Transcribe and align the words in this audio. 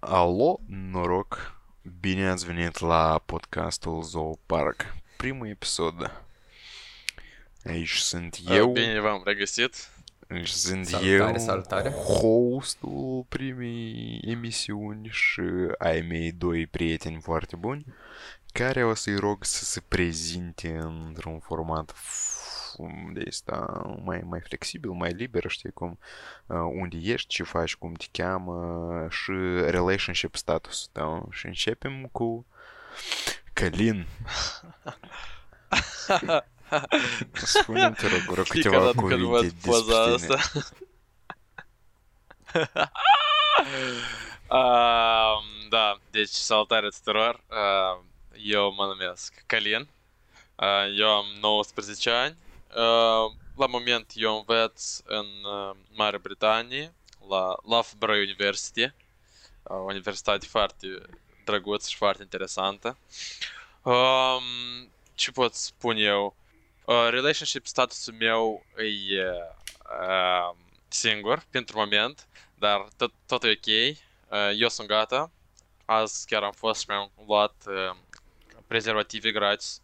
Alo, 0.00 0.60
noroc! 0.66 1.56
Bine 2.00 2.28
ați 2.28 2.46
venit 2.46 2.78
la 2.78 3.22
podcastul 3.26 4.02
Zoopark, 4.02 4.94
primul 5.16 5.48
episod. 5.48 6.22
Aici 7.64 7.96
sunt 7.96 8.38
eu, 8.50 8.72
Bine 8.72 9.00
v-am 9.00 9.22
regăsit. 9.24 9.88
aici 10.28 10.48
sunt 10.48 10.86
Salutare, 10.86 11.32
eu, 11.32 11.38
salutare. 11.38 11.90
hostul 11.90 13.24
primei 13.28 14.20
emisiuni 14.24 15.08
și 15.12 15.42
ai 15.78 16.00
mei 16.00 16.32
doi 16.32 16.66
prieteni 16.66 17.20
foarte 17.20 17.56
buni, 17.56 17.84
care 18.52 18.84
o 18.84 18.94
să-i 18.94 19.16
rog 19.16 19.44
să 19.44 19.64
se 19.64 19.80
prezinte 19.88 20.76
într-un 20.82 21.38
format 21.38 21.92
f- 22.78 23.12
de 23.12 23.24
asta 23.28 23.82
mai, 24.04 24.20
mai 24.24 24.40
flexibil, 24.40 24.90
mai 24.90 25.12
liber, 25.12 25.44
știi 25.50 25.70
cum, 25.72 25.98
uh, 26.46 26.56
unde 26.58 26.96
ești, 27.02 27.28
ce 27.28 27.42
faci, 27.42 27.76
cum 27.76 27.92
te 27.92 28.06
cheamă 28.12 29.06
și 29.10 29.32
relationship 29.70 30.34
status 30.36 30.88
tău. 30.92 31.28
Și 31.32 31.46
începem 31.46 32.08
cu 32.12 32.46
Călin. 33.52 34.06
Spune-mi, 37.32 37.94
te 37.94 38.06
rog, 38.08 38.36
rog 38.36 38.46
câteva 38.46 38.90
cuvinte 38.96 39.46
despre 39.62 40.14
tine. 40.16 40.34
asta. 40.34 40.60
Um, 44.50 45.68
da, 45.68 45.98
deci 46.10 46.28
salutare 46.28 46.88
tuturor. 46.88 47.40
Uh, 47.48 48.04
eu 48.42 48.72
mă 48.74 48.84
numesc 48.84 49.42
Calin. 49.46 49.88
Uh, 50.56 50.98
eu 50.98 51.08
am 51.08 51.24
19 51.40 52.10
ani. 52.10 52.36
Uh, 52.76 53.32
la 53.56 53.66
moment 53.66 54.12
eu 54.14 54.36
învăț 54.36 55.00
în 55.04 55.26
uh, 55.44 55.76
Marea 55.94 56.18
Britanie, 56.18 56.94
la 57.28 57.56
Loughborough 57.62 58.18
University. 58.18 58.82
Uh, 58.82 58.92
o 59.62 59.74
universitate 59.74 60.46
foarte 60.46 60.86
drăguță 61.44 61.88
și 61.88 61.96
foarte 61.96 62.22
interesantă. 62.22 62.98
Um, 63.82 64.90
ce 65.14 65.30
pot 65.30 65.54
spune 65.54 66.00
eu? 66.00 66.36
Uh, 66.84 67.06
relationship 67.10 67.66
statusul 67.66 68.14
meu 68.18 68.64
e 68.76 69.22
uh, 69.22 70.56
singur 70.88 71.46
pentru 71.50 71.78
moment, 71.78 72.26
dar 72.54 72.88
tot, 72.96 73.12
tot 73.26 73.44
e 73.44 73.50
ok. 73.50 73.66
Uh, 73.66 74.56
eu 74.58 74.68
sunt 74.68 74.88
gata. 74.88 75.30
Azi 75.84 76.26
chiar 76.26 76.42
am 76.42 76.52
fost 76.52 76.80
și 76.80 76.86
mi-am 76.88 77.10
luat 77.26 77.54
uh, 77.66 77.96
prezervative 78.66 79.30
gratis. 79.30 79.80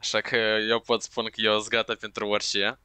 Așa 0.00 0.20
că 0.20 0.36
eu 0.68 0.80
pot 0.80 1.02
spune 1.02 1.28
că 1.28 1.40
eu 1.40 1.58
sunt 1.58 1.68
gata 1.68 1.94
pentru 2.00 2.26
orice. 2.28 2.78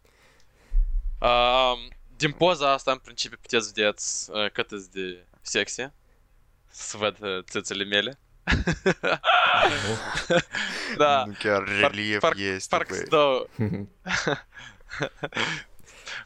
Uh, 1.19 1.73
din 2.17 2.31
poza 2.31 2.71
asta, 2.71 2.91
în 2.91 2.97
principiu, 2.97 3.37
puteți 3.41 3.71
vedeți 3.73 4.29
uh, 4.31 4.51
cât 4.51 4.71
e 4.71 4.75
de 4.91 5.25
sexy. 5.41 5.87
Să 6.69 6.97
văd 6.97 7.17
uh, 7.21 7.43
țâțele 7.43 7.83
mele. 7.83 8.19
da. 10.97 11.23
Nu 11.25 11.33
chiar 11.39 11.63
relief 11.67 12.19
parc- 12.19 12.37
este, 12.37 12.75
Parcă 12.75 12.87
băi. 12.89 12.97
sunt 12.97 13.09
două, 13.09 13.45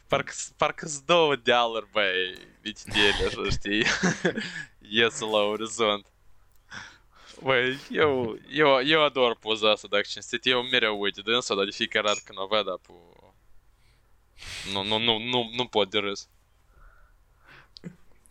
parcă, 0.08 0.32
parcă 0.56 0.86
sunt 0.86 1.04
două 1.04 1.36
dealuri, 1.36 1.88
băi, 1.92 2.38
vitidele, 2.60 3.26
așa, 3.26 3.50
știi? 3.50 3.84
Ies 4.98 5.18
la 5.20 5.26
orizont. 5.38 6.06
Băi, 7.42 7.78
eu, 7.90 8.38
eu, 8.50 8.80
eu 8.80 9.02
ador 9.02 9.36
poza 9.36 9.70
asta, 9.70 9.88
dacă 9.90 10.02
cinstit. 10.08 10.46
Eu 10.46 10.62
mereu 10.62 11.00
uit 11.00 11.14
de 11.14 11.30
însă, 11.30 11.54
dar 11.54 11.64
de 11.64 11.70
fiecare 11.70 12.06
dată 12.06 12.20
când 12.24 12.38
o 12.38 12.46
văd, 12.46 12.68
apu. 12.68 13.14
Nu, 14.72 14.82
nu, 14.82 14.98
nu, 14.98 15.18
nu, 15.18 15.50
nu 15.56 15.66
pot 15.66 15.90
de 15.90 15.98
râs. 15.98 16.28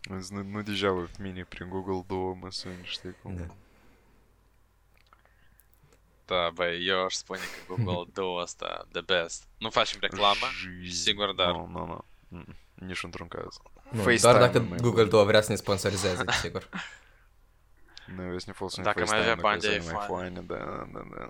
Nu, 0.02 0.44
nu 0.44 0.62
deja 0.62 0.92
в 0.92 1.10
mine 1.20 1.44
prin 1.44 1.70
Google 1.70 2.04
două 2.08 2.38
măsuni, 2.42 2.80
știi 2.84 3.16
cum? 3.22 3.36
Da. 3.36 3.56
Da, 6.26 6.50
băi, 6.54 6.88
eu 6.88 7.06
aș 7.06 7.14
spune 7.14 7.40
că 7.40 7.74
Google 7.74 8.12
Duo 8.14 8.40
asta, 8.40 8.88
the 8.92 9.02
best. 9.02 9.48
Nu 9.58 9.70
facem 9.70 9.98
reclamă, 10.02 10.46
sigur, 10.90 11.34
dar... 11.34 11.52
Nu, 11.52 11.68
nu, 11.72 11.86
nu. 11.86 12.06
No. 12.28 12.42
Nici 12.74 13.04
într-un 13.04 13.28
caz. 13.28 13.58
Nu, 13.92 14.16
doar 14.16 14.38
dacă 14.38 14.60
Google 14.82 15.06
Duo 15.06 15.26
vrea 15.26 15.42
să 15.42 15.52
ne 15.52 15.58
sponsorizeze, 15.58 16.24
sigur. 16.42 16.70
Dacă 18.82 19.04
mai 19.08 19.20
avea 19.20 19.36
bani 19.36 19.62
de 19.62 19.82
mai 19.94 20.32
da, 20.48 20.56
da, 20.94 21.02
da. 21.18 21.30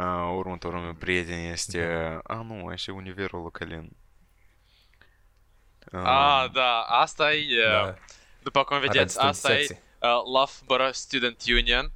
A, 0.00 0.30
următorul 0.30 0.80
meu 0.80 0.94
prieten 0.94 1.38
este... 1.38 1.82
A, 2.22 2.34
nu, 2.34 2.72
este 2.72 2.90
Univerul 2.90 3.40
lui 3.42 3.50
Călin. 3.50 3.90
Ah, 5.92 6.50
da, 6.52 6.80
asta 6.80 7.32
e... 7.34 7.46
Da. 7.70 7.94
După 8.42 8.64
cum 8.64 8.76
Arată 8.76 8.92
vedeți, 8.92 9.04
destul 9.14 9.22
de 9.22 9.28
asta 9.28 9.52
e 9.52 9.56
sexy. 9.56 9.72
uh, 9.98 10.08
Loughborough 10.32 10.92
Student 10.92 11.42
Union. 11.48 11.92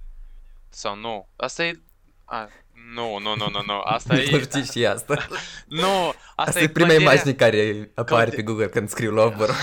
Sau 0.69 0.97
nu? 0.97 1.29
Asta 1.37 1.65
e... 1.65 1.81
A, 2.25 2.49
nu, 2.95 3.19
nu, 3.19 3.37
nu, 3.37 3.49
nu, 3.51 3.62
nu. 3.67 3.81
Asta 3.81 4.15
Nu 4.15 4.21
e... 4.21 4.41
știi 4.41 4.65
și 4.65 4.87
asta. 4.87 5.27
Nu, 5.67 6.09
asta, 6.09 6.17
Asta 6.35 6.61
e 6.61 6.69
prima 6.69 6.89
clădirea- 6.89 7.12
imagine 7.12 7.33
care 7.35 7.91
apare 7.95 8.31
clădi- 8.31 8.35
pe 8.35 8.43
Google 8.43 8.69
când 8.69 8.89
scriu 8.89 9.11
Loughborough. 9.11 9.57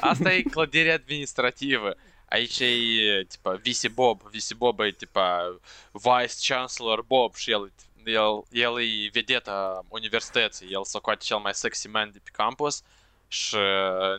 Asta 0.00 0.32
e 0.32 0.42
clădirea 0.42 0.94
administrativă 0.94 1.94
а 2.28 2.38
еще 2.38 2.66
й, 2.66 3.24
типа, 3.24 3.56
Виси 3.56 3.88
Боб, 3.88 4.22
Виси 4.34 4.54
Боба, 4.54 4.86
і, 4.86 4.92
типа, 4.92 5.52
Вайс 5.94 6.42
Чанслер 6.42 7.02
Боб, 7.02 7.36
шел, 7.36 7.68
єли, 8.06 8.42
єли 8.52 9.10
ведета 9.14 9.82
університеті, 9.90 10.66
єли 10.66 10.84
сокоті, 10.84 11.28
чел 11.28 11.40
май 11.40 11.54
секси 11.54 11.88
мен 11.88 12.10
діпі 12.10 12.30
кампус, 12.32 12.84
ш 13.28 13.58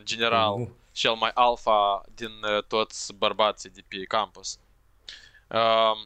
генерал, 0.06 0.68
шел 0.94 1.16
май 1.16 1.32
алфа, 1.34 2.02
дін 2.18 2.32
э, 2.42 2.62
тот 2.68 3.12
барбаці 3.14 3.70
діпі 3.70 4.06
кампус. 4.06 4.58
Um, 5.50 5.96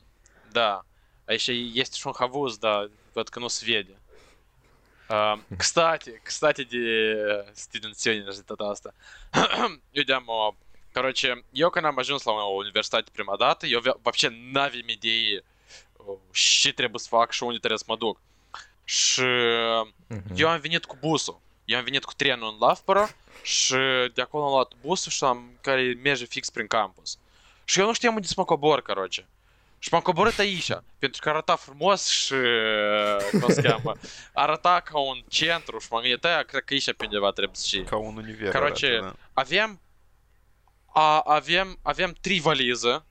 да. 0.54 0.82
А 1.26 1.34
еще 1.34 1.54
есть 1.54 1.96
Шунхавуз, 1.96 2.58
да, 2.58 2.88
воткну 3.14 3.48
Сведи. 3.48 3.96
Um, 5.08 5.34
эм, 5.34 5.44
хм. 5.48 5.56
кстати, 5.58 6.20
кстати, 6.24 6.64
де 6.64 6.78
э, 6.78 7.44
Стивен 7.54 7.94
Сьюнин 7.94 8.32
же 8.32 8.42
татаста. 8.42 8.92
Йдемо 9.92 10.54
короче, 10.93 11.43
eu 11.51 11.69
când 11.69 11.85
am 11.85 11.97
ajuns 11.97 12.23
la 12.23 12.31
o 12.31 12.53
universitate 12.55 13.09
prima 13.13 13.35
dată, 13.35 13.65
eu 13.65 13.77
avea- 13.77 13.97
вообще 14.01 14.27
n-aveam 14.51 14.87
idee 14.89 15.43
uh, 15.97 16.15
ce 16.61 16.73
trebuie 16.73 16.99
să 16.99 17.07
fac 17.09 17.31
și 17.31 17.43
unde 17.43 17.57
trebuie 17.57 17.79
să 17.79 17.85
mă 17.87 17.95
duc. 17.95 18.19
Și 18.83 19.21
Mhm. 20.07 20.33
eu 20.35 20.49
am 20.49 20.59
venit 20.59 20.85
cu 20.85 20.97
busul. 20.99 21.39
Eu 21.65 21.77
am 21.77 21.83
venit 21.83 22.03
cu 22.03 22.13
trenul 22.13 22.49
în 22.51 22.57
Loughborough 22.59 23.09
și 23.43 23.75
de 24.13 24.21
acolo 24.21 24.43
am 24.45 24.51
luat 24.51 24.71
busul 24.81 25.11
și 25.11 25.23
am, 25.23 25.57
care 25.61 25.97
merge 26.03 26.25
fix 26.25 26.49
prin 26.49 26.67
campus. 26.67 27.17
Și 27.65 27.79
eu 27.79 27.85
nu 27.85 27.93
știam 27.93 28.15
unde 28.15 28.27
să 28.27 28.33
mă 28.37 28.45
cobor, 28.45 28.81
короче. 28.81 29.25
Și 29.81 29.89
m-am 29.91 30.01
coborât 30.01 30.39
aici, 30.39 30.71
pentru 30.99 31.21
că 31.21 31.29
arăta 31.29 31.55
frumos 31.55 32.07
și, 32.07 32.33
cum 33.41 33.53
se 33.53 33.61
cheamă, 33.61 33.95
arăta 34.33 34.79
ca 34.79 34.99
un 34.99 35.23
centru 35.27 35.79
și 35.79 35.87
m-am 35.89 36.01
gândit, 36.01 36.25
aia, 36.25 36.43
cred 36.43 36.63
că 36.63 36.73
aici 36.73 36.93
pe 36.93 37.03
undeva 37.03 37.31
trebuie 37.31 37.55
să 37.55 37.67
și. 37.67 37.81
Ca 37.81 37.97
un 37.97 38.17
univers 38.17 38.51
Короче, 38.51 38.85
arată, 38.87 39.05
da. 39.05 39.41
Avem, 39.41 39.79
a, 40.93 41.19
avem, 41.19 41.79
avem 41.81 42.13
trei 42.21 42.39
valize, 42.39 43.05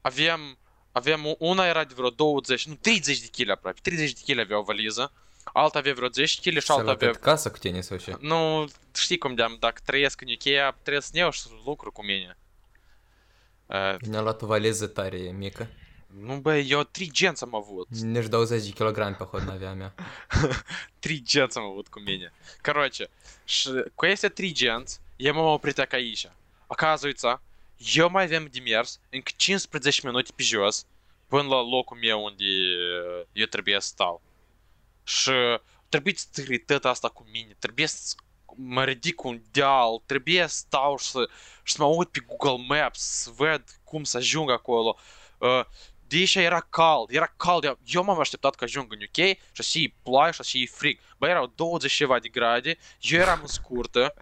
avem, 0.00 0.58
avem, 0.92 1.34
una 1.38 1.66
era 1.66 1.84
de 1.84 1.94
vreo 1.96 2.10
20, 2.10 2.66
nu, 2.66 2.74
30 2.74 3.20
de 3.20 3.28
kg 3.32 3.50
aproape, 3.50 3.80
30 3.82 4.12
de 4.12 4.32
kg 4.32 4.38
avea 4.38 4.58
o 4.58 4.62
valiză, 4.62 5.12
alta 5.52 5.78
avea 5.78 5.92
vreo 5.92 6.08
10 6.08 6.50
kg 6.50 6.58
și 6.58 6.66
S-a 6.66 6.72
alta 6.72 6.84
luat 6.84 7.02
avea... 7.02 7.12
casă 7.12 7.50
cu 7.50 7.58
tine 7.58 7.80
sau 7.80 7.96
ce? 7.96 8.16
Nu, 8.20 8.68
știi 8.94 9.18
cum 9.18 9.34
de 9.34 9.44
dacă 9.58 9.80
trăiesc 9.84 10.20
în 10.20 10.28
UK, 10.28 10.74
trebuie 10.82 11.02
să 11.02 11.10
ne 11.12 11.18
iau 11.18 11.30
și 11.30 11.42
lucru 11.64 11.92
cu 11.92 12.04
mine. 12.04 12.38
Uh, 13.66 13.94
Ne-a 14.00 14.20
luat 14.20 14.42
o 14.42 14.46
valiză 14.46 14.86
tare 14.86 15.18
mică. 15.18 15.68
nu, 16.06 16.36
bă, 16.36 16.56
eu 16.56 16.82
trei 16.82 17.10
genți 17.12 17.44
am 17.44 17.54
avut. 17.54 17.88
Nici 17.88 18.26
20 18.26 18.68
de 18.68 18.84
kg 18.84 19.16
pe 19.16 19.24
hod 19.24 19.42
n-avea 19.42 19.72
mea. 19.72 19.94
Trei 20.98 21.22
genți 21.22 21.58
am 21.58 21.64
avut 21.64 21.88
cu 21.88 22.00
mine. 22.00 22.32
Короче, 22.62 23.08
și 23.44 23.70
cu 23.94 24.04
aceste 24.04 24.28
trei 24.28 24.52
genți, 24.52 25.00
eu 25.16 25.34
m-am 25.34 25.46
oprit 25.46 25.78
acá 25.78 25.96
aici. 25.96 26.28
Оказывается, 26.72 27.40
eu 27.94 28.10
mai 28.10 28.24
avem 28.24 28.46
de 28.46 28.60
mers 28.60 29.00
încă 29.10 29.30
15 29.36 30.06
minute 30.06 30.32
pe 30.36 30.42
jos 30.42 30.86
până 31.26 31.48
la 31.48 31.62
locul 31.62 31.96
meu 31.96 32.24
unde 32.24 32.44
uh, 32.44 33.24
eu 33.32 33.46
trebuie 33.46 33.80
să 33.80 33.86
stau. 33.86 34.22
Și 35.04 35.30
trebuie 35.88 36.14
să 36.16 36.26
trăi 36.32 36.58
tot 36.58 36.84
asta 36.84 37.08
cu 37.08 37.26
mine, 37.32 37.56
trebuie 37.58 37.86
să 37.86 38.14
mă 38.56 38.84
ridic 38.84 39.24
un 39.24 39.42
deal, 39.50 40.02
trebuie 40.06 40.46
să 40.46 40.56
stau 40.56 40.98
și 40.98 41.06
să, 41.06 41.28
și 41.62 41.72
să 41.74 41.82
mă 41.82 41.88
uit 41.88 42.08
pe 42.08 42.20
Google 42.26 42.64
Maps, 42.66 43.00
să 43.00 43.30
văd 43.36 43.64
cum 43.84 44.04
să 44.04 44.16
ajung 44.16 44.50
acolo. 44.50 44.96
Uh, 45.38 45.64
de 46.06 46.16
aici 46.16 46.34
era 46.34 46.60
cald, 46.60 47.10
era 47.10 47.34
cald, 47.36 47.64
eu- 47.64 47.78
eu 47.84 48.04
m-am 48.04 48.18
așteptat 48.18 48.54
că 48.54 48.64
ajung 48.64 48.92
în 48.92 48.98
UK 49.02 49.26
și 49.26 49.58
așa 49.58 49.78
e 49.78 49.94
ploaie 50.02 50.32
și 50.32 50.40
așa 50.40 50.58
e 50.58 50.66
frig. 50.66 51.00
Bă, 51.18 51.28
erau 51.28 51.52
20 51.54 51.90
și 51.90 51.96
ceva 51.96 52.18
de 52.18 52.28
grade, 52.28 52.78
eu 53.00 53.20
eram 53.20 53.38
în 53.40 53.46
scurtă 53.46 54.14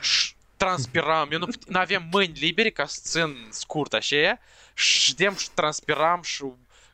și 0.00 0.31
transpiram, 0.63 1.31
eu 1.31 1.39
nu 1.39 1.79
aveam 1.79 2.07
mâini 2.11 2.39
libere 2.39 2.69
ca 2.69 2.85
să 2.85 2.99
țin 3.03 3.47
scurt 3.49 3.93
așa, 3.93 4.39
și 4.73 5.09
știam 5.09 5.35
și 5.35 5.49
transpiram 5.49 6.21
și 6.21 6.43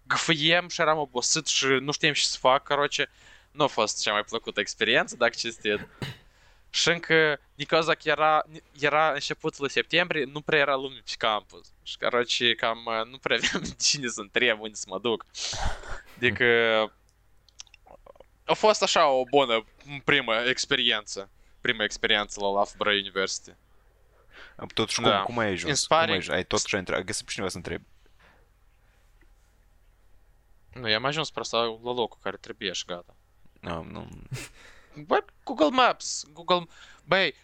gâfâiem 0.07 0.67
și 0.67 0.81
eram 0.81 0.97
obosit 0.97 1.47
și 1.47 1.65
nu 1.65 1.91
știam 1.91 2.13
ce 2.13 2.21
să 2.21 2.37
fac, 2.39 2.63
căroce. 2.63 3.09
Nu 3.51 3.63
a 3.63 3.67
fost 3.67 4.01
cea 4.01 4.11
mai 4.11 4.23
plăcută 4.23 4.59
experiență, 4.59 5.15
dacă 5.15 5.35
cinstit. 5.37 5.87
Și 6.69 6.89
încă, 6.89 7.39
din 7.55 7.65
cauza 7.65 7.93
că 7.93 8.09
era, 8.09 8.45
era 8.79 9.11
începutul 9.11 9.69
septembrie, 9.69 10.23
nu 10.23 10.41
prea 10.41 10.59
era 10.59 10.75
lume 10.75 11.01
pe 11.05 11.11
campus. 11.17 11.67
Și, 11.83 11.97
căroce, 11.97 12.55
cam 12.55 12.77
nu 13.11 13.17
prea 13.17 13.37
aveam 13.37 13.63
cine 13.79 14.07
să 14.07 14.21
întreb, 14.21 14.59
unde 14.59 14.75
să 14.75 14.85
mă 14.87 14.99
duc. 14.99 15.25
Adică, 16.15 16.45
a 18.45 18.53
fost 18.53 18.83
așa 18.83 19.07
o 19.07 19.23
bună 19.23 19.65
primă 20.03 20.35
experiență. 20.35 21.29
Prima 21.61 21.83
experiență 21.83 22.39
la 22.39 22.47
Loughborough 22.47 22.99
University. 22.99 23.55
Totuși, 24.73 25.01
cum, 25.01 25.09
Da. 25.09 25.21
cum 25.21 25.37
ai 25.37 25.47
ajuns? 25.47 25.69
Inspiring. 25.69 26.05
Cum 26.05 26.11
ai 26.11 26.17
ajuns? 26.17 26.35
Ai 26.35 26.45
tot 26.45 26.65
ce 26.65 26.73
ai 26.73 26.79
întrebat. 26.79 27.01
Ai 27.01 27.07
găsit 27.07 27.25
pe 27.25 27.31
cineva 27.31 27.51
să 27.51 27.57
întrebi. 27.57 27.85
Nu, 30.73 30.89
i-am 30.89 31.05
ajuns 31.05 31.31
prost 31.31 31.51
la, 31.51 31.63
locul 31.83 32.17
care 32.21 32.37
trebuie 32.37 32.71
și 32.71 32.85
gata. 32.85 33.15
Nu. 33.61 34.07
Băi, 34.95 35.25
Google 35.43 35.69
Maps, 35.69 36.25
Google... 36.33 36.65
Băi, 37.03 37.35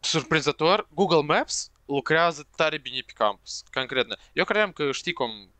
surprinzător, 0.00 0.88
Google 0.90 1.22
Maps 1.22 1.70
lucrează 1.84 2.48
tare 2.56 2.78
bine 2.78 3.00
pe 3.06 3.12
campus, 3.12 3.62
concret. 3.72 4.18
Eu 4.32 4.44
credeam 4.44 4.72
că 4.72 4.92
știi 4.92 5.12
cum... 5.12 5.52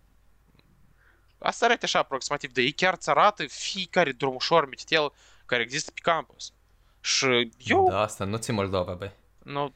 Asta 1.38 1.64
arată 1.64 1.84
așa 1.84 1.98
aproximativ, 1.98 2.52
dar 2.52 2.64
ei 2.64 2.72
chiar 2.72 2.94
îți 2.94 3.10
arată 3.10 3.46
fiecare 3.46 4.12
drumușor 4.12 4.68
mititel 4.68 5.12
care 5.46 5.62
există 5.62 5.90
pe 5.90 6.00
campus. 6.02 6.52
Și 7.00 7.50
eu, 7.58 7.88
Da, 7.90 8.00
asta 8.00 8.24
nu 8.24 8.36
ți 8.36 8.52
Moldova, 8.52 8.92
băi. 8.92 9.12
nu, 9.42 9.74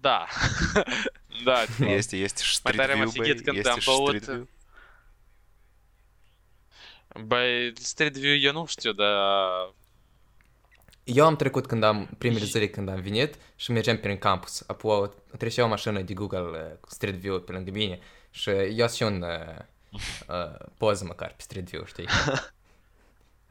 da. 0.00 0.26
da, 1.44 1.62
Este, 1.86 2.16
este 2.16 2.42
și 2.42 2.58
Mai 2.62 2.72
Street 2.72 2.76
tare 2.76 2.92
am 2.92 2.98
View, 2.98 3.10
băi. 3.10 3.20
afigit 3.20 3.44
când 3.44 3.56
Este 3.56 3.68
am 3.70 3.78
și 3.78 3.88
băut- 3.90 4.06
Street 4.06 4.24
View. 4.24 4.48
Băi, 7.26 7.72
Street 7.76 8.16
View 8.16 8.36
eu 8.36 8.52
nu 8.52 8.66
știu, 8.66 8.92
dar... 8.92 9.10
Eu 11.04 11.26
am 11.26 11.36
trecut 11.36 11.66
când 11.66 11.82
am, 11.82 12.08
primele 12.18 12.44
zile 12.44 12.68
când 12.68 12.88
am 12.88 13.00
venit 13.00 13.34
și 13.56 13.70
mergeam 13.70 13.96
prin 13.96 14.18
campus. 14.18 14.64
Apoi 14.66 15.10
trecea 15.38 15.64
o 15.64 15.68
mașină 15.68 16.00
de 16.00 16.14
Google 16.14 16.40
uh, 16.40 16.76
cu 16.80 16.88
Street 16.90 17.14
View 17.14 17.40
pe 17.40 17.52
lângă 17.52 17.70
mine 17.70 17.98
și 18.30 18.50
eu 18.50 18.88
și 18.88 19.02
un 19.02 19.22
uh, 19.22 19.98
uh, 20.28 20.66
poză 20.76 21.04
măcar 21.04 21.28
pe 21.28 21.42
Street 21.42 21.68
View, 21.70 21.84
știi? 21.84 22.06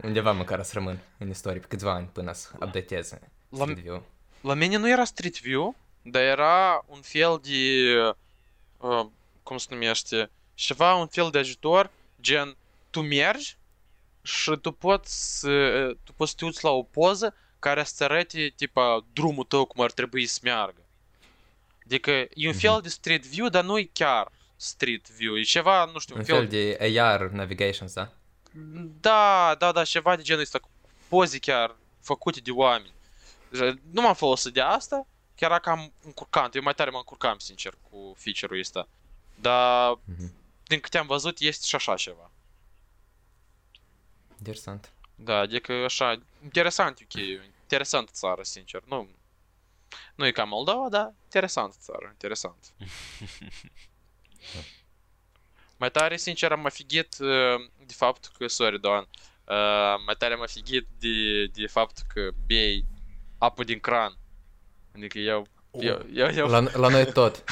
Undeva 0.04 0.32
măcar 0.32 0.64
să 0.64 0.72
rămân 0.74 1.00
în 1.18 1.30
istorie 1.30 1.60
pe 1.60 1.68
câțiva 1.68 1.92
ani 1.94 2.10
până 2.14 2.34
să 2.34 2.50
updatez 2.54 3.14
La, 3.50 3.58
Street 3.64 3.78
View. 3.80 4.04
La 4.42 4.54
mine 4.54 4.78
nu 4.78 4.90
era 4.90 5.04
Street 5.04 5.42
View, 5.42 5.76
dar 6.02 6.22
era 6.22 6.86
un 6.88 7.02
fel 7.02 7.40
de... 7.44 7.60
Uh, 8.78 9.06
cum 9.44 9.58
se 9.58 9.68
numește? 9.70 10.30
Ceva, 10.54 10.94
un 10.96 11.08
fel 11.08 11.30
de 11.30 11.38
ajutor, 11.38 11.92
gen, 12.22 12.56
tu 12.90 13.02
mergi 13.02 13.56
și 14.22 14.52
tu 14.62 14.72
poți, 14.72 15.40
să- 15.40 15.96
tu 16.04 16.14
poți 16.14 16.32
să 16.32 16.38
te 16.38 16.46
uiți 16.46 16.64
la 16.64 16.70
o 16.70 16.84
poză 16.84 17.36
care 17.60 17.84
să-ți 17.84 18.04
arate, 18.04 18.54
tipa, 18.56 19.06
drumul 19.14 19.44
tău 19.44 19.66
cum 19.66 19.84
ar 19.84 19.92
trebui 19.92 20.26
să 20.26 20.40
meargă. 20.44 20.82
Adică 21.86 22.12
e 22.34 22.48
un 22.48 22.54
fel 22.54 22.80
de 22.84 22.90
Street 22.90 23.26
View, 23.26 23.48
dar 23.48 23.64
nu 23.64 23.78
e 23.78 23.90
chiar 23.94 24.32
Street 24.56 25.10
View, 25.10 25.38
e 25.38 25.42
ceva, 25.42 25.86
nu 25.86 26.00
știu, 26.00 26.16
Un 26.16 26.24
fel 26.24 26.48
de 26.48 27.00
AR 27.02 27.22
Navigations, 27.30 27.94
da? 27.94 28.12
Da, 29.02 29.56
da, 29.60 29.72
da, 29.72 29.84
ceva 29.84 30.16
de 30.16 30.22
genul 30.22 30.42
ăsta, 30.42 30.60
cu 30.60 30.70
poze 31.08 31.40
chiar 31.40 31.76
făcute 32.00 32.40
de 32.40 32.52
oameni. 32.52 32.94
Deci, 33.50 33.78
Nu 33.92 34.02
m-am 34.02 34.14
folosit 34.16 34.54
de 34.54 34.62
asta, 34.62 35.08
chiar 35.36 35.50
era 35.52 35.60
cam 35.60 35.94
încurcant. 36.04 36.56
Eu 36.56 36.62
mai 36.62 36.74
tare 36.74 36.90
mă 36.90 36.98
încurcam, 36.98 37.38
sincer, 37.38 37.74
cu 37.90 38.14
feature-ul 38.18 38.60
ăsta. 38.60 38.88
Dar, 39.36 40.00
Mhm. 40.06 40.34
din 40.68 40.80
câte 40.80 40.98
am 40.98 41.08
văzut, 41.08 41.40
este 41.40 41.66
și 41.68 41.76
așa 41.76 41.96
ceva. 41.96 42.32
Interesant. 44.38 44.92
Da, 45.16 45.38
adică 45.38 45.74
așa, 45.74 46.22
interesant 46.44 47.00
UK, 47.00 47.14
interesant 47.62 48.10
țară, 48.10 48.44
sincer. 48.44 48.82
Nu, 48.86 49.10
nu 50.16 50.26
e 50.26 50.32
ca 50.32 50.44
Moldova, 50.44 50.90
dar 50.90 51.14
interesant 51.24 51.74
țară, 51.74 52.08
interesant. 52.12 52.74
mai 55.82 55.92
tare, 55.92 56.18
sincer, 56.18 56.52
am 56.52 56.66
afigit 56.66 57.16
uh, 57.20 57.56
de 57.86 57.94
faptul 57.94 58.32
că, 58.38 58.48
sorry, 58.48 58.80
Doan, 58.80 59.08
uh, 59.46 59.96
mai 60.06 60.16
tare 60.18 60.34
am 60.34 60.42
afigit 60.42 60.88
de, 61.00 61.46
de 61.46 61.68
faptul 61.68 62.04
că 62.14 62.30
bei 62.46 62.86
apă 63.38 63.64
din 63.64 63.80
cran. 63.80 64.18
Adică 64.96 65.18
eu, 65.18 65.48
eu, 65.72 66.06
eu, 66.14 66.28
eu, 66.28 66.48
La, 66.48 66.64
la 66.74 66.88
noi 66.88 67.06
tot. 67.20 67.44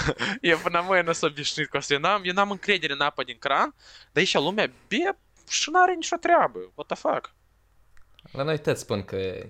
eu 0.41 0.57
până 0.57 0.83
mâine 0.87 1.03
nu 1.03 1.11
sunt 1.11 1.31
obișnuit 1.31 1.69
cu 1.69 1.77
asta. 1.77 1.93
Eu 1.93 1.99
n-am, 1.99 2.21
eu 2.25 2.33
n-am 2.33 2.51
încredere 2.51 2.93
în 2.93 3.01
apă 3.01 3.23
din 3.23 3.37
cran, 3.39 3.75
dar 4.11 4.23
aici 4.23 4.33
lumea 4.33 4.71
bea 4.87 5.17
și 5.49 5.69
n-are 5.69 5.93
nicio 5.93 6.15
treabă. 6.15 6.59
What 6.75 6.87
the 6.87 6.95
fuck? 6.95 7.33
La 8.31 8.43
noi 8.43 8.59
tot 8.59 8.77
spun 8.77 9.03
că 9.03 9.45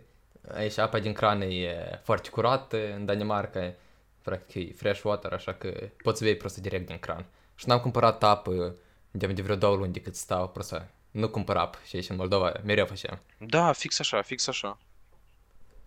aici 0.53 0.77
apa 0.77 0.99
din 0.99 1.13
cran 1.13 1.41
e 1.41 1.99
foarte 2.03 2.29
curată, 2.29 2.93
în 2.93 3.05
Danemarca 3.05 3.73
practic 4.21 4.69
e 4.69 4.73
fresh 4.73 5.01
water, 5.03 5.33
așa 5.33 5.53
că 5.53 5.89
poți 6.03 6.23
bei 6.23 6.35
prost 6.35 6.57
direct 6.57 6.85
din 6.85 6.99
cran. 6.99 7.25
Și 7.59 7.67
n-am 7.67 7.79
cumpărat 7.79 8.23
apă 8.23 8.75
de, 9.11 9.27
de 9.27 9.41
vreo 9.41 9.55
două 9.55 9.75
luni 9.75 9.93
de 9.93 10.01
cât 10.01 10.15
stau, 10.15 10.47
prost 10.49 10.81
nu 11.11 11.29
cumpăr 11.29 11.55
apă 11.55 11.77
și 11.85 11.95
aici 11.95 12.09
în 12.09 12.15
Moldova 12.15 12.51
mereu 12.63 12.85
facem. 12.85 13.19
Da, 13.37 13.71
fix 13.71 13.99
așa, 13.99 14.21
fix 14.21 14.47
așa. 14.47 14.77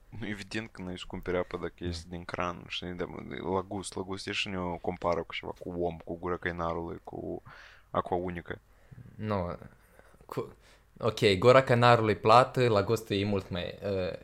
Nu, 0.08 0.26
evident 0.26 0.70
că 0.70 0.82
nu-i 0.82 1.02
cumperi 1.06 1.36
apă 1.36 1.56
dacă 1.56 1.74
este 1.76 2.06
din 2.08 2.24
cran, 2.24 2.64
știi, 2.68 2.92
de, 2.92 3.04
la 3.52 3.60
gust, 3.60 3.94
la 3.94 4.02
gust, 4.02 4.28
și 4.30 4.48
nu 4.48 4.78
compară 4.80 5.22
cu 5.22 5.34
ceva, 5.34 5.52
cu 5.58 5.70
om, 5.82 5.96
cu 6.04 6.18
gura 6.18 6.36
căinarului, 6.36 7.00
cu 7.04 7.42
aqua 7.90 8.16
unică. 8.16 8.60
Nu, 9.14 9.58
cu... 10.26 10.56
ok, 10.98 11.38
gura 11.38 11.62
canarului 11.62 12.16
plată, 12.16 12.68
la 12.68 12.82
gust 12.82 13.10
e 13.10 13.24
mult 13.24 13.50
mai... 13.50 13.78
Uh, 13.82 14.18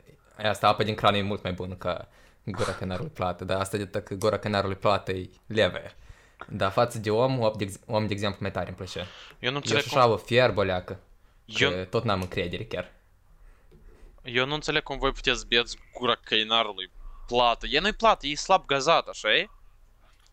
asta, 0.48 0.68
apa 0.68 0.82
din 0.82 0.94
cran 0.94 1.14
e 1.14 1.22
mult 1.22 1.42
mai 1.42 1.52
bună 1.52 1.74
ca 1.74 2.08
gura 2.44 2.72
canarului 2.72 3.10
plată, 3.10 3.44
dar 3.44 3.60
asta 3.60 3.76
de 3.76 4.02
că 4.02 4.14
gura 4.14 4.38
canarului 4.38 4.76
plată 4.76 5.12
e 5.12 5.30
leve. 5.46 5.96
Dar 6.48 6.70
față 6.70 6.98
de 6.98 7.10
om, 7.10 7.40
om 7.40 7.52
de, 7.56 7.64
ex- 7.64 7.78
om 7.86 8.06
de 8.06 8.12
exemplu 8.12 8.38
mai 8.40 8.50
tare 8.50 8.66
îmi 8.66 8.76
plăcea. 8.76 9.00
Eu 9.00 9.06
nu 9.38 9.46
Eu 9.48 9.54
înțeleg 9.54 9.82
și 9.82 9.88
cum, 9.88 9.98
așa 9.98 10.08
o 10.08 10.16
fier 10.16 10.52
boleacă. 10.52 11.00
eu, 11.44 11.70
Că 11.70 11.84
tot 11.84 12.04
n-am 12.04 12.20
încredere 12.20 12.64
chiar. 12.64 12.92
eu 14.22 14.46
nu 14.46 14.54
înțeleg 14.54 14.82
cum 14.82 14.98
voi 14.98 15.12
puteți 15.12 15.46
beți 15.46 15.78
gura 15.98 16.14
căinarului 16.14 16.90
plată. 17.26 17.66
E 17.66 17.78
nu-i 17.80 17.92
plată, 17.92 18.26
e 18.26 18.34
slab 18.34 18.66
gazat, 18.66 19.08
așa 19.08 19.34
e? 19.34 19.48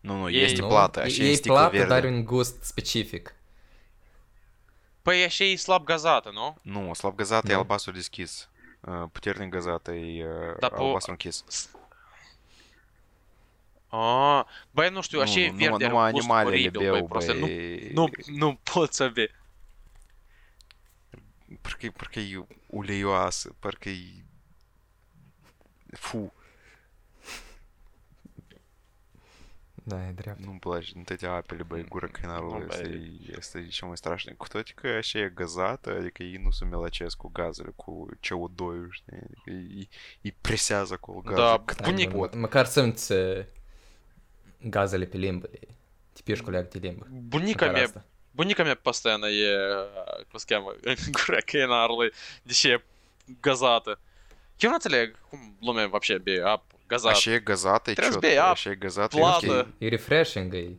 Nu, 0.00 0.16
nu, 0.16 0.30
Ei, 0.30 0.42
este 0.44 0.60
Nu? 0.60 0.66
plată, 0.66 1.00
E- 1.00 1.02
așa 1.02 1.22
e 1.22 1.28
e 1.30 1.34
sticlă 1.34 1.54
plată, 1.54 1.70
verde. 1.70 1.88
dar 1.88 1.96
are 1.98 2.08
un 2.08 2.24
gust 2.24 2.62
specific. 2.62 3.34
Păi 5.02 5.24
așa 5.24 5.44
e 5.44 5.56
slab 5.56 5.84
gazată, 5.84 6.30
nu? 6.32 6.56
Nu, 6.62 6.94
slab 6.94 7.14
gazat 7.16 7.48
e 7.48 7.52
Nu. 7.52 7.58
albastru 7.58 7.92
deschis. 7.92 8.48
Uh, 8.80 9.02
Puternic 9.12 9.50
gazat 9.50 9.88
e 9.88 9.90
uh, 9.92 10.56
Dar 10.60 10.70
pe- 10.70 10.76
albastru 10.78 11.10
închis. 11.10 11.44
Ah, 13.98 14.44
băi, 14.70 14.90
nu 14.90 15.00
știu, 15.02 15.20
așa 15.20 15.38
e 15.40 15.50
Nu, 15.50 15.56
verde, 15.56 15.86
numai 15.86 16.02
are 16.02 16.06
un 16.06 16.10
gust 16.12 16.24
animalele 16.30 16.48
oribil, 16.56 16.70
băi, 16.80 16.90
beau, 16.90 17.06
proste. 17.06 17.32
Nu, 17.32 17.46
băi. 17.46 17.90
nu, 17.94 18.08
nu 18.26 18.54
pot 18.72 18.92
să 18.92 19.08
bei. 19.08 19.30
Parcă, 21.60 21.90
parcă 21.96 22.18
e 22.20 22.46
uleioasă, 22.66 23.54
parcă 23.58 23.88
e... 23.88 24.24
Fu, 25.90 26.32
Da, 29.88 30.06
e 30.06 30.10
drept. 30.12 30.38
nu-mi 30.44 30.58
place 30.58 30.92
din 30.92 31.02
toate 31.04 31.26
apele, 31.26 31.62
băi, 31.62 31.84
gura 31.84 32.06
Nu, 32.06 32.12
căinarului, 32.12 32.66
băi. 32.66 32.68
asta 32.68 32.88
e, 33.32 33.34
asta 33.38 33.58
e 33.58 33.66
cel 33.66 33.86
mai 33.88 33.96
strașnic. 33.96 34.36
Cu 34.36 34.48
toate 34.48 34.72
că 34.74 34.86
așa 34.86 35.18
e 35.18 35.28
gazată, 35.34 35.90
adică 35.90 36.22
ei 36.22 36.40
nu 36.42 36.50
se 36.50 36.64
melacesc 36.64 37.16
cu 37.16 37.28
gazele, 37.28 37.72
cu 37.76 38.08
CO2-ul, 38.20 38.88
știi? 38.90 39.16
Adică 39.16 39.50
ei, 39.50 39.88
ei 40.20 40.36
presează 40.40 40.92
acolo 40.94 41.20
gaze 41.20 41.40
Da, 41.40 41.62
cât 41.64 41.82
bunic- 41.82 42.10
pot. 42.12 42.34
Măcar 42.34 42.66
simți 42.66 43.12
uh, 43.12 43.44
gazele 44.60 45.04
pe 45.04 45.16
limbă. 45.16 45.48
De 46.24 46.78
limbă. 46.78 47.06
Bunica 47.10 47.64
Măcar 47.64 47.70
mea, 47.70 47.82
asta. 47.82 48.04
bunica 48.30 48.62
mea 48.62 48.74
постоянно 48.74 49.28
e, 49.28 49.48
cum 50.30 50.38
se 50.38 50.44
cheamă, 50.48 50.74
în 50.80 50.94
gura 51.10 51.40
căinarului, 51.40 52.12
deși 52.42 52.68
e 52.68 52.84
gazată. 53.40 54.00
Eu 54.58 54.68
nu 54.68 54.74
înțeleg 54.74 55.18
cum 55.28 55.56
lumea 55.60 55.86
вообще. 55.86 56.22
Așa 57.04 57.32
e 57.32 57.38
gazată, 57.38 57.90
e 57.90 57.94
ciot, 57.94 58.24
așa 58.24 58.70
e 58.70 58.74
gazată, 58.74 59.16
e 59.16 59.20
plată. 59.20 59.58
ok. 59.58 59.66
E 59.78 59.88
refreshing, 59.88 60.54
e... 60.54 60.70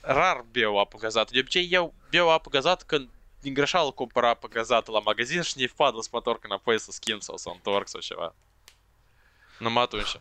Rar 0.00 0.44
beau 0.50 0.78
apă 0.78 0.98
gazată. 0.98 1.30
De 1.32 1.38
obicei 1.38 1.68
eu 1.70 1.94
beau 2.10 2.30
apă 2.30 2.48
gazată 2.50 2.84
când 2.86 3.08
din 3.40 3.54
greșeală 3.54 3.90
cumpăr 3.90 4.24
apă 4.24 4.48
gazată 4.48 4.90
la 4.90 5.00
magazin 5.00 5.42
și 5.42 5.58
ne 5.58 5.66
впадлă 5.66 6.00
să 6.00 6.08
mă 6.12 6.18
întorc 6.18 6.44
înapoi 6.44 6.80
să 6.80 6.90
schimb 6.90 7.22
sau 7.22 7.36
să 7.36 7.50
întorc 7.52 7.88
sau 7.88 8.00
ceva. 8.00 8.34
Numai 9.58 9.82
atunci. 9.82 10.20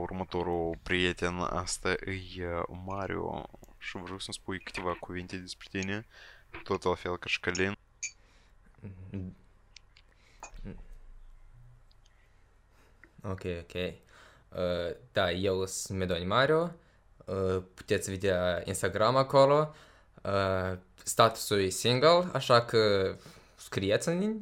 Următorul 0.00 0.78
prieten 0.82 1.38
asta 1.38 1.90
e 1.90 2.62
Mario 2.84 3.48
și 3.78 3.96
vreau 3.96 4.18
să-mi 4.18 4.34
spui 4.34 4.60
câteva 4.60 4.96
cuvinte 5.00 5.36
despre 5.36 5.66
tine, 5.70 6.06
tot 6.62 6.82
la 6.82 6.94
fel 6.94 7.18
ca 7.18 7.26
și 7.26 7.40
Călin. 7.40 7.78
Ok, 13.22 13.42
ok. 13.60 13.74
Uh, 13.74 14.96
da, 15.12 15.30
eu 15.30 15.66
sunt 15.66 15.98
Medoni 15.98 16.24
Mario. 16.24 16.72
Uh, 17.24 17.62
puteți 17.74 18.10
vedea 18.10 18.62
Instagram 18.64 19.16
acolo. 19.16 19.74
Uh, 20.22 20.78
statusul 21.02 21.60
e 21.60 21.68
single, 21.68 22.28
așa 22.32 22.64
că 22.64 23.14
scrieți 23.56 24.08
în, 24.08 24.36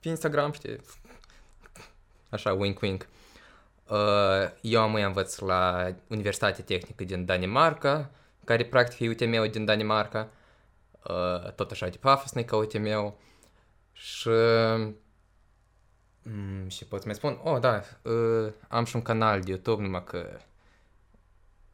pe 0.00 0.08
Instagram, 0.08 0.52
știi? 0.52 0.80
Așa, 2.34 2.56
wink-wink. 2.56 3.06
Uh, 3.88 4.50
eu 4.60 4.80
am 4.80 4.94
învăț 4.94 5.38
la 5.38 5.94
Universitatea 6.08 6.64
Tehnică 6.64 7.04
din 7.04 7.24
Danemarca, 7.24 8.10
care 8.44 8.64
practic 8.64 9.00
e 9.00 9.08
UTM-ul 9.08 9.48
din 9.48 9.64
Danemarca. 9.64 10.28
Uh, 11.08 11.52
tot 11.52 11.70
așa 11.70 11.88
de 11.88 11.96
pafosnic 11.96 12.46
ca 12.46 12.56
UTM-ul. 12.56 13.14
Și... 13.92 14.28
Mm, 16.22 16.68
și 16.68 16.84
pot 16.84 17.00
să 17.00 17.06
mai 17.06 17.14
spun, 17.14 17.40
oh, 17.42 17.60
da, 17.60 17.82
uh, 18.02 18.52
am 18.68 18.84
și 18.84 18.96
un 18.96 19.02
canal 19.02 19.40
de 19.40 19.50
YouTube, 19.50 19.82
numai 19.82 20.04
că 20.04 20.38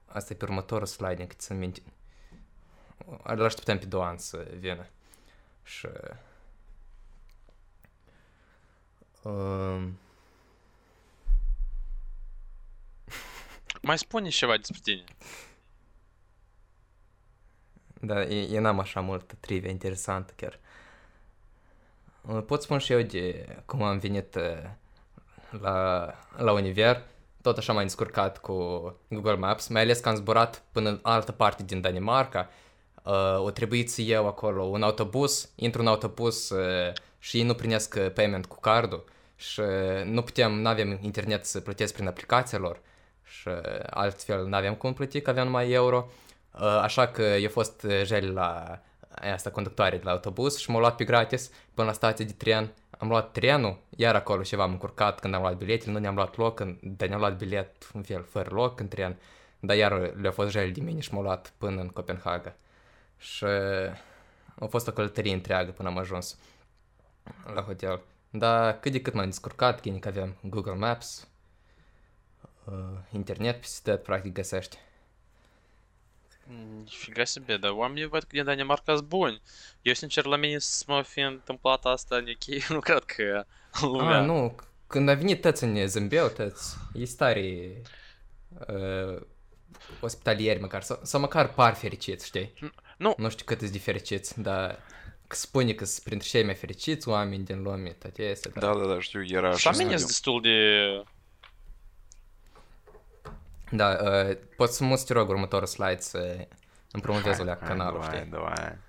asta 0.07 0.33
e 0.33 0.37
pe 0.37 0.45
următorul 0.45 0.87
slide, 0.87 1.23
încât 1.23 1.41
să 1.41 1.55
minte. 1.55 1.83
Îl 3.23 3.45
așteptăm 3.45 3.79
pe 3.79 3.85
două 3.85 4.05
ani 4.05 4.19
să 4.19 4.47
vină. 4.59 4.87
Și... 5.63 5.89
Um, 9.23 9.99
Mai 13.81 13.99
spune 13.99 14.29
ceva 14.29 14.57
despre 14.57 14.81
tine. 14.83 15.05
Da, 18.01 18.23
eu, 18.23 18.55
eu 18.55 18.61
n-am 18.61 18.79
așa 18.79 19.01
multă 19.01 19.35
trivia 19.41 19.71
interesantă 19.71 20.33
chiar. 20.37 20.59
Uh, 22.21 22.43
Pot 22.47 22.63
spun 22.63 22.79
și 22.79 22.93
eu 22.93 23.03
de 23.03 23.47
cum 23.67 23.83
am 23.83 23.99
venit 23.99 24.35
uh, 24.35 24.71
la, 25.61 26.09
la 26.37 26.53
univers, 26.53 27.01
tot 27.43 27.59
așa 27.59 27.73
m-am 27.73 27.83
descurcat 27.83 28.39
cu 28.39 28.55
Google 29.09 29.37
Maps, 29.37 29.67
mai 29.67 29.83
ales 29.83 29.99
că 29.99 30.09
am 30.09 30.15
zburat 30.15 30.63
până 30.73 30.89
în 30.89 30.99
altă 31.03 31.33
parte 31.33 31.63
din 31.63 31.81
Danemarca. 31.81 32.49
Uh, 33.03 33.39
o 33.39 33.51
trebuit 33.51 33.91
să 33.91 34.03
iau 34.03 34.27
acolo 34.27 34.63
un 34.63 34.83
autobuz, 34.83 35.51
intru 35.55 35.81
în 35.81 35.87
autobuz 35.87 36.51
uh, 36.51 36.93
și 37.19 37.37
ei 37.37 37.43
nu 37.43 37.55
primesc 37.55 37.95
uh, 37.99 38.13
payment 38.13 38.47
cu 38.47 38.61
cardul 38.61 39.05
și 39.37 39.61
uh, 39.61 40.05
nu 40.05 40.23
puteam, 40.23 40.61
nu 40.61 40.69
avem 40.69 40.99
internet 41.03 41.47
să 41.47 41.61
plătesc 41.61 41.93
prin 41.93 42.07
aplicația 42.07 42.59
lor 42.59 42.81
și 43.31 43.49
uh, 43.49 43.55
altfel 43.91 44.47
nu 44.47 44.57
aveam 44.57 44.75
cum 44.75 44.93
plăti, 44.93 45.21
că 45.21 45.31
aveam 45.31 45.47
numai 45.47 45.71
euro. 45.71 46.09
Uh, 46.55 46.61
Așa 46.61 47.07
că 47.07 47.23
eu 47.23 47.49
fost 47.49 47.83
uh, 47.83 48.03
jel 48.05 48.33
la 48.33 48.81
asta 49.33 49.51
conductoare 49.51 49.97
de 49.97 50.03
la 50.05 50.11
autobuz 50.11 50.57
și 50.57 50.71
m-a 50.71 50.79
luat 50.79 50.97
pe 50.97 51.05
gratis 51.05 51.51
până 51.75 51.87
la 51.87 51.93
stația 51.93 52.25
de 52.25 52.33
tren. 52.33 52.73
Am 52.99 53.09
luat 53.09 53.33
trenul, 53.33 53.79
iar 53.97 54.15
acolo 54.15 54.43
ceva 54.43 54.63
am 54.63 54.71
încurcat 54.71 55.21
când 55.21 55.35
am 55.35 55.41
luat 55.41 55.57
biletele, 55.57 55.93
nu 55.93 55.99
ne-am 55.99 56.15
luat 56.15 56.37
loc, 56.37 56.61
în, 56.61 56.79
dar 56.81 57.09
ne-am 57.09 57.21
luat 57.21 57.37
bilet 57.37 57.91
în 57.93 58.03
fel, 58.03 58.25
fără 58.25 58.49
loc 58.53 58.81
în 58.81 58.89
tren. 58.89 59.17
Dar 59.61 59.77
iar 59.77 60.15
le-a 60.15 60.31
fost 60.31 60.51
jel 60.51 60.73
de 60.73 60.81
mine 60.81 61.01
și 61.01 61.15
m-a 61.15 61.23
luat 61.23 61.53
până 61.59 61.81
în 61.81 61.89
Copenhaga. 61.89 62.55
Și 63.19 63.45
a 64.59 64.67
fost 64.69 64.89
o 64.89 64.93
călătorie 64.93 65.33
întreagă 65.33 65.71
până 65.71 65.89
am 65.89 65.99
ajuns 65.99 66.39
la 67.55 67.63
hotel. 67.63 68.01
Dar 68.31 68.81
cât 68.81 68.93
de 68.93 69.01
cât 69.01 69.15
m-am 69.15 69.25
descurcat, 69.25 69.81
că 69.81 70.09
aveam 70.09 70.37
Google 70.43 70.75
Maps, 70.75 71.23
uh, 71.23 71.30
internet 73.12 73.60
peste 73.60 73.92
tot, 73.92 74.04
practic 74.04 74.34
găsești. 74.34 74.78
Nifiga 76.84 77.24
себе, 77.24 77.58
dar 77.58 77.72
oamenii 77.72 78.06
văd 78.06 78.22
că 78.22 78.28
din 78.32 78.44
Danemarca 78.44 78.96
sunt 78.96 79.08
buni. 79.08 79.42
Eu, 79.82 79.94
sincer, 79.94 80.26
la 80.26 80.36
mine 80.36 80.58
să 80.60 80.84
mă 80.88 81.02
fi 81.02 81.20
întâmplat 81.20 81.86
asta 81.86 82.16
în 82.16 82.26
UK, 82.28 82.64
nu 82.70 82.80
cred 82.80 83.04
că 83.04 83.46
lumea... 83.82 84.20
Ah, 84.20 84.26
nu, 84.26 84.56
când 84.88 85.10
a 85.10 85.14
venit 85.14 85.42
tăți 85.42 85.64
în 85.64 85.88
zâmbeau, 85.88 86.28
tăți, 86.28 86.76
e 86.94 87.06
tare 87.18 87.82
uh, 88.68 89.22
ospitalieri 90.00 90.60
măcar, 90.60 90.82
sau, 90.82 91.00
sau 91.04 91.20
măcar 91.20 91.54
par 91.54 91.74
fericiți, 91.74 92.26
știi? 92.26 92.54
Nu. 92.98 93.14
Nu 93.18 93.30
știu 93.30 93.46
cât 93.46 93.60
sunt 93.60 93.72
de 93.72 93.78
fericiți, 93.80 94.42
dar 94.42 94.80
că 95.28 95.36
spune 95.36 95.74
că 95.74 95.86
sunt 95.86 96.04
printre 96.04 96.28
cei 96.28 96.44
mai 96.44 96.56
fericiți 96.56 97.08
oameni 97.10 97.44
din 97.44 97.62
lume, 97.62 97.90
toate 97.90 98.24
este, 98.24 98.50
Da, 98.54 98.74
da, 98.76 98.86
da, 98.86 99.00
știu, 99.00 99.24
era 99.26 99.56
Și 99.56 99.66
la 99.66 99.72
așa 99.72 99.72
mine 99.72 99.98
studiu. 99.98 99.98
sunt 99.98 100.08
destul 100.08 100.42
de... 100.42 101.04
da, 103.71 103.99
uh, 104.03 104.37
poți 104.57 104.77
să 104.77 104.85
muți, 104.85 105.07
te 105.07 105.13
rog, 105.13 105.29
următorul 105.29 105.67
slide 105.67 106.01
să 106.01 106.47
împromovezi 106.91 107.45
la 107.45 107.57
canalul, 107.57 108.03
știi? 108.03 108.25
Doamne. 108.31 108.81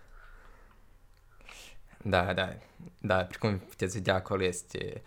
Da, 2.04 2.34
da, 2.34 2.54
da, 2.98 3.16
precum 3.16 3.58
puteți 3.58 3.94
vedea 3.94 4.16
acolo 4.16 4.44
este 4.44 5.02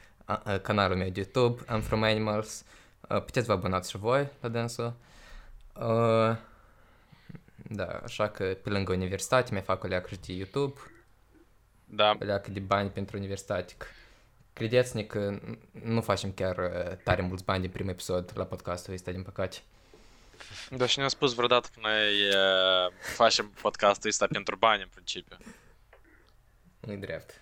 canalul 0.62 0.96
meu 0.96 1.08
de 1.08 1.20
YouTube, 1.20 1.62
I'm 1.62 1.82
From 1.82 2.02
Animals. 2.02 2.64
Uh, 3.08 3.22
puteți 3.24 3.46
vă 3.46 3.52
abonați 3.52 3.90
și 3.90 3.96
voi 3.96 4.28
la 4.40 4.48
dânsul. 4.48 4.94
Uh, 5.74 6.36
da, 7.68 8.00
așa 8.02 8.28
că 8.28 8.44
pe 8.44 8.70
lângă 8.70 8.92
universitate 8.92 9.52
mai 9.52 9.60
fac 9.60 9.84
o 9.84 9.86
leacă 9.86 10.10
de 10.26 10.32
YouTube. 10.32 10.80
Da. 11.84 12.16
O 12.20 12.24
leacă 12.24 12.50
de 12.50 12.60
bani 12.60 12.90
pentru 12.90 13.16
universitate 13.16 13.74
că 14.54 14.60
Credeți-ne 14.64 15.02
că 15.02 15.38
n- 15.38 15.58
nu 15.82 16.00
facem 16.00 16.32
chiar 16.32 16.58
uh, 16.58 16.96
tare 16.96 17.22
mulți 17.22 17.44
bani 17.44 17.60
din 17.60 17.70
primul 17.70 17.92
episod 17.92 18.30
la 18.34 18.44
podcastul 18.44 18.92
ăsta, 18.92 19.10
din 19.12 19.22
păcate. 19.22 19.56
dar 20.70 20.88
și 20.88 20.98
ne-a 20.98 21.08
spus 21.08 21.34
vreodată 21.34 21.68
că 21.74 21.80
noi 21.82 22.28
uh, 22.28 22.92
facem 23.14 23.48
podcastul 23.62 24.08
ăsta 24.10 24.26
pentru 24.26 24.56
bani, 24.56 24.82
în 24.82 24.88
principiu. 24.94 25.36
Nu-i 26.80 26.96
drept. 26.96 27.40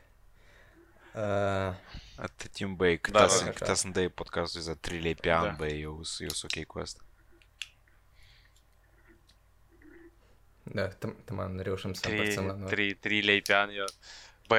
Uh, 1.15 1.75
Atât 2.17 2.51
timp, 2.51 2.77
băi, 2.77 2.99
cât 3.01 3.13
Da, 3.13 3.29
să, 3.29 3.45
da, 3.45 3.51
cât 3.51 3.67
da. 3.67 3.75
să-mi 3.75 3.93
dai 3.93 4.09
podcastul 4.09 4.61
ăsta 4.61 4.75
3 4.75 5.01
lei 5.01 5.15
pe 5.15 5.31
an, 5.33 5.45
Da. 5.45 5.51
băi, 5.51 5.81
eu, 5.81 6.03
s- 6.03 6.19
eu 6.21 6.29
sunt 6.29 6.53
ok 6.57 6.65
cu 6.65 6.79
asta. 6.79 7.01
da, 10.63 10.89
tăman 11.25 11.59
reușim 11.59 11.93
să 11.93 12.09
împărțim 12.09 12.47
la 12.47 12.53
3, 12.53 12.61
noi. 12.61 12.71
3, 12.71 12.95
3 12.95 13.21
lei 13.21 13.43
pe 13.43 13.55
an, 13.55 13.71
eu... 13.71 13.85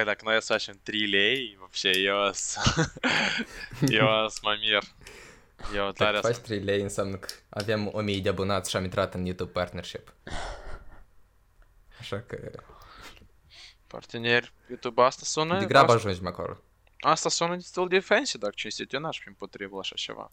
Dacă 0.02 0.20
noi 0.24 0.42
să 0.42 0.52
facem 0.52 0.80
3 0.82 1.06
lei, 1.06 1.56
вообще, 1.58 1.90
eu 1.90 2.32
să... 2.32 2.60
eu 4.00 4.28
să 4.28 4.38
mă 4.42 4.56
mir. 4.60 4.82
Eu 5.74 5.90
tare 5.90 6.12
Dacă 6.12 6.26
să... 6.26 6.32
faci 6.32 6.42
3 6.42 6.58
lei 6.58 6.80
înseamnă 6.80 7.16
că 7.16 7.28
avem 7.48 7.90
1000 7.92 8.20
de 8.20 8.28
abonați 8.28 8.70
și 8.70 8.76
am 8.76 8.84
intrat 8.84 9.14
în 9.14 9.24
YouTube 9.24 9.50
Partnership. 9.50 10.12
Așa 12.00 12.20
că 12.20 12.50
Parteneri 13.86 14.52
YouTube, 14.68 15.02
asta 15.02 15.22
sună... 15.24 15.58
degrabă 15.58 15.92
asta, 15.92 16.08
ajungem 16.08 16.26
acolo. 16.26 16.60
asta 17.00 17.28
sună 17.28 17.54
destul 17.54 17.88
de 17.88 17.98
fancy, 17.98 18.38
dacă 18.38 18.52
cinstit, 18.56 18.92
eu 18.92 19.00
n-aș 19.00 19.20
fi 19.20 19.28
împotrivă 19.28 19.74
la 19.74 19.80
așa 19.80 19.94
ceva. 19.94 20.32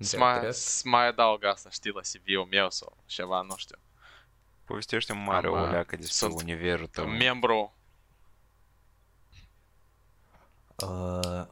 Să 0.00 0.16
mai, 0.18 0.38
Drept, 0.40 0.54
să 0.54 0.82
mai 0.84 1.06
adaug 1.06 1.44
asta, 1.44 1.70
știi, 1.70 1.90
la 1.90 2.00
CV-ul 2.00 2.46
meu 2.50 2.70
sau 2.70 2.96
ceva, 3.06 3.40
nu 3.40 3.54
știu. 3.56 3.76
Povestește-mi 4.64 5.20
mare 5.20 5.46
Am, 5.46 5.52
o 5.52 5.60
uh, 5.60 5.70
leacă 5.70 5.96
despre 5.96 6.28
sunt 6.28 6.40
univerul 6.42 6.86
tău. 6.86 7.06
Membru 7.06 7.74
Uh, 10.82 11.44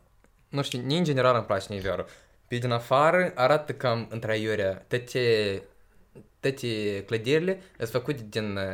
nu 0.48 0.62
știu, 0.62 0.80
nici 0.80 0.98
în 0.98 1.04
general 1.04 1.34
îmi 1.34 1.44
place 1.44 1.72
Niverul. 1.72 2.06
Pe 2.48 2.56
din 2.56 2.70
afară 2.70 3.32
arată 3.34 3.72
cam 3.72 4.06
întraiurea. 4.10 4.84
Toate, 4.88 5.62
toate 6.40 7.04
clădirile 7.04 7.60
sunt 7.76 7.88
făcute 7.88 8.26
din 8.28 8.56
uh, 8.56 8.64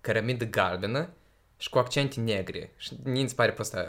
cărămidă 0.00 0.44
galbenă 0.44 1.08
și 1.56 1.68
cu 1.68 1.78
accente 1.78 2.20
negre. 2.20 2.72
Și 2.76 2.96
nici 3.02 3.22
îți 3.22 3.34
pare 3.34 3.50
pe 3.50 3.60
asta 3.60 3.88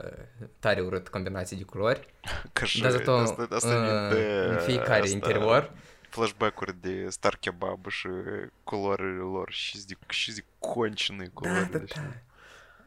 tare 0.60 0.82
urât 0.82 1.08
combinație 1.08 1.58
de 1.58 1.64
culori. 1.64 2.08
Că 2.54 2.66
și 2.66 2.82
Dar 2.82 2.92
zato 2.92 3.12
asta, 3.12 3.48
asta 3.52 3.76
uh, 3.76 3.82
ne 3.82 4.16
dă 4.16 4.48
în 4.50 4.58
fiecare 4.58 5.02
asta, 5.02 5.14
interior 5.14 5.72
flashback-uri 6.14 6.82
de 6.82 7.10
Star 7.10 7.38
Kebab 7.40 7.88
și 7.90 8.08
culorile 8.64 9.22
lor 9.22 9.52
și 9.52 9.86
de, 9.86 9.94
și 10.10 10.34
de 10.34 10.44
concină 10.60 11.24
Da, 11.24 11.30
culorile. 11.34 11.78
da, 11.78 11.86
știi? 11.86 12.02
da. 12.02 12.14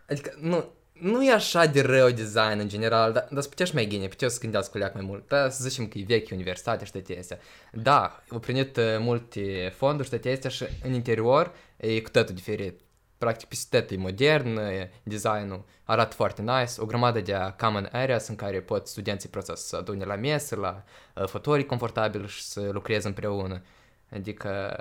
Adică 0.08 0.36
nu, 0.40 0.72
nu 1.00 1.24
e 1.24 1.32
așa 1.32 1.66
de 1.66 1.80
rău 1.82 2.10
design 2.10 2.58
în 2.58 2.68
general, 2.68 3.12
dar, 3.12 3.28
dar 3.30 3.42
să 3.42 3.48
puteți 3.48 3.74
mai 3.74 3.86
gine, 3.86 4.06
puteți 4.06 4.34
să 4.34 4.40
gândeați 4.40 4.70
cu 4.70 4.78
leac 4.78 4.94
mai 4.94 5.04
mult. 5.04 5.28
Da, 5.28 5.48
să 5.48 5.68
zicem 5.68 5.86
că 5.86 5.98
e 5.98 6.04
veche 6.06 6.34
universitate 6.34 6.84
și 6.84 6.92
toate 6.92 7.18
astea. 7.18 7.38
Da, 7.72 8.22
au 8.30 8.38
primit 8.38 8.76
uh, 8.76 8.84
multe 8.98 9.72
fonduri 9.76 10.04
și 10.04 10.10
toate 10.10 10.32
astea 10.32 10.50
și 10.50 10.64
în 10.82 10.92
interior 10.92 11.52
e 11.76 12.00
cu 12.00 12.10
totul 12.10 12.34
diferit. 12.34 12.80
Practic, 13.18 13.48
peste 13.48 13.80
tot 13.80 13.90
e 13.90 13.96
modern, 13.96 14.56
e 14.56 14.90
designul 15.02 15.64
arată 15.84 16.14
foarte 16.14 16.42
nice, 16.42 16.72
o 16.78 16.86
grămadă 16.86 17.20
de 17.20 17.54
common 17.58 17.88
areas 17.92 18.28
în 18.28 18.36
care 18.36 18.60
pot 18.60 18.86
studenții 18.86 19.28
pot 19.28 19.56
să 19.58 19.76
adune 19.76 20.04
la 20.04 20.16
mese, 20.16 20.54
la 20.54 20.84
uh, 21.14 21.26
fotorii 21.26 21.66
confortabili 21.66 22.26
și 22.26 22.42
să 22.42 22.68
lucreze 22.72 23.06
împreună. 23.06 23.62
Adică, 24.10 24.80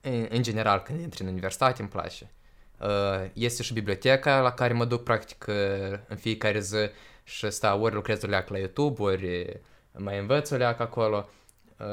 în, 0.00 0.26
în 0.30 0.42
general, 0.42 0.82
când 0.82 1.00
intri 1.00 1.22
în 1.22 1.28
universitate, 1.28 1.80
îmi 1.80 1.90
place. 1.90 2.30
Uh, 2.80 3.30
este 3.32 3.62
și 3.62 3.72
biblioteca 3.72 4.40
la 4.40 4.52
care 4.52 4.72
mă 4.72 4.84
duc 4.84 5.02
practic 5.02 5.44
uh, 5.48 5.98
în 6.08 6.16
fiecare 6.16 6.60
zi 6.60 6.90
și 7.24 7.50
stau 7.50 7.82
ori 7.82 7.94
lucrez 7.94 8.22
o 8.22 8.26
leacă 8.26 8.52
la 8.52 8.58
YouTube, 8.58 9.02
ori 9.02 9.60
mai 9.92 10.18
învăț 10.18 10.50
o 10.50 10.56
leacă 10.56 10.82
acolo 10.82 11.28
uh, 11.78 11.86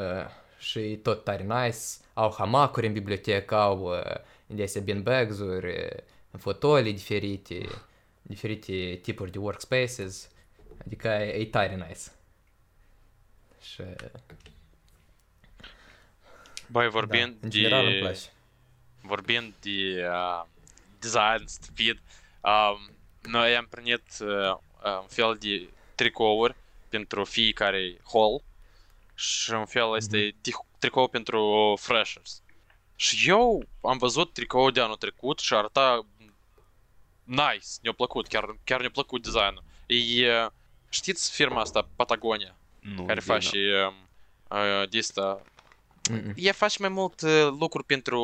și 0.59 0.79
e 0.79 0.97
tot 0.97 1.23
tare 1.23 1.43
nice. 1.43 1.77
Au 2.13 2.33
hamacuri 2.37 2.87
în 2.87 2.93
bibliotecă, 2.93 3.55
au 3.55 3.81
uh, 3.81 4.15
de 4.45 4.63
astea 4.63 4.81
beanbags-uri, 4.81 5.67
uh, 5.67 6.39
fotolii 6.39 6.93
diferite, 6.93 7.65
diferite 8.21 8.99
tipuri 9.01 9.31
de 9.31 9.37
workspaces, 9.37 10.29
adică 10.85 11.07
e, 11.07 11.39
e 11.39 11.45
tare 11.45 11.75
nice. 11.75 12.01
Și, 13.61 13.83
Băi, 16.67 16.83
da, 16.83 16.89
vorbind 16.89 17.35
în 17.41 17.49
general 17.49 17.85
îmi 17.85 17.93
de... 17.93 17.99
place. 17.99 18.21
Vorbind 19.01 19.53
de 19.59 20.07
uh, 20.07 20.45
design 21.03 21.45
stupid. 21.45 22.01
Um, 22.41 22.91
noi 23.21 23.55
am 23.55 23.67
primit 23.69 24.03
uh, 24.19 24.57
un 25.01 25.07
fel 25.07 25.37
de 25.39 25.69
tricouri 25.95 26.55
pentru 26.89 27.23
fiecare 27.23 27.97
hall 28.13 28.43
și 29.15 29.51
un 29.51 29.65
fel 29.65 29.95
este 29.95 30.31
mm-hmm. 30.31 30.79
tricou 30.79 31.07
pentru 31.07 31.73
freshers. 31.79 32.41
Și 32.95 33.29
eu 33.29 33.63
am 33.81 33.97
văzut 33.97 34.33
tricoul 34.33 34.71
de 34.71 34.81
anul 34.81 34.95
trecut 34.95 35.39
și 35.39 35.53
arăta 35.53 36.05
nice, 37.23 37.67
mi-a 37.81 37.93
plăcut, 37.93 38.27
chiar, 38.27 38.57
chiar 38.63 38.79
mi-a 38.79 38.89
plăcut 38.89 39.23
designul. 39.23 39.63
E, 39.85 40.47
știți 40.89 41.31
firma 41.31 41.61
asta, 41.61 41.87
Patagonia, 41.95 42.55
Nu, 42.79 43.05
care 43.05 43.19
bine. 43.19 43.33
face 43.33 43.57
uh, 44.49 44.89
de 44.89 44.97
asta 44.97 45.41
Mm-mm. 46.10 46.32
ea 46.36 46.52
face 46.52 46.76
mai 46.80 46.88
mult 46.88 47.20
uh, 47.20 47.48
lucruri 47.58 47.84
pentru 47.84 48.22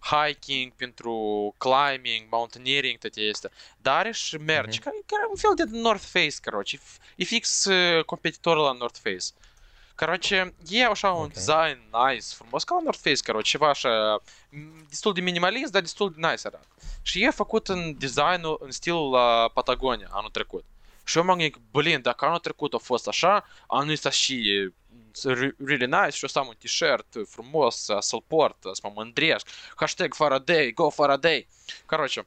hiking, 0.00 0.72
pentru 0.72 1.14
climbing, 1.58 2.26
mountaineering, 2.30 2.98
toate 2.98 3.28
astea. 3.32 3.50
Dar 3.78 3.96
are 3.96 4.12
și 4.12 4.36
merch, 4.36 4.72
Mhm. 4.74 4.82
care, 4.82 4.96
care 5.06 5.22
e 5.22 5.30
un 5.30 5.36
fel 5.36 5.54
de 5.54 5.78
North 5.78 6.04
Face, 6.04 6.36
короче. 6.44 6.80
E 7.16 7.24
fix 7.24 7.64
uh, 7.64 8.04
competitor 8.04 8.56
la 8.56 8.72
North 8.72 8.98
Face. 9.02 9.26
Короче, 9.94 10.54
e 10.68 10.84
așa 10.84 11.10
un 11.12 11.24
Ok. 11.24 11.32
design 11.32 11.78
nice, 12.08 12.26
frumos, 12.34 12.64
ca 12.64 12.74
la 12.74 12.80
North 12.82 13.00
Face, 13.02 13.22
короче, 13.24 13.50
ceva 13.50 13.68
așa, 13.68 14.22
m, 14.50 14.86
destul 14.88 15.12
de 15.12 15.20
minimalist, 15.20 15.72
dar 15.72 15.80
destul 15.82 16.10
de 16.10 16.16
nice 16.28 16.46
arată. 16.46 16.66
Și 17.02 17.22
e 17.24 17.30
făcut 17.30 17.68
în 17.68 17.98
designul, 17.98 18.58
în 18.60 18.70
stilul 18.70 19.10
la 19.10 19.50
Patagonia 19.54 20.08
anul 20.10 20.30
trecut. 20.30 20.64
Și 21.04 21.18
eu 21.18 21.24
m-am 21.24 21.36
gândit, 21.38 21.56
blin, 21.70 22.02
dacă 22.02 22.24
anul 22.24 22.38
trecut 22.38 22.74
a 22.74 22.78
fost 22.78 23.08
așa, 23.08 23.46
anul 23.66 23.92
ăsta 23.92 24.10
și 24.10 24.68
it's 25.15 25.25
э, 25.25 25.51
really 25.59 25.87
nice, 25.87 26.11
що 26.11 26.29
саме 26.29 26.49
t-shirt, 26.65 27.03
э, 27.15 28.01
салпорт, 28.01 28.55
Solport, 28.65 28.71
э, 28.71 28.75
с 28.75 28.83
моему 28.83 29.01
Андреаш, 29.01 29.41
хэштег 29.75 30.11
go 30.75 30.95
Faraday. 30.95 31.45
Короче, 31.85 32.23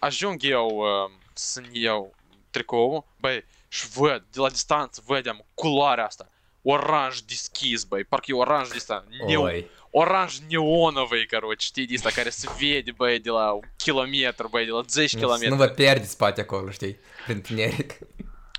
а 0.00 0.10
жюнгел 0.10 1.10
с 1.34 1.60
нее 1.60 2.10
трикову, 2.50 3.04
бей, 3.20 3.44
швед, 3.68 4.22
дела 4.32 4.50
дистанции, 4.50 5.02
ведем, 5.08 5.42
кулараста. 5.54 6.26
Оранж 6.64 7.22
дискиз, 7.22 7.84
бей, 7.84 8.04
парки 8.04 8.32
оранж 8.32 8.70
диста, 8.70 9.04
не 9.08 9.66
Оранж 9.92 10.40
неоновый, 10.40 11.26
короче, 11.26 11.72
ти 11.74 11.86
діста, 11.86 12.10
каре 12.10 12.32
сведі 12.32 12.92
бейділа, 12.92 13.60
кілометр 13.76 14.48
бейділа, 14.48 14.82
дзеш 14.82 15.14
кілометр. 15.14 15.50
Ну, 15.50 15.56
ви 15.56 15.68
перді 15.68 16.06
спать, 16.06 16.38
якого 16.38 16.72
ж 16.72 16.80
ти, 16.80 16.96
принтнерік. 17.26 17.94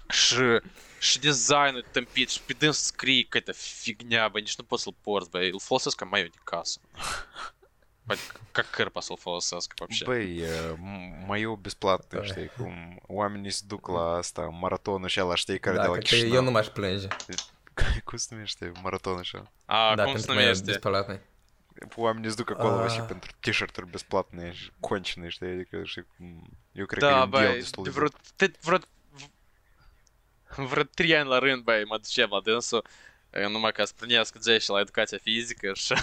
Ш 0.09 0.61
дизайну 1.21 1.81
там 1.91 2.05
піч, 2.13 2.37
піде 2.37 2.73
скрік, 2.73 3.29
какая-то 3.29 3.53
фігня, 3.53 4.29
бо 4.29 4.39
ніж 4.39 4.59
не 4.59 4.65
посил 4.65 4.93
порс, 5.03 5.27
бо 5.27 5.39
і 5.39 5.59
фолосеска 5.59 6.05
не 6.05 6.29
касу. 6.43 6.81
Как 8.51 8.69
Кэр 8.71 8.89
посол 8.89 9.17
фолосеск 9.17 9.79
вообще? 9.79 10.05
Бэй, 10.05 10.41
э, 10.41 10.75
мою 10.75 11.55
бесплатную 11.55 12.25
штейку. 12.25 12.73
Уаминис 13.07 13.61
дукла, 13.61 14.21
там, 14.33 14.53
маратон 14.53 15.05
ущала 15.05 15.37
штейка 15.37 15.71
родила 15.71 15.99
кишна. 15.99 16.17
Да, 16.17 16.23
как 16.23 16.31
ты 16.31 16.35
ее 16.35 16.41
маш 16.41 16.69
плензи. 16.71 17.09
Кустами 18.05 18.45
штей, 18.45 18.71
маратон 18.81 19.21
ущала. 19.21 19.47
А, 19.67 19.95
да, 19.95 20.11
кустами 20.11 20.53
штей. 20.53 20.75
бесплатный. 20.75 21.19
Уаминис 21.95 22.35
как 22.35 22.57
кола 22.57 22.77
вообще 22.77 23.05
пентр 23.07 23.33
тишертер 23.41 23.85
бесплатный, 23.85 24.53
конченый, 24.81 25.29
что 25.31 25.45
я 25.45 25.65
говорю, 25.71 25.87
что... 25.87 26.03
Да, 26.99 27.25
бэй, 27.27 27.63
ты 28.37 28.53
вроде 28.63 28.85
vreo, 30.55 30.65
de 30.65 30.71
vreo, 30.71 30.83
vreo 30.83 30.83
trei 30.83 31.15
ani 31.17 31.29
la 31.29 31.37
rând, 31.39 31.63
băi, 31.63 31.83
mă 31.85 31.97
duceam 31.97 32.29
la 32.31 32.39
dânsul, 32.43 32.83
e, 33.29 33.47
numai 33.47 33.71
ca 33.71 33.85
să 33.85 33.93
primesc 33.99 34.35
10 34.39 34.71
la 34.71 34.79
educația 34.79 35.17
fizică 35.21 35.71
și 35.73 35.93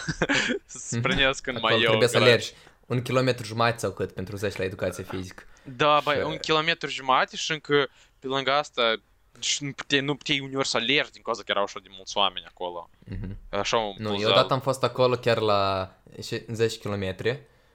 să 0.67 0.99
primesc 1.01 1.47
în 1.47 1.57
Acolo 1.57 1.73
mai 1.73 1.83
eu. 1.83 1.89
trebuie 1.89 2.09
să 2.09 2.17
alergi 2.17 2.53
un 2.87 3.03
kilometru 3.03 3.45
jumătate 3.47 3.79
sau 3.79 3.91
cât 3.91 4.13
pentru 4.13 4.37
10 4.37 4.59
la 4.59 4.65
educație 4.65 5.05
fizică. 5.05 5.43
Da, 5.63 6.01
băi, 6.05 6.15
Și- 6.17 6.23
un 6.23 6.37
kilometru 6.37 6.89
jumate 6.91 7.37
și 7.37 7.53
încă 7.53 7.89
pe 8.19 8.27
lângă 8.27 8.53
asta 8.53 8.95
și 9.41 9.65
nu 9.65 9.73
puteai, 9.73 10.01
nu 10.01 10.15
puteai 10.15 10.41
uneori 10.41 10.69
să 10.69 10.77
alergi 10.77 11.11
din 11.11 11.23
cauza 11.23 11.41
că 11.43 11.51
erau 11.51 11.63
așa 11.63 11.79
de 11.83 11.89
mulți 11.91 12.17
oameni 12.17 12.47
acolo. 12.49 12.91
Mhm. 13.05 13.37
Așa 13.51 13.77
un 13.77 13.95
Nu, 13.99 14.09
puzal. 14.11 14.23
eu 14.25 14.29
odată 14.31 14.53
am 14.53 14.61
fost 14.61 14.83
acolo 14.85 15.15
chiar 15.17 15.39
la 15.39 15.93
și- 16.23 16.45
10 16.53 16.79
km 16.79 17.17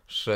și 0.06 0.30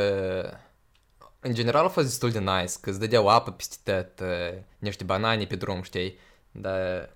în 1.40 1.54
general 1.54 1.86
a 1.86 1.90
fost 1.90 2.06
destul 2.08 2.32
de 2.32 2.40
nice, 2.40 2.74
că 2.82 2.90
îți 2.90 3.00
dădeau 3.00 3.28
apă 3.28 3.52
peste 3.52 3.92
tot, 4.16 4.28
eh, 4.28 4.54
niște 4.80 5.04
banane 5.04 5.46
pe 5.46 5.56
drum, 5.56 5.82
știi? 5.82 6.20
Dar 6.52 7.10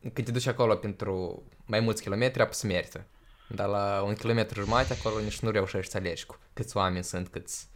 când 0.00 0.24
te 0.24 0.32
duci 0.32 0.46
acolo 0.46 0.76
pentru 0.76 1.42
mai 1.66 1.80
mulți 1.80 2.02
kilometri, 2.02 2.42
apă 2.42 2.52
să 2.52 2.66
merită. 2.66 3.04
Dar 3.48 3.68
la 3.68 4.02
un 4.02 4.14
kilometru 4.14 4.60
jumate 4.60 4.92
acolo 4.92 5.20
nici 5.20 5.38
nu 5.38 5.50
reușești 5.50 5.90
să 5.90 5.96
alergi 5.96 6.26
cu 6.26 6.38
câți 6.52 6.76
oameni 6.76 7.04
sunt, 7.04 7.28
câți... 7.28 7.66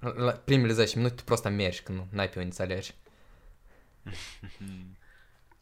La 0.00 0.32
primele 0.32 0.72
10 0.72 0.96
minute 0.96 1.14
tu 1.14 1.24
prost 1.24 1.44
mergi, 1.44 1.82
că 1.82 1.92
nu 1.92 2.20
ai 2.20 2.28
pe 2.28 2.38
unde 2.38 2.54
să 2.54 2.62
alergi. 2.62 2.94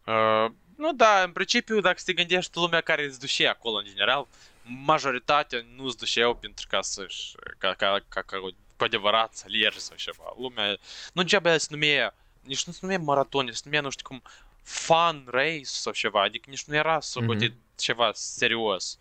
Uh, 0.07 0.51
nu, 0.77 0.93
da, 0.93 1.23
în 1.23 1.33
principiu, 1.33 1.81
dacă 1.81 2.01
te 2.05 2.12
gândești 2.12 2.59
lumea 2.59 2.81
care 2.81 3.05
îți 3.05 3.21
duce 3.21 3.47
acolo, 3.47 3.77
în 3.77 3.85
general, 3.85 4.27
majoritatea 4.62 5.65
nu 5.77 5.85
îți 5.85 5.97
duceau 5.97 6.35
pentru 6.35 6.67
ca 6.69 6.81
să-și, 6.81 7.35
ca, 7.59 7.75
ca, 7.75 8.05
ca, 8.09 8.23
ca 8.23 8.38
cu 8.77 8.85
adevărat 8.85 9.35
să 9.35 9.45
alergi 9.47 9.79
sau 9.79 9.97
ceva. 9.97 10.35
Lumea, 10.38 10.77
nu 11.12 11.23
degeaba 11.23 11.57
se 11.57 11.67
numea, 11.71 12.15
ніж 12.44 12.66
не 12.66 12.74
суміє 12.74 12.98
маратонець, 12.98 13.66
не 13.66 13.83
ну 13.83 13.90
ж 13.90 13.98
таком 13.98 14.22
фан 14.64 15.24
рейс 15.26 15.87
овшева, 15.87 16.28
дік 16.28 16.48
ніж 16.48 16.68
не 16.68 16.83
раз 16.83 17.05
суботі 17.05 17.52
чева 17.76 18.14
серйоз. 18.14 18.98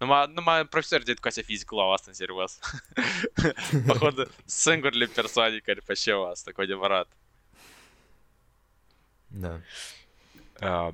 Ну, 0.00 0.06
ма, 0.06 0.26
ну, 0.26 0.42
ма 0.42 0.64
профессор 0.64 1.04
дед 1.04 1.20
Кася 1.20 1.42
физика 1.42 1.74
лавастан 1.74 2.14
сервас. 2.14 2.60
Походу, 3.86 4.28
сингур 4.46 4.94
ли 4.94 5.06
персоник, 5.06 5.68
или 5.68 5.82
вообще 5.86 6.14
вас, 6.14 6.42
такой 6.42 6.66
демарат. 6.66 7.08
Da. 9.30 9.60
Uh, 10.60 10.92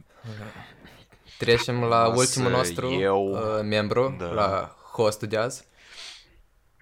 Trecem 1.38 1.84
la 1.84 2.08
ultimul 2.08 2.50
nostru 2.50 2.90
eu... 2.90 3.32
uh, 3.32 3.62
membru, 3.62 4.16
da. 4.18 4.32
la 4.32 4.76
hostul 4.92 5.28
de 5.28 5.36
azi. 5.36 5.64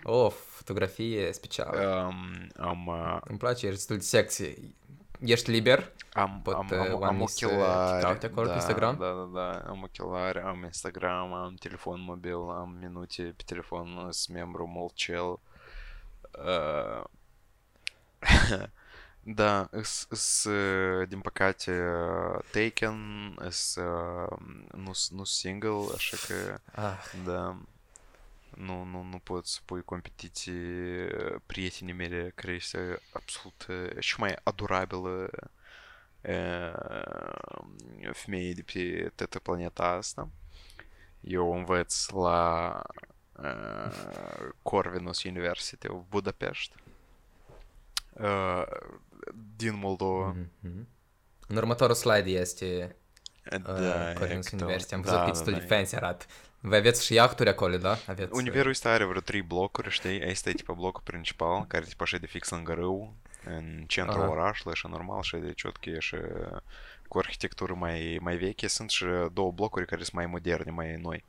O 0.02 0.30
fotografie 0.30 1.32
specială. 1.32 2.06
Um, 2.08 2.86
uh... 2.88 3.18
Îmi 3.20 3.38
place, 3.38 3.66
e 3.66 3.70
destul 3.70 3.96
de 3.96 4.02
sexy. 4.02 4.54
Ești 5.24 5.50
liber? 5.50 5.92
am, 6.12 6.40
Pot, 6.42 6.54
am, 6.54 6.68
uh, 6.72 6.78
am, 6.78 6.86
am 6.86 7.00
oamenii 7.00 7.28
să 7.28 7.46
te 7.46 7.54
ochelari, 7.54 8.02
caute 8.02 8.26
acolo 8.26 8.42
pe 8.42 8.48
da, 8.48 8.54
Instagram? 8.54 8.96
Da, 8.96 9.06
da, 9.06 9.30
da, 9.40 9.70
am 9.70 9.82
ochelari, 9.82 10.40
am 10.40 10.62
Instagram, 10.64 11.32
am 11.32 11.54
telefon 11.54 12.00
mobil, 12.00 12.34
am 12.34 12.76
minute 12.80 13.22
pe 13.36 13.42
telefon, 13.46 14.08
sunt 14.10 14.36
membru 14.36 14.66
Molcel. 14.66 15.38
Uh, 16.44 17.04
da, 19.22 19.68
îs, 19.70 20.06
nu, 28.56 28.62
nu 28.62 28.62
single, 28.62 28.62
așa 28.62 28.62
că, 28.62 28.62
Ah, 28.62 28.62
da, 28.62 28.62
nu, 28.62 28.84
nu, 28.84 29.02
nu 29.02 29.18
pot 29.18 29.46
să 29.46 29.60
pui 29.64 29.82
competiții 29.84 31.02
uh, 31.04 31.40
prietenii 31.46 31.92
mele 31.94 32.32
care 32.34 32.52
este 32.52 33.00
absolut 33.12 33.66
uh, 33.68 33.98
și 33.98 34.20
mai 34.20 34.36
adorabilă 34.42 35.30
uh, 36.20 38.12
femeie 38.12 38.52
de 38.52 38.62
pe 38.62 39.12
toată 39.14 39.38
planeta 39.38 39.84
asta. 39.84 40.28
Eu 41.20 41.52
învăț 41.54 42.08
la 42.08 42.82
uh, 43.32 44.48
Corvinus 44.62 45.22
University 45.22 45.88
of 45.88 46.02
Budapest 46.08 46.72
uh, 48.12 48.62
din 49.56 49.74
Moldova. 49.78 50.36
mhm. 50.60 50.88
În 51.48 51.56
următorul 51.56 51.94
slide 51.94 52.30
este 52.30 52.96
Da, 53.42 53.72
uh, 53.72 54.12
Corvinus 54.14 54.44
exact. 54.46 54.52
University. 54.62 54.94
Am 54.94 55.00
Da, 55.00 55.06
văzut 55.10 55.18
da, 55.18 55.24
că 55.24 55.30
destul 55.30 55.52
da. 55.52 55.58
de 55.58 55.64
fancy 55.64 55.94
arată. 55.96 56.24
Voi 56.66 56.78
aveți 56.78 57.04
și 57.04 57.12
iahturi 57.12 57.48
acolo, 57.48 57.76
da? 57.76 57.98
Aveți, 58.06 58.32
uh, 58.32 58.38
Univerul 58.38 58.70
ăsta 58.70 58.90
are 58.90 59.04
vreo 59.04 59.20
trei 59.20 59.42
blocuri, 59.42 59.90
știi? 59.90 60.24
Asta 60.24 60.50
e 60.50 60.52
tipa 60.52 60.72
blocul 60.72 61.02
principal, 61.04 61.66
care 61.66 61.84
tipa 61.84 62.04
așa 62.04 62.18
de 62.18 62.26
fix 62.26 62.48
lângă 62.50 62.72
râu, 62.72 63.14
în 63.44 63.84
centrul 63.86 64.22
Aha. 64.22 64.30
orașului, 64.30 64.72
așa 64.72 64.88
normal, 64.88 65.22
și 65.22 65.36
de 65.36 65.52
ciotche 65.52 65.98
și 65.98 66.16
cu 67.08 67.18
arhitectură 67.18 67.74
mai, 67.74 68.18
mai 68.20 68.36
veche. 68.36 68.66
Sunt 68.66 68.90
și 68.90 69.04
două 69.32 69.52
blocuri 69.52 69.86
care 69.86 70.02
sunt 70.02 70.14
mai 70.14 70.26
moderne, 70.26 70.70
mai 70.70 70.96
noi. 70.96 71.24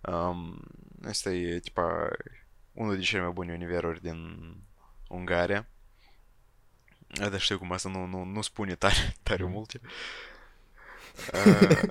Um, 0.00 0.60
asta 1.08 1.30
e 1.30 1.58
tipa 1.58 2.08
unul 2.72 2.94
din 2.94 3.02
cele 3.02 3.22
mai 3.22 3.32
bune 3.32 3.52
univeruri 3.52 4.02
din 4.02 4.38
Ungaria. 5.08 5.66
Dar 7.06 7.40
știu 7.40 7.58
cum 7.58 7.72
asta 7.72 7.88
nu, 7.88 8.04
nu, 8.04 8.24
nu 8.24 8.42
spune 8.42 8.74
tare, 8.74 9.14
tare 9.22 9.44
multe. 9.44 9.80
Uh, 11.32 11.88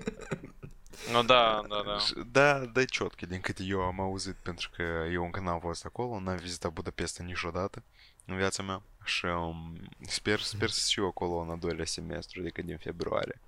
Nu, 1.12 1.24
da, 1.24 1.62
da, 1.70 1.82
da. 1.86 2.00
Și- 2.00 2.14
Da, 2.32 2.60
da, 2.66 2.86
ciotcă, 2.86 3.26
din 3.26 3.40
câte 3.42 3.64
eu 3.64 3.82
am 3.82 4.00
auzit, 4.00 4.36
pentru 4.36 4.70
că 4.76 4.82
eu 5.12 5.24
încă 5.24 5.40
n-am 5.40 5.60
fost 5.60 5.86
acolo, 5.86 6.20
n-am 6.20 6.36
vizitat 6.36 6.72
Budapesta 6.74 7.24
niciodată 7.24 7.84
în 8.26 8.36
viața 8.36 8.64
mea 8.64 8.82
și 9.04 9.26
um, 9.26 9.80
sper, 10.08 10.40
sper 10.40 10.70
să 10.70 10.90
fiu 10.94 11.06
acolo 11.06 11.38
în 11.38 11.50
al 11.50 11.60
doilea 11.60 11.86
semestru, 11.86 12.42
adică 12.42 12.62
din 12.62 12.78
februarie. 12.78 13.40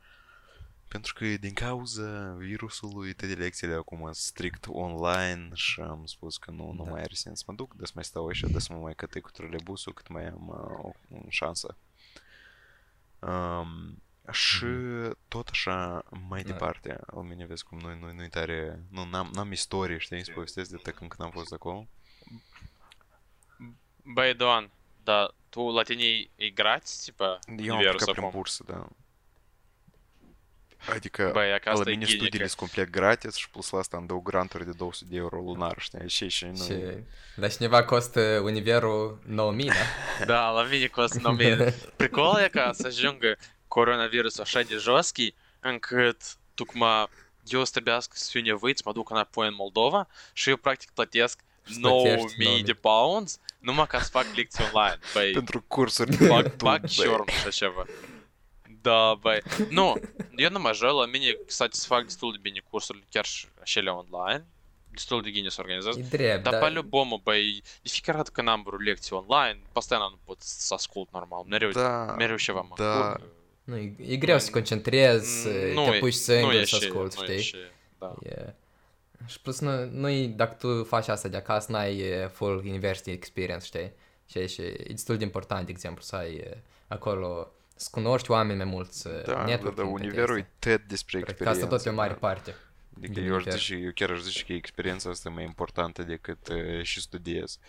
Pentru 0.88 1.14
că 1.14 1.26
din 1.26 1.54
cauza 1.54 2.36
virusului 2.38 3.14
toate 3.14 3.34
lecțiile 3.34 3.74
acum 3.74 4.00
sunt 4.00 4.16
strict 4.16 4.66
online 4.70 5.50
și 5.54 5.82
am 5.82 6.06
spus 6.06 6.38
că 6.38 6.52
nu, 6.52 6.72
nu 6.72 6.84
Da. 6.84 6.92
mai 6.92 7.02
are 7.02 7.14
sens 7.14 7.38
să 7.40 7.44
mă 7.48 7.54
duc, 7.54 7.74
de 7.76 7.86
să 7.86 7.92
mai 7.96 8.04
stau 8.04 8.28
așa, 8.28 8.48
de 8.48 8.60
să 8.60 8.74
mă 8.74 8.80
mai 8.80 8.96
cătăi 8.96 9.22
cu 9.22 9.32
troleibusul 9.32 9.94
cât 9.94 10.08
mai 10.08 10.26
am 10.28 10.48
uh, 10.48 10.86
o, 10.86 10.92
o 11.16 11.30
șansă. 11.30 11.76
Um, 13.20 14.02
și 14.32 14.66
tot 15.28 15.48
așa, 15.48 16.04
mai 16.28 16.42
Da. 16.44 16.52
departe, 16.52 16.98
la 17.14 17.22
mine 17.22 17.46
vezi 17.46 17.64
cum 17.64 17.80
nu, 17.80 17.88
nu, 17.88 18.14
nu 18.14 18.28
tare, 18.28 18.80
nu, 18.90 19.06
n-am, 19.06 19.30
n-am 19.34 19.52
istorie, 19.52 19.98
știi, 19.98 20.26
să 20.26 20.32
povestesc 20.32 20.70
de 20.70 20.92
când 20.92 21.10
când 21.10 21.22
am 21.22 21.32
fost 21.32 21.54
acolo. 21.54 21.88
Băi, 24.04 24.34
Doan, 24.34 24.72
da, 25.04 25.34
tu 25.50 25.70
la 25.70 25.84
tine 25.84 26.04
e 26.36 26.50
gratis, 26.50 27.04
tipa, 27.04 27.40
Eu 27.58 27.76
am 27.76 27.80
plecat 27.80 28.12
prin 28.12 28.30
bursă, 28.32 28.64
da. 28.68 28.88
Adică 30.90 31.30
Băi, 31.34 31.48
e 31.50 31.62
la 31.64 31.72
e 31.86 31.90
mine 31.90 32.06
studiile 32.06 32.48
sunt 32.48 32.60
complet 32.60 32.90
gratis 32.90 33.36
și 33.36 33.50
plus 33.50 33.70
la 33.70 33.80
asta 33.80 33.98
îmi 33.98 34.08
dau 34.08 34.20
granturi 34.20 34.66
de 34.66 34.72
200 34.72 35.10
de 35.10 35.18
euro 35.18 35.42
lunar, 35.42 35.76
știi? 35.80 36.10
Și, 36.10 36.30
și 36.30 36.46
nu... 36.46 36.64
Și 36.64 36.76
la 37.36 37.48
cineva 37.48 37.84
costă 37.84 38.42
univerul 38.44 39.20
9000, 39.26 39.68
da? 39.68 40.26
Da, 40.26 40.50
la 40.50 40.64
mine 40.64 40.88
costă 40.88 41.20
9000. 41.22 41.74
Pricol 41.96 42.40
e 42.44 42.48
ca 42.48 42.72
să 42.74 42.88
ajungă 42.88 43.38
coronavirusul 43.76 44.42
așa 44.42 44.62
de 44.62 44.76
joschi, 44.76 45.34
încât 45.60 46.22
tocmai 46.54 47.08
eu 47.44 47.64
să 47.64 47.72
trebuiască 47.72 48.14
să 48.18 48.40
nevoit 48.40 48.78
să 48.78 48.84
mă 48.86 48.92
duc 48.92 49.10
înapoi 49.10 49.48
în 49.48 49.54
Moldova 49.58 50.08
și 50.34 50.50
eu 50.50 50.58
practic 50.58 50.92
plătesc 50.92 51.40
Și 51.66 51.80
plătești 51.80 51.82
9000 51.82 52.46
9000. 52.46 52.64
de 52.64 52.74
pounds 52.74 53.40
numai 53.60 53.88
ca 53.88 54.00
să 54.02 54.10
fac 54.10 54.26
lecții 54.36 54.64
online. 54.74 55.00
Băi, 55.14 55.32
Pentru 55.32 55.62
cursuri 55.68 56.16
fac, 56.16 56.58
fac 56.58 56.80
băi. 56.80 56.90
și 56.90 57.02
și 57.42 57.50
ceva. 57.50 57.86
Da, 58.82 59.14
băi. 59.20 59.42
Nu, 59.70 59.96
eu 60.36 60.50
nu 60.50 60.60
mă 60.60 60.72
jur, 60.74 60.92
la 60.92 61.06
mine 61.06 61.38
satisfac 61.46 62.04
destul 62.04 62.32
de 62.32 62.38
bine 62.42 62.62
cursurile, 62.70 63.06
chiar 63.10 63.26
și 63.26 63.48
cele 63.64 63.90
online. 63.90 64.46
Destul 64.92 65.22
de 65.22 65.30
bine 65.30 65.50
se 65.50 65.62
organizează. 65.62 66.00
E 66.00 66.08
drept, 66.10 66.44
Dar 66.44 66.54
da. 66.54 66.60
по-любому, 66.60 67.22
băi, 67.24 67.62
de 67.82 67.90
fiecare 67.90 68.18
dată 68.18 68.30
când 68.34 68.48
am 68.48 68.62
vreo 68.66 68.78
lecție 68.78 69.16
online, 69.16 69.60
постоянно 69.72 70.10
nu 70.10 70.20
pot 70.24 70.42
să 70.42 70.74
ascult 70.74 71.10
normal. 71.12 71.44
Mereu, 71.48 71.70
Da, 71.70 72.14
mereu 72.18 72.38
ceva 72.38 72.62
mă 72.62 72.76
da. 72.78 72.96
încurcă. 72.96 73.22
Nu, 73.66 73.78
e, 73.78 73.96
e 74.08 74.16
greu 74.16 74.40
să 74.40 74.46
te 74.46 74.52
concentrezi, 74.52 75.48
Nu 75.74 75.84
te 75.90 75.96
e- 75.96 76.00
pui 76.00 76.10
nu 76.10 76.16
singur 76.16 76.54
e 76.54 76.60
să 76.60 76.66
și- 76.66 76.76
asculti, 76.76 77.16
nu 77.20 77.24
e 77.26 77.38
știi? 77.40 77.44
și- 77.44 77.56
Da. 78.00 78.16
E... 78.24 78.54
Și 79.26 79.42
plus, 79.42 79.60
nu, 79.60 79.86
nu 79.86 80.28
dacă 80.36 80.56
tu 80.60 80.84
faci 80.84 81.08
asta 81.08 81.28
de 81.28 81.38
acasă, 81.38 81.72
n-ai 81.72 81.98
e, 81.98 82.28
full 82.34 82.58
university 82.58 83.12
experience, 83.12 83.66
știi? 83.66 83.92
Și, 84.30 84.48
și 84.48 84.62
e 84.62 84.86
destul 84.90 85.18
de 85.18 85.24
important, 85.24 85.66
de 85.66 85.72
exemplu, 85.72 86.02
să 86.04 86.16
ai 86.16 86.34
e, 86.36 86.58
acolo, 86.88 87.52
să 87.76 87.88
cunoști 87.92 88.32
oameni 88.32 88.58
mai 88.58 88.66
mulți, 88.68 89.04
Da, 89.04 89.10
da, 89.34 89.46
networking 89.46 89.76
da, 89.76 89.82
pe 89.98 90.04
univerul 90.06 90.38
e 90.38 90.42
chestii. 90.60 90.78
tot 90.78 90.88
despre 90.88 91.20
Cred 91.20 91.24
că 91.24 91.30
experiență. 91.44 91.64
asta 91.64 91.76
tot 91.76 91.86
e 91.86 91.90
o 91.90 91.94
mare 91.94 92.12
da. 92.14 92.18
parte. 92.28 92.56
Adică 92.98 93.14
din 93.14 93.24
eu, 93.28 93.36
aș 93.36 93.42
univers. 93.42 93.56
zice, 93.66 93.76
eu 93.76 93.92
chiar 93.96 94.10
aș 94.10 94.20
zice 94.20 94.44
că 94.44 94.54
experiența 94.54 95.10
asta 95.10 95.30
e 95.30 95.34
mai 95.34 95.44
importantă 95.44 96.04
decât 96.04 96.48
uh, 96.48 96.82
și 96.84 97.02
studiez. 97.02 97.60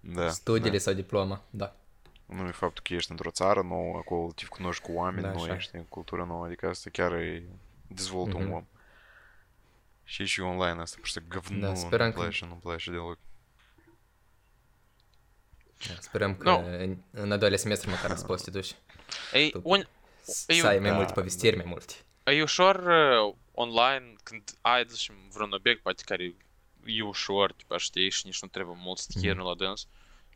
Da. 0.00 0.28
Studiile 0.28 0.78
sau 0.78 0.92
diploma, 0.94 1.42
da. 1.50 1.76
Nu 2.26 2.46
e 2.46 2.50
faptul 2.50 2.82
că 2.86 2.94
ești 2.94 3.10
într-o 3.10 3.30
țară 3.30 3.62
nouă, 3.62 3.96
acolo 3.96 4.32
te 4.34 4.46
cunoști 4.46 4.82
cu 4.82 4.92
oameni 4.92 5.22
da, 5.22 5.32
noi, 5.32 5.56
ești 5.56 5.76
în 5.76 5.84
cultură 5.84 6.24
nouă, 6.24 6.44
adică 6.44 6.68
asta 6.68 6.90
chiar 6.90 7.12
e 7.12 7.48
dezvoltă 7.88 8.36
mm-hmm. 8.36 8.46
un 8.46 8.52
om. 8.52 8.66
Și 10.04 10.24
și 10.24 10.40
online 10.40 10.80
asta, 10.80 10.96
pur 10.98 11.08
și 11.08 11.20
găvnul, 11.28 11.60
da, 11.60 11.74
speram 11.74 12.06
nu 12.06 12.12
că... 12.12 12.20
place, 12.20 12.46
nu 12.46 12.54
place 12.54 12.90
deloc. 12.90 13.18
Da, 15.88 15.94
sperăm 16.00 16.36
că 16.36 16.50
no. 16.50 16.62
în, 17.10 17.32
a 17.32 17.36
doilea 17.36 17.58
semestru 17.58 17.90
măcar 17.90 18.16
să 18.16 18.24
poți 18.24 18.44
să 18.44 18.50
te 18.50 18.56
duci. 18.56 18.74
Ei, 19.32 19.50
tu, 19.50 19.60
un... 19.64 19.86
Să 20.22 20.66
ai 20.66 20.78
mai 20.78 20.90
da, 20.90 20.94
multe 20.94 21.12
povestiri, 21.12 21.56
mai 21.56 21.64
multe. 21.68 21.94
E 22.24 22.42
ușor 22.42 22.76
uh, 22.76 23.34
online 23.52 24.12
când 24.22 24.42
ai, 24.60 24.84
să 24.86 24.94
zicem, 24.94 25.14
vreun 25.32 25.52
obiect, 25.52 25.82
poate 25.82 26.02
care 26.06 26.34
e 26.84 27.02
ușor, 27.02 27.52
tipa, 27.52 27.78
știi, 27.78 28.10
și 28.10 28.26
nici 28.26 28.42
nu 28.42 28.48
trebuie 28.48 28.76
mult 28.78 28.98
să 28.98 29.06
te 29.12 29.32
mm-hmm. 29.32 29.36
la 29.36 29.54
dans. 29.54 29.86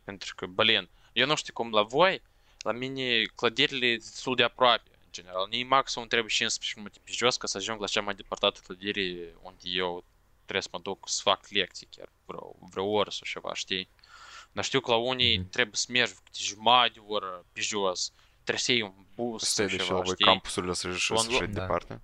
Pentru 0.05 0.35
că, 0.35 0.47
blin, 0.47 0.89
eu 1.13 1.27
nu 1.27 1.35
știu 1.37 1.53
cum 1.53 1.71
la 1.71 1.83
voi, 1.83 2.23
la 2.59 2.73
mine 2.73 3.23
clădirile 3.35 3.99
sunt 3.99 4.11
destul 4.13 4.35
de 4.37 4.43
aproape, 4.43 4.91
în 5.05 5.09
general. 5.13 5.47
Nii 5.49 5.63
maximum 5.63 6.07
trebuie 6.09 6.31
15 6.33 6.79
minute 6.79 6.99
pe 7.05 7.11
jos 7.15 7.37
ca 7.37 7.47
să 7.47 7.57
ajung 7.57 7.81
la 7.81 7.87
cea 7.87 8.01
mai 8.01 8.15
depărtată 8.15 8.61
clădire 8.67 9.35
unde 9.43 9.61
eu 9.63 10.05
trebuie 10.43 10.63
să 10.63 10.69
mă 10.73 10.79
duc 10.79 11.09
să 11.09 11.21
fac 11.23 11.47
lecții 11.49 11.89
chiar 11.97 12.09
vreo, 12.25 12.55
vreo 12.71 12.85
oră 12.87 13.11
sau 13.11 13.21
ceva, 13.25 13.55
știi? 13.55 13.89
Dar 14.53 14.65
știu 14.65 14.81
că 14.81 14.91
la 14.91 14.97
unii 14.97 15.39
Mhm. 15.39 15.49
trebuie 15.51 15.75
să 15.77 15.87
mergi 15.89 16.15
câte 16.15 16.39
jumătate 16.41 16.91
de 16.95 17.01
oră 17.07 17.45
pe 17.53 17.61
jos, 17.61 18.13
trebuie 18.35 18.59
să 18.65 18.73
iei 18.73 18.83
un 18.83 19.05
bus 19.15 19.43
Stai 19.43 19.69
sau 19.69 19.77
de 19.77 19.83
și 19.83 19.87
ceva, 19.89 19.99
la 19.99 20.05
voi 20.05 20.13
știi? 20.15 20.25
campusurile 20.25 20.73
să 20.73 20.93
și 20.93 21.13
Online- 21.13 21.35
așa 21.37 21.45
Da. 21.47 21.61
departe. 21.61 22.01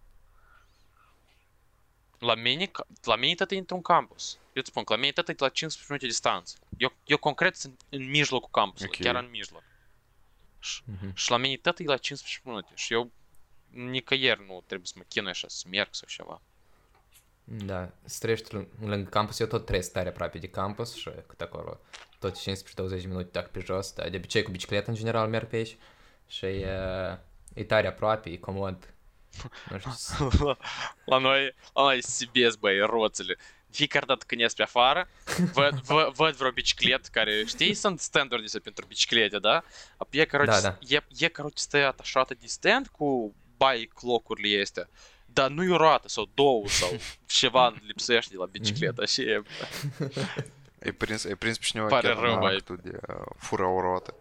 La 2.18 2.34
mine, 2.34 2.66
ca- 2.66 2.86
la 3.04 3.16
mine 3.16 3.34
tot 3.34 3.50
e 3.50 3.56
într-un 3.56 3.82
campus. 3.82 4.32
Eu 4.42 4.50
îți 4.52 4.68
spun 4.70 4.84
că 4.84 4.92
la 4.92 4.98
mine 4.98 5.12
tot 5.12 5.28
e 5.28 5.34
la 5.38 5.48
15 5.48 5.84
minute 5.88 6.06
distanță. 6.06 6.56
Eu, 6.76 6.92
eu 7.04 7.16
concret 7.16 7.56
sunt 7.56 7.80
în 7.88 8.10
mijlocul 8.10 8.48
campusului, 8.52 8.92
Ok. 8.96 9.02
chiar 9.04 9.22
în 9.22 9.30
mijloc. 9.30 9.62
Și, 10.58 10.82
Mhm. 10.84 11.14
și 11.14 11.30
la 11.30 11.36
mine 11.36 11.56
tot 11.56 11.78
e 11.78 11.84
la 11.84 11.96
15 11.96 12.40
minute. 12.48 12.72
Și 12.74 12.92
eu 12.92 13.10
nicăieri 13.70 14.44
nu 14.46 14.62
trebuie 14.66 14.86
să 14.86 14.94
mă 14.96 15.02
chinui 15.08 15.30
așa, 15.30 15.48
să 15.48 15.64
merg 15.70 15.88
sau 15.90 16.08
ceva. 16.08 16.40
Da, 17.44 17.90
să 18.04 18.16
trăiești 18.20 18.54
l- 18.54 18.68
lângă 18.80 19.08
campus, 19.10 19.38
eu 19.38 19.46
tot 19.46 19.66
trăiesc 19.66 19.92
tare 19.92 20.08
aproape 20.08 20.38
de 20.38 20.48
campus 20.48 20.94
și 20.94 21.10
cât 21.26 21.40
acolo, 21.40 21.80
tot 22.18 22.36
15-20 22.38 23.00
de 23.00 23.06
minute 23.06 23.28
dacă 23.32 23.48
pe 23.52 23.60
jos, 23.60 23.92
dar 23.92 24.08
de 24.08 24.16
obicei 24.16 24.42
cu 24.42 24.50
bicicletă 24.50 24.90
în 24.90 24.96
general 24.96 25.28
merg 25.28 25.48
pe 25.48 25.56
aici 25.56 25.76
și 26.28 26.44
e, 26.46 27.18
e 27.54 27.64
tare 27.64 27.86
aproape, 27.86 28.30
e 28.30 28.36
comod. 28.36 28.94
Nu 29.69 29.77
știu, 29.79 29.91
s- 29.91 30.17
la, 30.39 30.57
la 31.05 31.17
noi, 31.17 31.55
la 31.73 31.81
noi 31.81 32.03
Sibes, 32.03 32.55
băi, 32.55 32.79
roțele. 32.79 33.37
Fiecare 33.69 34.05
dată 34.05 34.23
când 34.27 34.41
ies 34.41 34.53
pe 34.53 34.63
afară, 34.63 35.07
văd, 35.53 35.79
văd, 35.81 36.07
văd 36.13 36.35
vreo 36.35 36.51
bicicletă 36.51 37.09
care, 37.11 37.43
știi, 37.45 37.73
sunt 37.73 37.99
stand-uri 37.99 38.41
dese 38.41 38.59
pentru 38.59 38.85
biciclete, 38.85 39.39
da? 39.39 39.63
E, 40.09 40.25
короче, 40.25 40.51
Da, 40.51 40.59
da. 40.59 40.77
e, 40.87 40.99
e, 41.17 41.27
короче, 41.27 41.55
stă 41.57 41.77
atașată 41.85 42.33
de 42.39 42.45
stand 42.47 42.87
cu 42.87 43.35
bike 43.57 43.93
locurile 44.01 44.61
astea. 44.61 44.89
Dar 45.25 45.49
nu 45.49 45.63
e 45.63 45.69
o 45.73 45.77
roată 45.77 46.07
sau 46.07 46.29
două 46.33 46.67
sau 46.67 46.89
ceva 47.25 47.73
lipsește 47.85 48.31
de 48.33 48.37
la 48.39 48.45
bicicletă 48.45 49.05
și 49.05 49.21
e... 49.21 49.41
Ai 50.85 50.91
prins, 50.91 51.25
ai 51.25 51.35
prins 51.35 51.57
pe 51.57 51.63
cineva 51.65 51.87
Pare 51.87 52.07
chiar 52.07 52.17
rău, 52.17 52.33
în 52.33 52.39
băi. 52.39 52.55
actul 52.55 52.79
de 52.83 52.99
uh, 53.07 53.15
fura 53.37 53.67
o 53.67 53.81
roată. 53.81 54.15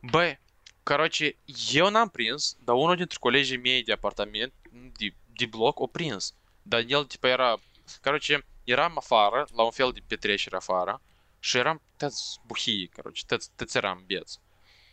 Băi, 0.00 0.40
короче, 0.82 1.36
eu 1.72 1.90
n-am 1.90 2.08
prins, 2.08 2.56
dar 2.64 2.74
unul 2.74 2.96
dintre 2.96 3.16
colegii 3.20 3.56
mei 3.56 3.82
de 3.82 3.92
apartament, 3.92 4.52
de, 4.98 5.14
de 5.36 5.46
bloc, 5.46 5.80
o 5.80 5.86
prins. 5.86 6.34
Dar 6.62 6.84
el, 6.86 7.04
tipa, 7.04 7.28
era... 7.28 7.58
Короче, 8.02 8.46
eram 8.64 8.96
afară, 8.96 9.46
la 9.54 9.62
un 9.62 9.70
fel 9.70 9.90
de 9.92 10.02
petrecere 10.06 10.56
afară, 10.56 11.00
și 11.38 11.56
eram 11.56 11.82
toți 11.96 12.40
buhii, 12.46 12.88
короче, 12.88 13.22
toți, 13.26 13.50
toți 13.56 13.76
eram 13.76 14.04
beți. 14.06 14.38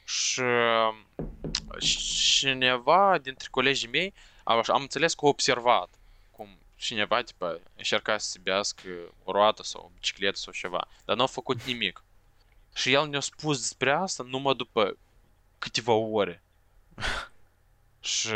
Și 0.05 0.41
cineva 2.37 3.17
dintre 3.17 3.47
colegii 3.51 3.87
mei, 3.87 4.13
am, 4.43 4.63
am 4.67 4.81
înțeles 4.81 5.13
că 5.13 5.25
a 5.25 5.27
observat 5.27 5.89
cum 6.31 6.57
cineva, 6.75 7.21
tipa, 7.21 7.59
încerca 7.75 8.17
să 8.17 8.29
se 8.29 8.39
bească 8.39 8.89
o 9.23 9.31
roată 9.31 9.63
sau 9.63 9.81
o 9.85 9.91
bicicletă 9.93 10.37
sau 10.37 10.53
ceva, 10.53 10.87
dar 11.05 11.15
nu 11.15 11.23
a 11.23 11.25
făcut 11.25 11.63
nimic. 11.63 12.03
Și 12.75 12.93
el 12.93 13.07
ne-a 13.07 13.19
spus 13.19 13.59
despre 13.59 13.91
asta 13.91 14.23
numai 14.23 14.55
după 14.55 14.97
câteva 15.58 15.92
ore. 15.92 16.42
Și 18.00 18.34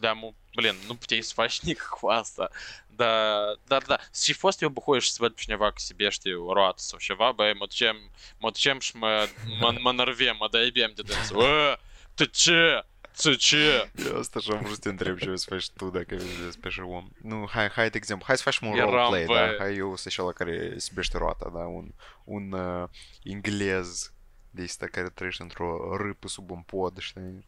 le-am, 0.00 0.34
blin, 0.54 0.74
nu 0.86 0.94
puteai 0.94 1.20
să 1.20 1.32
faci 1.34 1.60
nimic 1.62 1.80
cu 1.80 2.06
asta. 2.06 2.50
Dar, 2.86 3.58
dar 3.64 3.82
da, 3.82 3.98
și 4.22 4.32
fost 4.32 4.62
eu 4.62 4.68
buhoi 4.68 5.00
și 5.00 5.10
să 5.10 5.16
văd 5.20 5.34
pe 5.34 5.40
cineva 5.40 5.66
că 5.66 5.78
se 5.78 5.92
bește 5.96 6.34
o 6.34 6.52
roată 6.52 6.82
sau 6.82 6.98
ceva, 6.98 7.32
băi, 7.32 7.54
mă 7.54 7.66
ducem, 7.66 7.96
mă 8.38 8.50
ducem 8.50 8.78
și 8.78 8.96
mă, 8.96 9.28
mă, 9.60 9.74
mă 9.82 9.92
nerviem, 9.92 10.36
mă 10.38 10.48
dăibem 10.50 10.92
de 10.94 11.02
dânsul. 11.02 11.42
Ă, 11.42 11.78
tu 12.14 12.24
ce? 12.24 12.84
Tu 13.22 13.34
ce? 13.34 13.90
Eu 14.06 14.18
asta 14.18 14.40
și 14.40 14.50
am 14.50 14.58
vrut 14.58 14.74
să 14.74 14.80
te 14.80 14.88
întreb 14.88 15.18
ce 15.18 15.30
o 15.30 15.36
să 15.36 15.46
faci 15.48 15.70
tu 15.70 15.90
dacă 15.90 16.14
vezi 16.14 16.44
despre 16.44 16.68
așa 16.68 16.86
om. 16.86 17.08
Nu, 17.22 17.48
hai, 17.52 17.68
hai 17.68 17.90
de 17.90 17.96
exemplu, 17.96 18.26
hai 18.26 18.36
să 18.36 18.42
facem 18.42 18.68
un 18.68 18.76
Eram, 18.76 18.90
roleplay, 18.90 19.24
da? 19.24 19.46
băi. 19.46 19.56
Hai 19.58 19.76
eu 19.76 19.96
să 19.96 20.08
și 20.08 20.22
ăla 20.22 20.32
care 20.32 20.78
se 20.78 20.90
bește 20.94 21.18
roata, 21.18 21.50
da? 21.54 21.58
Un, 21.58 21.88
un 22.24 22.52
uh, 22.52 22.88
englez 23.22 24.12
de 24.50 24.62
ăsta 24.62 24.86
care 24.86 25.08
trăiește 25.08 25.42
într-o 25.42 25.96
râpă 25.96 26.28
sub 26.28 26.50
un 26.50 26.60
pod, 26.60 26.98
știi? 26.98 27.46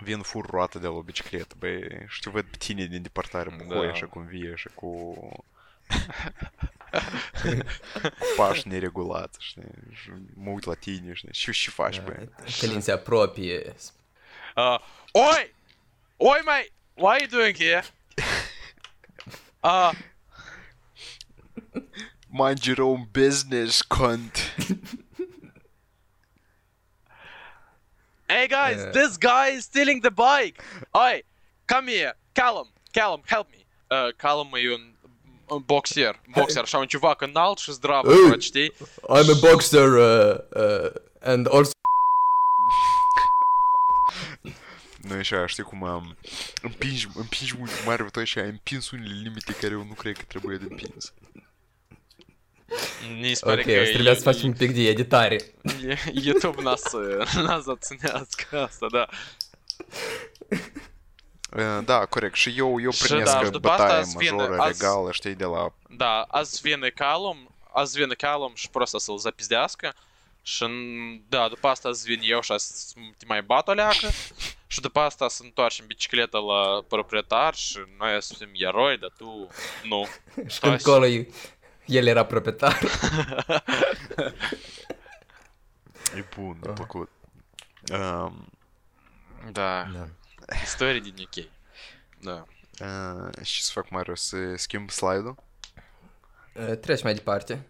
Vin 0.00 0.20
fur 0.22 0.46
roată 0.46 0.78
de 0.78 0.86
la 0.86 0.92
o 0.92 1.02
bicicletă, 1.02 1.54
băi, 1.58 2.04
și 2.08 2.20
te 2.20 2.30
văd 2.30 2.44
pe 2.44 2.56
tine 2.56 2.84
din 2.86 3.02
departare, 3.02 3.50
buhoi, 3.56 3.86
Da. 3.86 3.92
așa 3.92 4.06
cum 4.06 4.24
vii, 4.26 4.52
așa 4.52 4.70
cu... 4.74 5.12
cu 8.18 8.26
pași 8.36 8.68
neregulați, 8.68 9.36
știi? 9.40 9.62
Și 9.92 10.10
mă 10.34 10.50
uit 10.50 10.64
la 10.64 10.74
tine, 10.74 11.12
știi? 11.12 11.32
Și 11.32 11.52
și 11.52 11.70
faci, 11.70 12.00
băi? 12.00 12.28
Călin 12.60 12.80
se 12.80 12.92
apropie, 12.92 13.74
Uh, 14.56 14.78
oi! 15.12 15.54
Oi, 16.16 16.40
mate! 16.44 16.70
What 16.94 17.14
are 17.14 17.26
you 17.30 17.40
doing 17.40 17.56
here? 17.56 17.84
Uh, 19.60 19.90
Mind 22.42 22.62
your 22.64 22.78
own 22.78 23.08
business, 23.12 23.82
cunt! 23.82 24.38
hey 28.28 28.46
guys, 28.48 28.78
Uh. 28.78 28.92
this 28.92 29.16
guy 29.16 29.48
is 29.56 29.64
stealing 29.64 30.00
the 30.02 30.10
bike! 30.10 30.62
Oi! 30.94 31.22
come 31.66 31.88
here, 31.88 32.12
Callum, 32.34 32.68
Callum, 32.92 33.22
help 33.26 33.48
me. 33.50 33.64
Uh, 33.90 34.12
Callum 34.18 34.48
e 34.56 34.68
un 34.70 35.62
boxer, 35.66 36.20
boxer, 36.34 36.62
așa 36.62 36.78
un 36.78 36.86
ciuvac 36.86 37.20
înalt 37.20 37.58
și 37.58 37.72
zdravă, 37.72 38.12
Ei! 38.12 38.26
frate, 38.26 38.40
știi? 38.40 38.72
I'm 39.08 39.28
a 39.30 39.38
boxer 39.50 39.88
uh, 39.88 40.36
uh, 40.54 40.90
and 41.22 41.46
also 41.52 41.70
Nu 45.00 45.14
e 45.14 45.18
așa, 45.18 45.46
știi 45.46 45.62
cum 45.62 45.82
am... 45.84 46.16
Împingi, 46.62 47.08
împingi 47.14 47.54
un 47.60 47.68
mare 47.86 48.02
buton 48.02 48.24
și 48.24 48.38
ai 48.38 48.48
împins 48.48 48.90
unele 48.90 49.20
limite 49.22 49.52
care 49.52 49.72
eu 49.72 49.84
nu 49.84 49.92
cred 49.94 50.16
că 50.16 50.22
trebuie 50.28 50.56
de 50.56 50.66
împins. 50.70 51.12
E- 54.10 54.22
facem 54.22 54.48
un 54.48 54.52
pic 54.54 54.74
de 54.74 54.88
editare. 54.88 55.34
e- 55.86 55.98
YouTube 56.12 56.62
n-a 56.62 56.76
să, 56.76 57.26
n-a 57.34 57.60
să 57.60 57.74
ținească 57.80 58.62
asta, 58.62 58.86
da. 58.90 59.06
Uh, 61.56 61.84
Da, 61.84 62.04
corect. 62.06 62.34
Și 62.34 62.54
eu, 62.56 62.80
eu 62.80 62.90
Și 62.90 63.02
primesc 63.02 63.32
da, 63.32 63.44
și 63.44 63.50
după 63.50 63.68
asta 63.68 63.82
bătaie 63.84 64.00
îți 64.00 64.16
vine- 64.16 64.30
majoră, 64.30 64.56
azi- 64.60 64.80
legală, 64.80 65.12
știi, 65.12 65.34
de 65.34 65.44
la... 65.44 65.72
Da, 65.88 66.20
azi 66.28 66.60
vine 66.62 66.88
Callum, 66.88 67.54
azi 67.72 67.98
vine 67.98 68.14
Callum 68.14 68.52
și 68.54 68.70
prost 68.70 68.94
să-l 68.98 69.18
zapizdească. 69.18 69.94
Și 70.42 70.64
n- 70.64 71.28
da, 71.28 71.48
după 71.48 71.66
asta 71.68 71.88
îți 71.88 72.04
vin 72.04 72.20
eu 72.22 72.40
și 72.40 72.52
să 72.56 72.92
te 73.18 73.24
mai 73.28 73.42
bat 73.42 73.68
o 73.68 73.72
leacă. 73.72 74.08
Și 74.66 74.80
după 74.80 75.00
asta 75.00 75.28
să 75.28 75.42
întoarcem 75.42 75.86
bicicleta 75.86 76.38
la 76.38 76.82
proprietar 76.88 77.54
și 77.54 77.78
noi 77.98 78.22
să 78.22 78.34
fim 78.38 78.48
eroi, 78.52 78.98
dar 78.98 79.12
tu 79.18 79.48
nu. 79.84 80.06
Și 80.46 80.58
când 80.60 80.72
Toți. 80.72 80.84
colo 80.84 81.06
el 81.86 82.06
era 82.06 82.24
proprietar. 82.26 82.78
E 86.16 86.24
bun, 86.36 86.58
mi-a 86.62 86.72
plăcut. 86.72 87.10
Um, 87.92 88.46
Da, 89.52 89.86
Da. 89.92 90.06
istorie 90.62 91.00
din 91.00 91.14
UK. 91.18 91.44
Da. 92.20 92.44
uh, 92.80 93.44
și 93.44 93.62
să 93.62 93.70
fac 93.74 93.90
mai 93.90 94.02
rău, 94.02 94.14
să 94.14 94.36
schimb 94.56 94.90
slide-ul? 94.90 95.36
Uh, 96.54 96.76
Treci 96.78 97.02
mai 97.02 97.14
departe. 97.14 97.66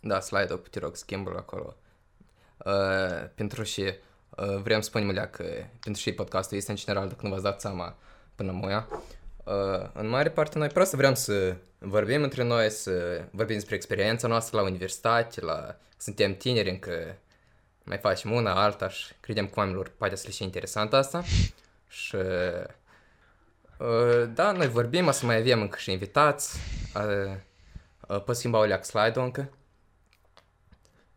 Da, 0.00 0.20
slide-ul, 0.20 0.58
te 0.58 0.78
rog, 0.78 0.96
schimbă 0.96 1.34
acolo. 1.36 1.76
Uh, 2.56 3.28
pentru 3.34 3.62
și 3.62 3.94
uh, 4.30 4.56
vrem 4.62 4.80
să 4.80 4.88
spunem 4.88 5.08
alea 5.08 5.30
că 5.30 5.44
pentru 5.80 6.02
și 6.02 6.12
podcastul 6.12 6.56
este 6.56 6.70
în 6.70 6.76
general, 6.76 7.08
dacă 7.08 7.18
nu 7.22 7.28
v-ați 7.28 7.42
dat 7.42 7.60
seama 7.60 7.96
până 8.34 8.52
moia. 8.52 8.88
Uh, 9.48 9.88
în 9.92 10.08
mare 10.08 10.30
parte 10.30 10.58
noi 10.58 10.68
prost 10.68 10.94
vrem 10.94 11.14
să 11.14 11.56
vorbim 11.78 12.22
între 12.22 12.42
noi, 12.42 12.70
să 12.70 13.24
vorbim 13.30 13.54
despre 13.54 13.74
experiența 13.74 14.28
noastră 14.28 14.56
la 14.60 14.66
universitate, 14.66 15.40
la... 15.40 15.76
suntem 15.96 16.36
tineri 16.36 16.70
încă 16.70 17.16
mai 17.82 17.98
facem 17.98 18.32
una, 18.32 18.62
alta 18.62 18.88
și 18.88 19.12
credem 19.20 19.46
că 19.46 19.52
oamenilor 19.54 19.92
poate 19.96 20.14
să 20.14 20.24
le 20.26 20.32
fie 20.32 20.44
interesant 20.44 20.92
asta. 20.92 21.24
Și 21.88 22.14
uh, 22.14 22.64
da, 24.34 24.52
noi 24.52 24.68
vorbim, 24.68 25.06
o 25.06 25.10
să 25.10 25.26
mai 25.26 25.36
avem 25.36 25.60
încă 25.60 25.78
și 25.78 25.92
invitați. 25.92 26.58
Uh, 26.94 27.36
uh, 28.08 28.22
poți 28.22 28.38
schimba 28.38 28.58
o 28.58 28.64
leac 28.64 28.84
slide-ul 28.84 29.24
încă. 29.24 29.52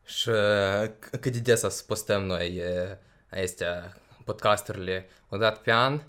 Și 0.06 0.30
uh, 0.30 0.88
c- 0.88 1.20
cât 1.20 1.28
de 1.28 1.40
des 1.40 1.62
o 1.62 1.70
să 1.70 1.84
postăm 1.88 2.24
noi 2.24 2.60
uh, 2.60 2.96
astea 3.42 3.98
podcasturile 4.26 5.10
o 5.30 5.38
dată 5.38 5.60
pe 5.64 5.72
an. 5.72 6.02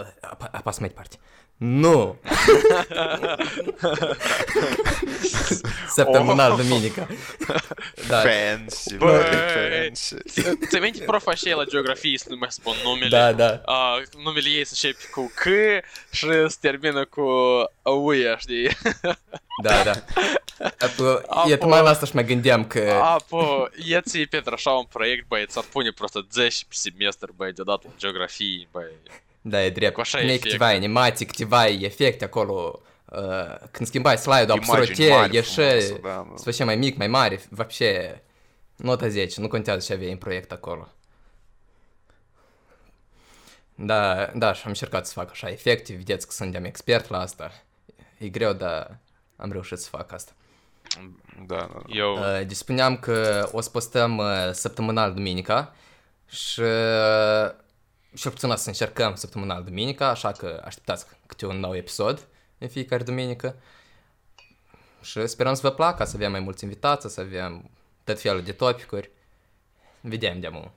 Uh, 0.00 0.06
apa- 0.20 0.50
Apasă 0.52 0.76
mai 0.80 0.88
departe. 0.88 1.16
Nu! 1.56 2.16
Săptămânal, 5.88 6.56
duminică. 6.56 7.08
Da, 8.08 8.20
Fancy, 8.20 8.94
Băi! 8.96 9.10
very 9.12 9.36
fancy. 9.84 10.14
Ți 10.68 10.78
minte 10.78 11.04
profa 11.04 11.30
așa 11.30 11.56
la 11.56 11.64
geografie 11.64 12.18
să 12.18 12.26
nu 12.28 12.36
mai 12.36 12.48
spun 12.50 12.74
numele? 12.84 13.08
da, 13.08 13.32
da. 13.32 13.60
A, 13.64 14.02
numele 14.22 14.48
ei 14.48 14.64
se 14.66 14.72
începe 14.86 15.04
cu 15.10 15.32
C 15.34 15.42
și 16.14 16.26
se 16.48 16.56
termină 16.60 17.04
cu 17.04 17.22
UE, 17.82 18.34
știi? 18.38 18.70
Da, 19.62 19.82
da. 19.84 19.92
Apo, 20.78 21.20
Apo- 21.20 21.48
eu 21.48 21.56
tocmai 21.56 21.82
la 21.82 21.88
asta 21.88 22.06
și 22.06 22.14
mai 22.14 22.24
gândeam 22.24 22.64
că... 22.66 23.00
Apo, 23.02 23.68
ia 23.84 24.00
ți 24.00 24.18
Petra 24.18 24.52
așa 24.54 24.70
un 24.70 24.84
proiect, 24.92 25.28
băi, 25.28 25.46
ți 25.46 25.60
pune 25.68 25.90
просто 25.90 26.26
10 26.32 26.64
pe 26.68 26.74
semestr, 26.74 27.28
băi, 27.36 27.52
deodată 27.52 27.82
la 27.86 27.92
geografie, 27.98 28.68
băi. 28.72 28.84
Da, 29.40 29.64
e 29.64 29.70
drept. 29.70 29.94
Cu 29.94 30.00
așa 30.00 30.18
Mai 30.18 30.26
efecte. 30.26 30.48
câteva 30.48 30.66
animații, 30.66 31.26
câteva 31.26 31.66
efecte 31.66 32.24
acolo. 32.24 32.80
Uh, 33.04 33.54
când 33.70 33.88
schimbai 33.88 34.18
slide-ul, 34.18 34.60
Imagini 34.62 34.78
absurte, 34.78 35.08
mari, 35.08 35.34
ieșe, 35.34 35.52
frumoase, 35.52 35.98
da, 36.02 36.08
da. 36.08 36.32
se 36.36 36.42
făcea 36.44 36.64
mai 36.64 36.76
mic, 36.76 36.96
mai 36.96 37.06
mare, 37.06 37.40
вообще, 37.50 38.22
nota 38.76 39.08
10, 39.08 39.40
nu 39.40 39.48
contează 39.48 39.80
ce 39.86 39.92
aveai 39.92 40.10
în 40.10 40.16
proiect 40.16 40.52
acolo. 40.52 40.88
Da, 43.74 44.30
da, 44.34 44.52
și 44.52 44.60
am 44.64 44.68
încercat 44.68 45.06
să 45.06 45.12
fac 45.12 45.30
așa 45.30 45.48
efecte, 45.48 45.94
vedeți 45.94 46.26
că 46.26 46.32
suntem 46.32 46.64
expert 46.64 47.08
la 47.08 47.20
asta. 47.20 47.52
E 48.18 48.28
greu, 48.28 48.52
dar 48.52 48.98
am 49.36 49.52
reușit 49.52 49.78
să 49.78 49.88
fac 49.88 50.12
asta. 50.12 50.32
Da, 51.46 51.56
da, 51.56 51.68
da. 51.72 51.82
Eu, 51.86 52.12
Uh, 52.14 52.46
deci 52.46 52.56
spuneam 52.56 52.96
că 52.96 53.48
o 53.52 53.60
să 53.60 53.70
postăm 53.70 54.16
uh, 54.16 54.50
săptămânal 54.52 55.12
duminica 55.14 55.74
și 56.28 56.60
uh, 56.60 57.50
cel 58.15 58.31
puțin 58.31 58.55
să 58.55 58.67
încercăm 58.67 59.15
săptămânal 59.15 59.63
duminica, 59.63 60.09
așa 60.09 60.31
că 60.31 60.61
așteptați 60.65 61.05
câte 61.25 61.45
un 61.45 61.59
nou 61.59 61.75
episod 61.75 62.27
în 62.57 62.67
fiecare 62.67 63.03
duminică. 63.03 63.55
Și 65.01 65.27
sperăm 65.27 65.53
să 65.53 65.61
vă 65.61 65.73
placă, 65.73 66.03
să 66.03 66.15
avem 66.15 66.31
mai 66.31 66.39
mulți 66.39 66.63
invitați, 66.63 67.13
să 67.13 67.21
avem 67.21 67.69
tot 68.03 68.21
felul 68.21 68.41
de 68.41 68.51
topicuri. 68.51 69.09
Vedem 70.01 70.39
de 70.39 70.47
mult 70.47 70.71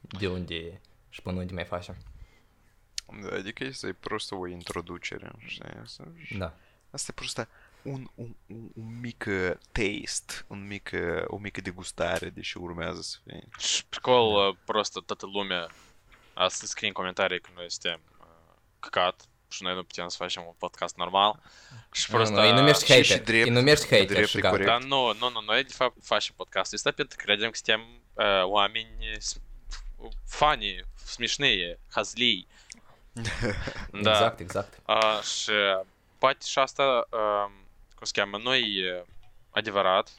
de 0.00 0.28
unde 0.28 0.80
și 1.08 1.22
până 1.22 1.38
unde 1.38 1.52
mai 1.52 1.64
facem. 1.64 1.96
Da, 3.22 3.36
adică 3.36 3.64
este 3.64 3.96
prost 4.00 4.32
o 4.32 4.46
introducere, 4.46 5.30
știi? 5.46 5.64
Da. 6.38 6.54
Asta 6.90 7.06
e 7.10 7.20
prost 7.20 7.48
un, 7.82 8.08
un, 8.14 8.34
un, 8.46 8.70
un 8.74 9.00
mic 9.00 9.24
uh, 9.28 9.50
taste, 9.72 10.44
un 10.46 10.66
mic, 10.66 10.90
uh, 10.92 11.22
o 11.26 11.38
mică 11.38 11.60
degustare 11.60 12.28
de 12.28 12.40
ce 12.40 12.58
urmează 12.58 13.00
să 13.00 13.18
fie. 13.24 13.48
Și 13.58 13.86
pe 13.86 13.96
acolo, 13.98 14.56
prost, 14.64 15.00
toată 15.06 15.26
lumea 15.26 15.68
Аз 16.40 16.62
искрени 16.62 16.94
коментари 16.94 17.40
към 17.40 17.54
да 17.54 17.70
сте 17.70 17.96
какаат, 18.80 19.28
защото 19.50 19.64
на 19.64 19.70
едно 19.70 19.84
пъти 19.84 20.00
аз 20.00 20.14
сващам 20.14 20.46
от 20.46 20.58
подкаст 20.58 20.98
нормал. 20.98 21.34
Ще 21.92 22.12
просто... 22.12 22.34
И 22.34 22.52
намираш 22.52 22.78
хейтер. 22.86 23.34
И 23.34 23.50
намираш 23.50 23.80
хейтер. 23.80 24.42
Да, 24.42 24.80
но, 24.80 25.14
но, 25.14 25.30
но, 25.30 25.42
но 25.42 25.52
е 25.52 25.64
това 25.64 25.90
ваше 26.10 26.32
подкаст. 26.32 26.72
И 26.72 26.78
стъпят 26.78 27.16
кредим 27.16 27.52
к 27.52 27.62
тем 27.62 28.00
ламинь 28.54 29.18
фани, 30.26 30.84
смешные, 30.96 31.76
хазли. 31.88 32.46
Да. 33.92 34.12
Exact, 34.12 34.40
exact. 34.40 34.82
Și 35.22 35.52
poate 36.18 36.46
și 36.46 36.58
asta, 36.58 37.06
cum 37.94 38.06
se 38.06 38.12
cheamă, 38.14 38.38
nu 38.38 38.54
e 38.54 39.04
adevărat, 39.50 40.12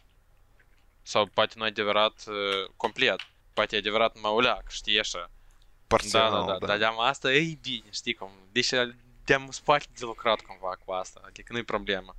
sau 1.03 1.25
poate 1.25 1.53
nu 1.57 1.65
e 1.65 1.67
adevărat 1.67 2.23
complet, 2.77 3.19
poate 3.53 3.75
e 3.75 3.79
adevărat 3.79 4.15
numai. 4.15 4.57
Da, 5.89 5.95
Parțial, 5.95 6.31
da, 6.45 6.57
da, 6.57 6.65
dar 6.65 6.77
de-am 6.77 6.99
asta 6.99 7.33
e 7.33 7.57
bine, 7.61 7.89
știi 7.91 8.13
cum, 8.13 8.29
deci 8.51 8.69
de-am 9.25 9.47
spate 9.51 9.85
de 9.97 10.05
lucrat 10.05 10.39
cumva 10.41 10.77
cu 10.85 10.91
asta, 10.91 11.21
adică 11.25 11.53
nu-i 11.53 11.63
problemă. 11.63 12.15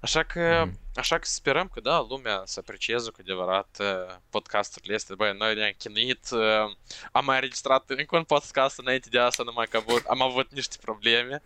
Așa 0.00 0.22
că, 0.22 0.62
Mhm. 0.66 0.78
așa 0.94 1.18
că 1.18 1.24
sperăm 1.26 1.68
că, 1.68 1.80
da, 1.80 2.00
lumea 2.08 2.42
să 2.44 2.58
aprecieze 2.60 3.10
cu 3.10 3.16
adevărat 3.20 3.76
uh, 3.80 4.14
podcasturile 4.30 4.94
astea. 4.94 5.14
Băi, 5.14 5.36
noi 5.36 5.54
ne-am 5.54 5.72
chinuit, 5.78 6.28
uh, 6.30 6.40
am 7.12 7.24
mai 7.24 7.34
înregistrat 7.34 7.90
încă 7.90 8.16
un 8.16 8.24
podcast 8.24 8.78
înainte 8.78 9.08
de 9.08 9.18
asta, 9.18 9.42
numai 9.42 9.66
că 9.66 9.76
avut, 9.76 10.04
am 10.06 10.22
avut 10.22 10.50
niște 10.52 10.76
probleme 10.80 11.42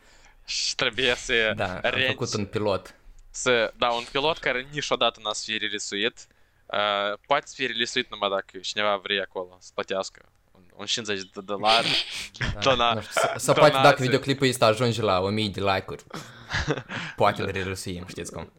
și 0.47 0.75
trebuie 0.75 1.15
să, 1.15 1.53
Da, 1.57 1.75
am 1.75 1.81
renci- 1.83 2.07
făcut 2.07 2.35
un 2.35 2.47
pilot. 2.47 2.95
să, 3.31 3.73
da, 3.77 3.91
un 3.91 4.05
pilot 4.11 4.39
care 4.39 4.67
niciodată 4.73 5.21
n-a 5.23 5.33
să 5.33 5.43
fie 5.47 5.57
relisuit. 5.57 6.27
Uh, 6.67 7.19
poate 7.27 7.47
să 7.47 7.55
fie 7.57 7.67
relisuit 7.67 8.11
numai 8.11 8.29
dacă 8.29 8.59
cineva 8.59 8.97
vrea 8.97 9.23
acolo 9.23 9.57
să 9.61 9.71
plătească 9.75 10.29
un, 10.79 10.81
un 10.81 10.87
50 10.87 11.21
de 11.21 11.41
dolari. 11.45 11.87
Știu, 12.33 12.47
sau- 12.61 13.33
sau 13.37 13.55
poate 13.55 13.79
dacă 13.83 14.03
videoclipul 14.03 14.49
ăsta 14.49 14.67
ajunge 14.67 15.03
la 15.03 15.21
1000 15.21 15.49
de 15.49 15.61
like-uri, 15.61 16.05
poate 17.17 17.43
îl 17.43 17.51
rerusuim, 17.51 18.05
știți 18.09 18.33
cum. 18.33 18.53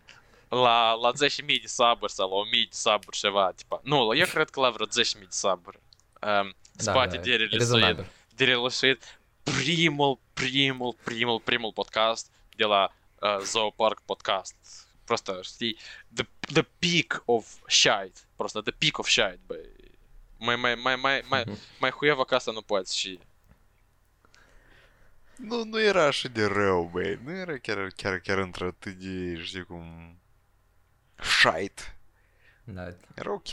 la, 0.49 0.93
la 0.93 1.12
10.000 1.12 1.45
de 1.45 1.62
sub-uri 1.65 2.12
sau 2.12 2.29
la 2.29 2.45
1.000 2.49 2.51
de 2.51 2.67
sub-uri 2.69 3.17
ceva, 3.17 3.51
tipa. 3.55 3.79
Nu, 3.84 4.15
eu 4.15 4.25
cred 4.25 4.49
că 4.49 4.60
la 4.60 4.69
vreo 4.69 4.86
10.000 4.86 4.91
de 5.19 5.27
sub-uri. 5.29 5.79
Um, 6.41 6.55
Da, 6.71 6.91
spate 6.91 7.15
da, 7.15 7.21
de 7.21 7.36
rezonabil. 7.51 8.05
de 8.36 8.45
relisuit 8.45 9.19
primul, 9.43 10.19
primul, 10.34 10.95
primul, 11.03 11.39
primul 11.39 11.71
podcast 11.73 12.32
de 12.55 12.63
la 12.65 12.89
uh, 13.21 13.38
Zoopark 13.43 14.01
Podcast. 14.05 14.55
Просто, 15.03 15.39
știi, 15.43 15.77
the, 16.13 16.23
the 16.53 16.62
peak 16.79 17.21
of 17.25 17.47
shite. 17.67 18.19
Просто 18.36 18.62
the 18.62 18.71
peak 18.71 18.97
of 18.97 19.08
shite, 19.08 19.39
băi. 19.45 19.69
Mai, 20.39 20.56
mai, 20.56 20.75
mai, 20.75 20.95
mai, 20.95 21.23
mai, 21.30 21.43
mai 21.82 21.89
huiavă 21.89 22.23
ca 22.25 22.36
asta 22.36 22.52
nu 22.52 22.62
poți 22.62 22.97
și... 22.97 23.19
Nu, 25.36 25.63
nu 25.63 25.82
era 25.82 26.06
așa 26.06 26.28
de 26.28 26.45
rău, 26.45 26.89
băi. 26.93 27.19
Nu 27.23 27.32
era 27.32 27.58
chiar, 27.58 27.88
chiar, 27.95 28.17
chiar 28.19 28.38
într-atât 28.38 28.93
de, 28.95 29.41
știi 29.43 29.63
cum... 29.63 30.15
Shite. 31.15 31.97
Da. 32.63 32.93
Era 33.13 33.32
ok. 33.32 33.49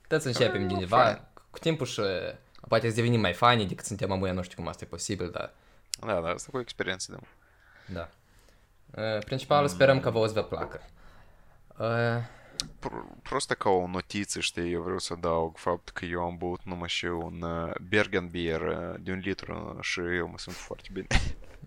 Puteți 0.00 0.22
să 0.22 0.28
începem 0.28 0.64
Ah, 0.64 0.70
undeva, 0.72 1.02
fain. 1.02 1.22
cu 1.50 1.58
timpul 1.58 1.86
și 1.86 2.00
poate 2.68 2.88
să 2.88 2.94
devenim 2.94 3.20
mai 3.20 3.32
fani 3.32 3.66
decât 3.66 3.84
suntem 3.84 4.10
amuia, 4.12 4.32
nu 4.32 4.42
știu 4.42 4.56
cum 4.56 4.68
asta 4.68 4.84
e 4.84 4.88
posibil, 4.88 5.30
dar 5.30 5.52
Da, 6.00 6.20
da, 6.20 6.28
asta 6.28 6.48
cu 6.50 6.58
experiență, 6.58 7.12
da. 7.12 7.18
Da. 7.92 8.08
Uh, 9.02 9.24
Principal, 9.24 9.68
sperăm 9.68 10.00
că 10.00 10.10
vă 10.10 10.18
o 10.18 10.26
să 10.26 10.32
vă 10.32 10.42
placă. 10.42 10.80
Uh, 12.84 13.02
Просто 13.22 13.56
notiță, 13.90 14.40
știi, 14.40 14.72
eu 14.72 14.82
vreau 14.82 14.98
să 14.98 15.12
adaug 15.12 15.56
fapt 15.56 15.88
că 15.88 16.04
eu 16.04 16.22
am 16.22 16.36
băut 16.36 16.60
numai 16.64 16.88
și 16.88 17.04
un 17.04 17.42
uh, 17.42 17.72
Bergen 17.88 18.28
Beer 18.28 18.60
uh, 18.60 18.94
de 19.00 19.10
un 19.12 19.18
litru 19.18 19.78
și 19.80 20.00
eu 20.00 20.28
mă 20.28 20.38
simt 20.38 20.56
foarte 20.56 20.88
bine. 20.92 21.06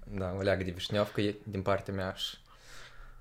Da, 0.07 0.33
o 0.37 0.41
leagă 0.41 0.63
de 0.63 0.71
vișneovcă 0.71 1.21
e 1.21 1.35
din 1.43 1.61
partea 1.61 1.93
mea 1.93 2.13
și 2.13 2.37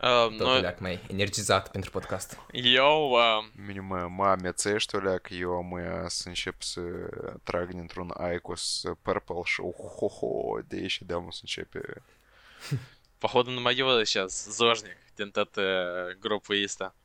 Uh, 0.02 0.37
tot 0.37 0.46
noi, 0.46 0.60
leagă 0.60 0.78
mai 0.80 1.00
energizat 1.10 1.70
pentru 1.70 1.90
podcast. 1.90 2.38
eu, 2.52 3.10
uh, 3.10 3.44
Mine 3.66 3.80
mă, 3.80 4.24
amețește 4.24 4.96
o 4.96 5.00
leacă, 5.00 5.34
eu 5.34 5.50
am 5.50 5.70
uh, 5.70 5.80
să 6.06 6.28
încep 6.28 6.62
să 6.62 6.80
trag 7.42 7.70
dintr-un 7.70 8.12
Icos 8.34 8.82
Purple 9.02 9.40
și 9.44 9.60
oh, 9.60 9.74
ho, 9.98 10.06
ho, 10.06 10.60
de 10.68 10.76
aici 10.76 11.02
de 11.02 11.12
să 11.12 11.38
începe. 11.40 12.02
походу, 13.18 13.50
numai 13.50 13.76
eu 13.78 14.02
сейчас 14.02 14.48
зожник 14.48 14.96
din 15.14 15.30
tot 15.30 15.56
uh, 15.56 16.16
grupul 16.20 16.62
ăsta. 16.62 16.84
А, 16.84 17.03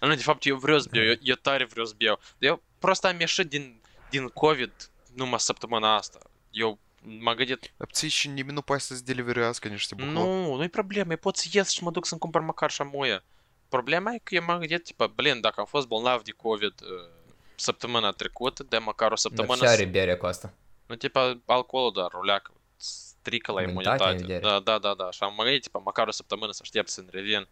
Nu, 0.00 0.14
de 0.14 0.22
fapt, 0.22 0.46
eu 0.46 0.56
vreau 0.56 0.78
să 0.78 0.88
beau, 0.90 1.04
eu, 1.04 1.14
eu 1.20 1.34
tare 1.34 1.64
vreau 1.64 1.86
să 1.86 1.94
beau. 1.96 2.20
Dar 2.38 2.50
eu 2.50 2.62
prost 2.78 3.04
am 3.04 3.20
ieșit 3.20 3.48
din, 3.48 3.80
din 4.10 4.28
COVID 4.28 4.72
numai 5.14 5.40
săptămâna 5.40 5.94
asta. 5.94 6.18
Eu 6.50 6.78
m-am 7.20 7.34
gândit, 7.34 7.72
Dar 7.76 7.88
ți 7.92 8.06
și 8.06 8.28
nimeni 8.28 8.54
nu 8.54 8.62
poate 8.62 8.82
să-ți 8.82 9.04
deliverească 9.04 9.68
niște 9.68 9.94
bucăți. 9.94 10.14
nu, 10.14 10.54
nu-i 10.54 10.68
problemă, 10.68 11.10
eu 11.10 11.16
pot 11.16 11.36
să 11.36 11.48
ies 11.52 11.70
și 11.70 11.82
mă 11.82 11.90
duc 11.90 12.06
să-mi 12.06 12.20
cumpăr 12.20 12.40
măcar 12.40 12.70
și 12.70 12.80
amuie. 12.82 13.22
Problema 13.68 14.12
e 14.12 14.18
că 14.22 14.34
eu 14.34 14.42
m-am 14.44 14.58
gândit, 14.58 14.84
tipa, 14.84 15.06
blin, 15.06 15.40
dacă 15.40 15.60
am 15.60 15.66
fost 15.66 15.86
bolnav 15.86 16.22
de 16.22 16.30
COVID 16.30 16.80
uh, 16.82 17.08
săptămâna 17.54 18.10
trecută, 18.10 18.62
de 18.62 18.78
măcar 18.78 19.06
o 19.06 19.08
Dar 19.08 19.18
săptămână 19.18 19.56
ce 19.60 19.66
are 19.66 19.84
berea 19.84 20.16
cu 20.16 20.26
asta? 20.26 20.54
Nu, 20.86 20.94
tipa, 20.94 21.40
alcoolul 21.46 21.92
doar, 21.92 22.12
o 22.12 22.22
leacă, 22.22 22.52
strică 22.76 23.52
la 23.52 23.62
Imunitatea, 23.62 24.08
în 24.08 24.16
imunitate. 24.16 24.40
vedere. 24.40 24.60
Da, 24.60 24.78
da, 24.78 24.78
da, 24.78 25.04
da. 25.04 25.10
Și 25.10 25.22
am 25.22 25.34
gândit, 25.36 25.62
tipa, 25.62 25.78
măcar 25.78 26.06
o 26.06 26.10
săptămână 26.10 26.52
să 26.52 26.58
aștept 26.62 26.88
să-mi 26.88 27.08
revin. 27.10 27.48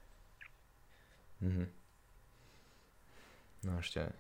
Mhm. 1.38 1.68
Nu 3.61 3.81
știu. 3.81 4.14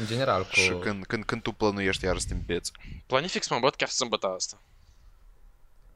În 0.00 0.06
general, 0.06 0.42
cu... 0.44 0.54
Și 0.54 0.70
când, 0.80 1.06
când, 1.06 1.24
când 1.24 1.42
tu 1.42 1.52
plănuiești 1.52 2.04
iar 2.04 2.18
să 2.18 2.26
te 2.28 2.34
împeți. 2.34 2.72
Planific 3.06 3.42
să 3.42 3.54
mă 3.54 3.60
băt 3.60 3.74
chiar 3.74 3.88
sâmbătă 3.88 4.26
asta. 4.26 4.60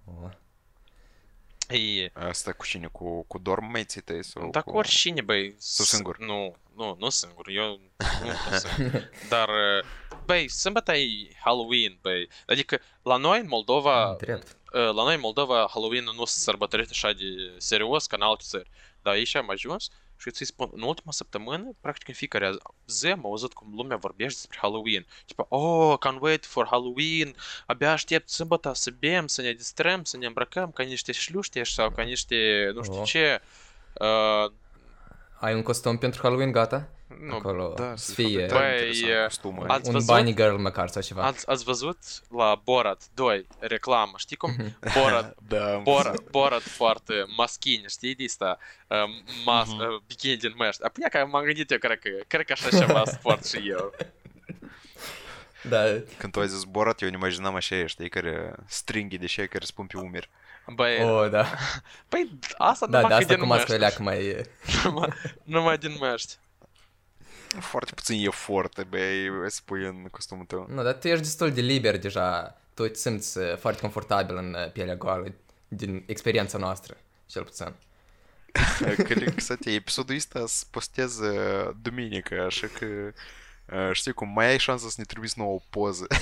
O, 0.05 0.29
E, 1.69 2.11
Asta 2.13 2.53
cu 2.53 2.67
cine? 2.67 2.87
Cu, 2.87 3.23
cu 3.23 3.39
dormmeții 3.39 4.01
tăi? 4.01 4.25
Sau 4.25 4.51
dar 4.51 4.63
cu... 4.63 4.71
cu 4.71 4.77
oricine, 4.77 5.21
băi. 5.21 5.55
Sau 5.59 5.85
s- 5.85 5.89
singur? 5.89 6.19
Nu, 6.19 6.57
nu, 6.77 6.97
nu 6.99 7.09
singur. 7.09 7.49
Eu 7.49 7.81
nu 8.23 8.33
pot 8.51 8.59
să. 8.61 8.69
Dar, 9.29 9.49
uh, 9.49 9.85
băi, 10.25 10.49
sâmbătă 10.49 10.93
e 10.93 11.07
Halloween, 11.45 11.99
băi. 12.01 12.29
Adică, 12.47 12.81
la 13.03 13.17
noi 13.17 13.41
în 13.41 13.47
Moldova, 13.49 14.17
drept. 14.21 14.47
uh, 14.73 14.81
la 14.95 15.03
noi 15.03 15.15
în 15.15 15.21
Moldova, 15.21 15.69
Halloween 15.73 16.05
nu 16.17 16.25
se 16.25 16.39
sărbătorește 16.39 16.93
așa 16.93 17.13
de 17.13 17.25
serios 17.57 18.07
ca 18.07 18.17
în 18.17 18.23
alte 18.23 18.45
țări. 18.47 18.71
Dar 19.03 19.13
aici 19.15 19.35
am 19.35 19.51
ajuns 19.51 19.89
și 20.25 20.31
ți 20.31 20.45
spun, 20.45 20.71
în 20.75 20.83
ultima 20.83 21.13
săptămână, 21.13 21.75
practic 21.81 22.09
în 22.09 22.15
fiecare 22.15 22.51
zi 22.87 23.07
am 23.07 23.25
auzit 23.25 23.53
cum 23.53 23.73
lumea 23.77 23.97
vorbește 23.97 24.39
despre 24.39 24.59
Halloween. 24.61 25.07
Tipo, 25.27 25.47
oh, 25.49 25.97
can't 25.99 26.21
wait 26.21 26.47
for 26.47 26.67
Halloween, 26.71 27.35
abia 27.67 27.93
aștept 27.93 28.29
sâmbătă 28.29 28.73
să 28.75 28.91
bem, 28.99 29.27
să 29.27 29.43
ne 29.43 29.53
distrăm, 29.53 30.05
să 30.05 30.17
ne 30.17 30.27
îmbrăcăm 30.27 30.71
ca 30.71 30.83
niște 30.83 31.13
șlușteși 31.13 31.75
sau 31.75 31.91
ca 31.91 32.03
niște, 32.03 32.71
nu 32.75 32.83
știu 32.83 32.99
Oh. 33.01 33.07
ce. 33.07 33.41
Uh, 33.93 34.53
Ai 35.41 35.55
un 35.55 35.63
costum 35.63 35.99
pentru 35.99 36.21
Halloween, 36.23 36.53
gata? 36.53 36.89
Nu, 37.21 37.35
Acolo 37.35 37.73
Da, 37.77 37.93
să 37.97 38.05
să 38.05 38.13
fie 38.15 38.27
fie 38.27 38.47
Băi, 38.47 38.71
interesant 38.87 39.23
costumul. 39.25 39.71
ați 39.71 39.87
un 39.87 39.93
văzut? 39.93 40.15
bunny 40.15 40.35
girl 40.35 40.55
măcar 40.55 40.89
sau 40.89 41.03
ceva. 41.03 41.23
ați, 41.23 41.49
ați 41.49 41.65
văzut 41.65 41.99
la 42.37 42.61
Borat 42.65 43.03
2 43.15 43.47
reclamă, 43.59 44.13
știi 44.17 44.37
cum 44.37 44.55
Borat 44.99 45.35
Da, 45.49 45.73
am 45.75 45.83
Borat, 45.83 46.23
Borat 46.31 46.63
foarte 46.63 47.15
maschini, 47.37 47.85
știi, 47.89 48.15
de 48.15 48.25
asta, 48.25 48.59
uh, 48.89 48.97
mas, 49.45 49.69
Mhm. 49.69 49.79
uh, 49.81 50.01
bikini 50.07 50.37
din 50.37 50.53
măști. 50.57 50.85
Apoi 50.85 51.11
că 51.11 51.27
m-am 51.31 51.45
gândit 51.45 51.71
eu, 51.71 51.79
cred 51.79 51.99
că, 51.99 52.09
cred 52.27 52.47
că 52.47 52.53
așa 52.53 52.69
ceva 52.79 53.03
sport 53.19 53.47
și 53.47 53.69
eu. 53.69 53.95
Da, 55.69 55.83
Când 56.19 56.33
tu 56.33 56.41
ai 56.41 56.49
zis 56.49 56.65
Borat, 56.65 57.03
eu 57.03 57.09
ne 57.09 57.17
imaginam 57.17 57.55
așa 57.55 57.75
aia, 57.75 57.87
știi, 57.87 58.09
care 58.09 58.55
stringhi 58.67 59.19
de 59.19 59.27
șei 59.27 59.49
care 59.49 59.65
spun 59.65 59.87
pe 59.87 59.97
umeri. 59.99 60.29
Băi, 60.75 61.03
oh, 61.03 61.31
da. 61.31 61.47
păi 62.09 62.31
asta 62.59 62.87
Da, 62.87 63.01
numai 63.01 63.03
de 63.03 63.09
că 63.09 63.15
asta 63.23 63.35
din 63.35 63.43
cu 63.43 63.49
mască 63.49 63.65
măști. 63.73 63.81
leacă 63.81 64.03
mai... 64.03 64.47
numai, 64.85 65.09
numai 65.43 65.79
din 65.79 65.97
măști. 65.99 66.35
Foarte 67.60 67.92
puțin 67.96 68.26
efort, 68.26 68.84
băi, 68.84 69.30
spui 69.48 69.86
în 69.86 70.08
costumul 70.12 70.46
tău. 70.46 70.68
Nu, 70.70 70.84
dar 70.84 70.94
tu 70.94 71.08
ești 71.08 71.24
destul 71.24 71.52
de 71.52 71.62
liber 71.62 72.00
deja. 72.00 72.58
Tu 72.74 72.88
te 72.88 72.98
simți 72.98 73.38
uh, 73.38 73.58
foarte 73.58 73.82
confortabil 73.82 74.36
în 74.36 74.54
uh, 74.54 74.72
pielea 74.72 74.96
goală, 74.96 75.34
din 75.68 76.04
experiența 76.06 76.58
noastră, 76.58 76.98
cel 77.26 77.44
puțin. 77.44 77.74
Că, 79.08 79.32
kстати, 79.36 79.74
episodul 79.74 80.16
ăsta 80.16 80.44
se 80.48 80.66
postează 80.72 81.32
duminică, 81.82 82.42
așa 82.42 82.68
că 82.68 82.86
uh, 82.86 83.90
știi 83.92 84.14
cum, 84.14 84.30
mai 84.30 84.46
ai 84.46 84.60
șansa 84.60 84.88
să 84.88 84.96
ne 84.98 85.04
trimiți 85.04 85.40
nouă 85.40 85.60
poză. 85.70 86.08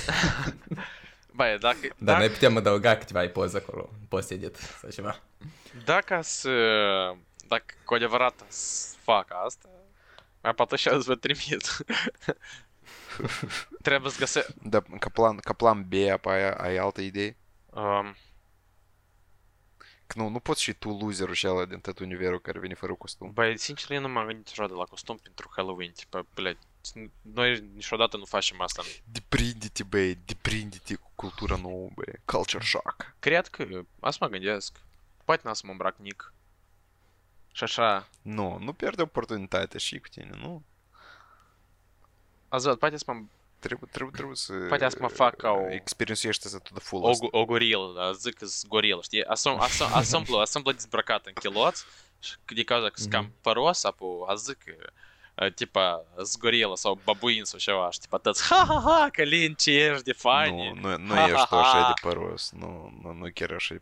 Băi, 1.32 1.58
dacă, 1.60 1.78
Dar 1.80 1.92
dacă, 1.98 2.18
noi 2.18 2.28
putem 2.28 2.56
adăuga 2.56 2.96
câteva 2.96 3.28
poze 3.28 3.56
acolo, 3.56 3.90
post-edit 4.08 4.56
sau 4.56 4.90
ceva. 4.90 5.20
dacă, 5.84 6.20
să, 6.22 6.50
dacă 7.48 7.74
cu 7.84 7.94
adevărat 7.94 8.44
să 8.48 8.94
fac 9.02 9.28
asta, 9.46 9.68
mai 10.42 10.54
poate 10.54 10.76
și 10.76 10.88
îți 10.88 11.06
vă 11.06 11.14
trimit. 11.14 11.76
Trebuie 13.82 14.10
să 14.10 14.18
găsesc... 14.18 14.54
Da, 14.62 14.82
ca 14.98 15.08
plan, 15.08 15.36
ca 15.36 15.52
plan 15.52 15.88
B, 15.88 15.92
apoi 16.12 16.34
ai, 16.34 16.50
ai 16.50 16.76
altă 16.76 17.00
idee? 17.00 17.36
Um, 17.70 18.16
Că 20.08 20.18
nu, 20.18 20.28
nu 20.28 20.40
poți 20.40 20.62
și 20.62 20.72
tu 20.72 20.88
loserul 20.88 21.34
și 21.34 21.46
ăla 21.46 21.64
din 21.64 21.78
tot 21.78 21.98
univerul 21.98 22.40
care 22.40 22.58
vine 22.58 22.74
fără 22.74 22.94
costum. 22.94 23.32
Băi, 23.32 23.58
sincer, 23.58 23.90
eu 23.90 24.00
nu 24.00 24.08
m-am 24.08 24.26
gândit 24.26 24.46
niciodată 24.46 24.74
la 24.74 24.84
costum 24.84 25.16
pentru 25.16 25.50
Halloween. 25.56 25.92
Tipa, 25.92 26.26
blядь, 26.34 26.58
noi 27.22 27.70
niciodată 27.74 28.16
nu 28.16 28.24
facem 28.24 28.60
asta. 28.60 28.82
Deprinde-te, 29.04 29.82
băi, 29.82 30.14
deprinde-te 30.24 30.94
cu 30.94 31.10
cultura 31.14 31.56
nouă, 31.56 31.88
băi. 31.94 32.14
Culture 32.24 32.64
shock. 32.64 33.14
Cred 33.18 33.46
că 33.46 33.66
asta 34.00 34.26
mă 34.26 34.30
gândesc. 34.30 34.80
Poate 35.24 35.42
n-am 35.44 35.54
să 35.54 35.62
mă 35.64 35.70
îmbrac 35.70 35.98
nic. 35.98 36.32
Și 37.55 37.63
așa, 37.63 38.07
Nu, 38.21 38.57
nu 38.59 38.73
pierde 38.73 39.01
oportunitatea 39.01 39.79
și 39.79 39.99
cu 39.99 40.07
tine, 40.07 40.29
nu? 40.41 40.63
azi 42.49 42.67
văd, 42.67 42.77
poate 42.79 42.97
să 42.97 43.03
mă 43.07 43.21
Trebuie, 43.59 43.89
trebuie, 43.91 44.15
trebuie 44.15 44.35
să... 44.35 44.53
Poate 44.67 44.85
asta 44.85 44.99
mă 45.01 45.07
fac 45.07 45.35
ca 45.35 45.49
o- 45.51 45.69
Experienciește 45.71 46.47
să 46.47 46.57
to 46.57 46.69
the 46.73 46.73
o, 46.75 46.79
fullest. 46.79 47.19
gu- 47.19 47.27
o 47.31 47.45
gorilă, 47.45 47.93
da, 47.95 48.11
zic 48.11 48.33
că 48.33 48.45
sunt 48.45 48.71
gorilă, 48.71 49.01
știi? 49.01 49.23
Asum, 49.25 49.59
asum, 49.59 49.87
asamblu, 49.93 50.37
asamblu 50.37 50.71
dezbrăcat 50.71 51.25
în 51.25 51.33
chiloți 51.33 51.85
și 52.19 52.33
din 52.45 52.63
cauza 52.63 52.87
că 52.87 52.93
sunt 52.99 53.11
cam 53.11 53.31
păros, 53.41 53.83
apu, 53.83 54.25
a 54.27 54.33
zic 54.35 54.57
că 54.63 54.73
uh, 55.45 55.53
tipa, 55.53 56.05
z 56.23 56.35
gorilă 56.37 56.75
sau 56.75 56.99
babuin 57.03 57.43
sau 57.43 57.59
ceva, 57.59 57.91
și 57.91 57.99
tipa 57.99 58.17
tăți, 58.17 58.43
ha, 58.43 58.65
ha, 58.67 58.81
ha, 58.85 59.09
Călin, 59.11 59.53
ce 59.53 59.71
ești 59.71 60.03
de 60.03 60.11
Nu, 60.11 60.17
fain. 60.29 60.79
nu, 60.79 60.97
nu 60.97 61.15
ești 61.19 61.47
tu 61.47 61.55
așa 61.55 61.87
de 61.87 62.07
păros. 62.07 62.51
Nu, 62.51 62.99
nu, 63.01 63.11
nu 63.13 63.29
chiar 63.33 63.51
așa 63.51 63.73
de 63.73 63.81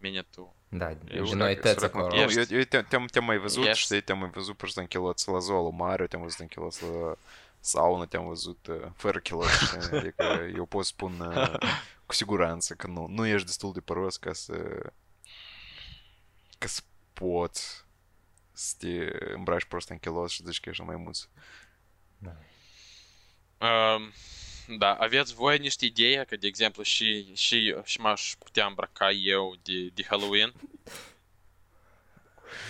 ești. 0.00 0.06
Da, 0.08 0.08
sorry, 0.08 0.16
Doan, 0.16 0.16
tu 0.16 0.16
ești 0.16 0.16
mai 0.16 0.16
păros, 0.16 0.16
leacă, 0.16 0.16
decât 0.18 0.18
mine 0.18 0.22
tu. 0.22 0.54
Da, 0.68 0.90
Eu 1.16 1.24
și 1.24 1.34
noi 1.34 1.54
Să 1.54 1.60
tăți 1.60 1.80
recunosc. 1.84 2.12
acolo. 2.12 2.24
Nu, 2.24 2.32
eu, 2.32 2.58
eu 2.58 2.64
te-am, 2.64 2.84
te-am, 2.88 3.06
te-am 3.06 3.24
mai 3.24 3.38
văzut, 3.38 3.64
Ești. 3.66 3.84
știi, 3.84 4.00
te-am 4.00 4.18
mai 4.18 4.30
văzut 4.30 4.56
просто 4.56 4.80
în 4.80 4.86
chiloți 4.86 5.28
la 5.28 5.38
Zolo 5.38 5.70
Mario, 5.70 6.06
te-am 6.06 6.22
văzut 6.22 6.38
în 6.38 6.46
chiloți 6.46 6.82
la 6.82 7.14
saună, 7.60 8.06
te-am 8.06 8.26
văzut 8.26 8.66
uh, 8.66 8.86
fără 8.96 9.18
chiloți, 9.18 9.64
știi? 9.64 9.96
adică 9.98 10.50
eu 10.54 10.64
pot 10.64 10.84
spun 10.84 11.20
uh, 11.20 11.54
cu 12.06 12.12
siguranță 12.14 12.74
că 12.74 12.86
nu, 12.86 13.06
nu 13.08 13.26
ești 13.26 13.46
destul 13.46 13.72
de 13.72 13.80
păros 13.80 14.16
ca 14.16 14.32
să 14.32 14.54
ca 16.58 16.66
să 16.66 16.80
poți 17.12 17.84
să 18.52 18.74
te 18.78 19.08
îmbraci 19.34 19.64
prost 19.64 19.88
în 19.88 19.98
chiloți 19.98 20.34
și 20.34 20.42
zici 20.44 20.60
că 20.60 20.68
ești 20.68 20.82
mai 20.82 20.96
mulți. 20.96 21.28
Um, 23.58 24.12
da, 24.67 24.93
aveți 24.93 25.33
voi 25.33 25.57
niște 25.57 25.85
idei, 25.85 26.25
că, 26.25 26.35
de 26.35 26.47
exemplu, 26.47 26.83
și, 26.83 27.35
și, 27.35 27.75
și 27.83 27.99
m-aș 27.99 28.33
putea 28.39 28.65
îmbrăca 28.65 29.11
eu 29.11 29.55
de, 29.63 29.89
de 29.93 30.03
Halloween? 30.07 30.53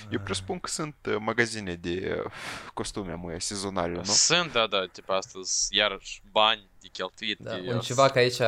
Eu 0.09 0.19
presupun 0.19 0.59
că 0.59 0.69
sunt 0.69 0.95
uh, 1.07 1.15
magazine 1.19 1.75
de 1.75 2.21
uh, 2.25 2.31
costume, 2.73 3.13
mă, 3.13 3.35
sezonale, 3.37 3.93
nu? 3.93 4.03
Sunt, 4.03 4.51
da, 4.51 4.67
da, 4.67 4.85
tipa 4.91 5.15
astăzi, 5.15 5.75
iarăși, 5.75 6.21
bani 6.31 6.69
de 6.81 6.87
cheltuit. 6.87 7.39
Da, 7.39 7.55
de, 7.55 7.73
un 7.73 7.79
ceva 7.79 8.09
că 8.09 8.17
aici 8.17 8.39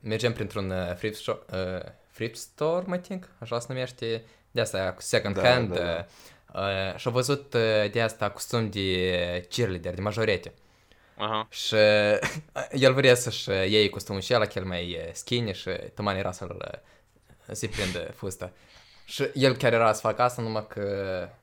mergem 0.00 0.32
printr-un 0.32 0.70
uh, 0.70 0.94
thrift, 0.94 1.20
shop, 1.20 1.50
uh, 1.52 1.90
thrift 2.12 2.36
store, 2.36 2.84
mă 2.86 2.96
think, 2.96 3.28
așa 3.38 3.58
se 3.58 3.66
numește, 3.68 4.24
de 4.50 4.60
asta 4.60 4.92
cu 4.92 5.02
second 5.02 5.34
Da, 5.34 5.52
hand. 5.52 5.74
da, 5.74 5.84
da. 5.84 6.06
Uh, 6.60 6.96
și-au 6.96 7.12
văzut 7.12 7.54
uh, 7.54 7.90
de 7.90 8.02
asta 8.02 8.30
costum 8.30 8.70
de 8.70 9.46
cheerleader, 9.48 9.94
de 9.94 10.00
majorete. 10.00 10.54
Aha. 11.19 11.47
Și 11.51 11.75
el 12.71 12.93
vrea 12.93 13.15
să-și 13.15 13.49
iei 13.49 13.89
costumul 13.89 14.21
și 14.21 14.33
ăla, 14.33 14.45
că 14.45 14.59
el 14.59 14.65
mai 14.65 14.89
e 14.89 15.11
skinny 15.13 15.53
și 15.53 15.69
tăman 15.93 16.15
era 16.17 16.31
să-l 16.31 16.81
uh, 17.47 17.53
se 17.55 17.67
prinde 17.67 18.13
fusta. 18.15 18.51
Și 19.05 19.29
el 19.33 19.55
chiar 19.55 19.73
era 19.73 19.93
să 19.93 19.99
facă 19.99 20.21
asta, 20.21 20.41
numai 20.41 20.67
că 20.67 20.81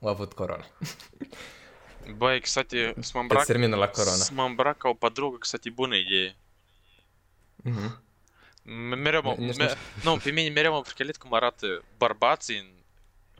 a 0.03 0.09
avut 0.09 0.33
corona. 0.33 0.65
Băi, 2.17 2.41
кстати, 2.41 2.77
să 2.77 2.93
mă 2.93 3.11
Că 3.13 3.19
îmbrac, 3.19 3.45
se 3.45 3.53
termină 3.53 3.77
la 3.77 3.89
corona. 3.89 4.15
să 4.15 4.31
mă 4.35 4.43
îmbrac 4.43 4.77
ca 4.77 4.89
o 4.89 4.95
подругă, 4.95 5.37
кстати, 5.39 5.71
bună 5.71 5.95
idee. 5.97 6.37
Mhm. 7.57 8.03
M- 8.63 8.97
Mereu 8.97 9.21
mă, 9.23 9.35
Nici 9.39 9.57
me, 9.57 9.75
nu, 10.03 10.17
pe 10.17 10.31
mine 10.31 10.49
mereu 10.49 10.73
m-a 10.73 10.81
pricelit 10.81 11.17
cum 11.17 11.35
arată 11.35 11.67
bărbații 11.97 12.59
în, 12.59 12.67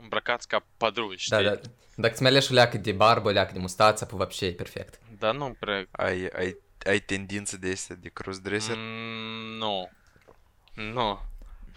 îmbrăcați 0.01 0.47
ca 0.47 0.65
padruși, 0.77 1.23
știi? 1.25 1.43
Da, 1.43 1.43
da. 1.43 1.59
Dacă 1.95 2.13
îți 2.13 2.21
mai 2.21 2.31
alegi 2.31 2.51
o 2.51 2.53
leacă 2.53 2.77
de 2.77 2.91
barbă, 2.91 3.27
o 3.29 3.31
leacă 3.31 3.53
de 3.53 3.59
mustață, 3.59 4.05
pă, 4.05 4.15
вообще 4.15 4.45
e 4.45 4.51
perfect. 4.51 4.99
Dar 5.19 5.35
nu 5.35 5.55
prea... 5.59 5.87
Ai, 5.91 6.27
ai, 6.35 6.57
ai 6.85 6.99
tendințe 6.99 7.57
de 7.57 7.71
astea 7.71 7.95
de 7.95 8.09
crossdresser? 8.09 8.75
Mm, 8.77 9.57
nu. 9.57 9.89
Nu. 10.73 11.19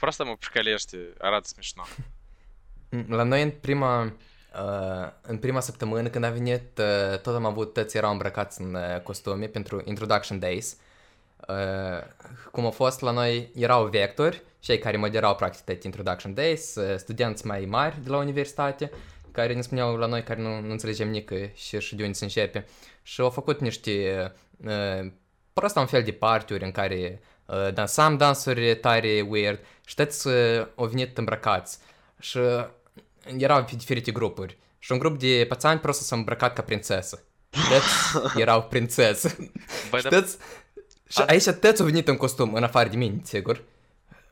Просто 0.00 0.24
mă 0.24 0.36
pricălește, 0.36 0.98
arată 1.18 1.48
смешно. 1.48 1.84
Mm, 2.90 3.04
La 3.08 3.22
noi 3.22 3.42
în 3.42 3.50
prima, 3.50 4.02
uh, 4.02 5.10
în 5.20 5.38
prima 5.38 5.60
săptămână 5.60 6.08
când 6.08 6.24
a 6.24 6.30
venit, 6.30 6.78
uh, 6.78 7.18
tot 7.18 7.34
am 7.34 7.44
avut, 7.44 7.72
toți 7.72 7.96
erau 7.96 8.10
îmbrăcați 8.10 8.60
în 8.60 8.74
uh, 8.74 9.00
costume 9.02 9.46
pentru 9.46 9.82
Introduction 9.84 10.38
Days. 10.38 10.76
Uh, 11.48 11.56
cum 12.50 12.66
a 12.66 12.70
fost 12.70 13.00
la 13.00 13.10
noi, 13.10 13.50
erau 13.54 13.86
vectori, 13.86 14.42
cei 14.60 14.78
care 14.78 14.96
moderau 14.96 15.34
practic 15.34 15.64
toate 15.64 15.86
Introduction 15.86 16.34
Days, 16.34 16.74
uh, 16.74 16.96
studenți 16.96 17.46
mai 17.46 17.64
mari 17.64 18.02
de 18.02 18.08
la 18.08 18.16
universitate, 18.16 18.90
care 19.32 19.54
ne 19.54 19.60
spuneau 19.60 19.96
la 19.96 20.06
noi 20.06 20.22
care 20.22 20.40
nu, 20.42 20.60
nu 20.60 20.70
înțelegem 20.70 21.08
nică 21.08 21.50
și, 21.54 21.80
și 21.80 21.94
de 21.94 22.02
unde 22.02 22.14
să 22.14 22.24
începe. 22.24 22.66
și 23.01 23.21
au 23.21 23.29
făcut 23.29 23.59
niște, 23.59 24.25
uh, 24.65 25.11
prost 25.53 25.75
un 25.75 25.85
fel 25.85 26.03
de 26.03 26.11
partiuri 26.11 26.63
în 26.63 26.71
care 26.71 27.21
uh, 27.45 27.73
dansam 27.73 28.17
dansuri 28.17 28.75
tare 28.75 29.25
weird 29.29 29.59
și 29.85 29.95
toți 29.95 30.27
uh, 30.27 30.67
au 30.75 30.85
venit 30.85 31.17
îmbrăcați. 31.17 31.77
Și 32.19 32.39
erau 33.37 33.63
pe 33.63 33.71
diferite 33.77 34.11
grupuri. 34.11 34.57
Și 34.79 34.91
un 34.91 34.99
grup 34.99 35.19
de 35.19 35.45
pățani 35.47 35.79
prost 35.79 36.01
s-au 36.01 36.17
îmbrăcat 36.17 36.53
ca 36.53 36.61
prințesă. 36.61 37.23
Toți 37.49 38.37
erau 38.41 38.63
prințesă. 38.63 39.35
Băi, 39.89 39.99
Și 39.99 40.07
dar 40.09 40.19
toți... 40.19 40.37
Și 41.07 41.21
aici 41.25 41.43
toți 41.43 41.81
au 41.81 41.87
venit 41.87 42.07
în 42.07 42.17
costum, 42.17 42.53
în 42.53 42.63
afară 42.63 42.89
de 42.89 42.95
mine, 42.95 43.21
sigur. 43.23 43.63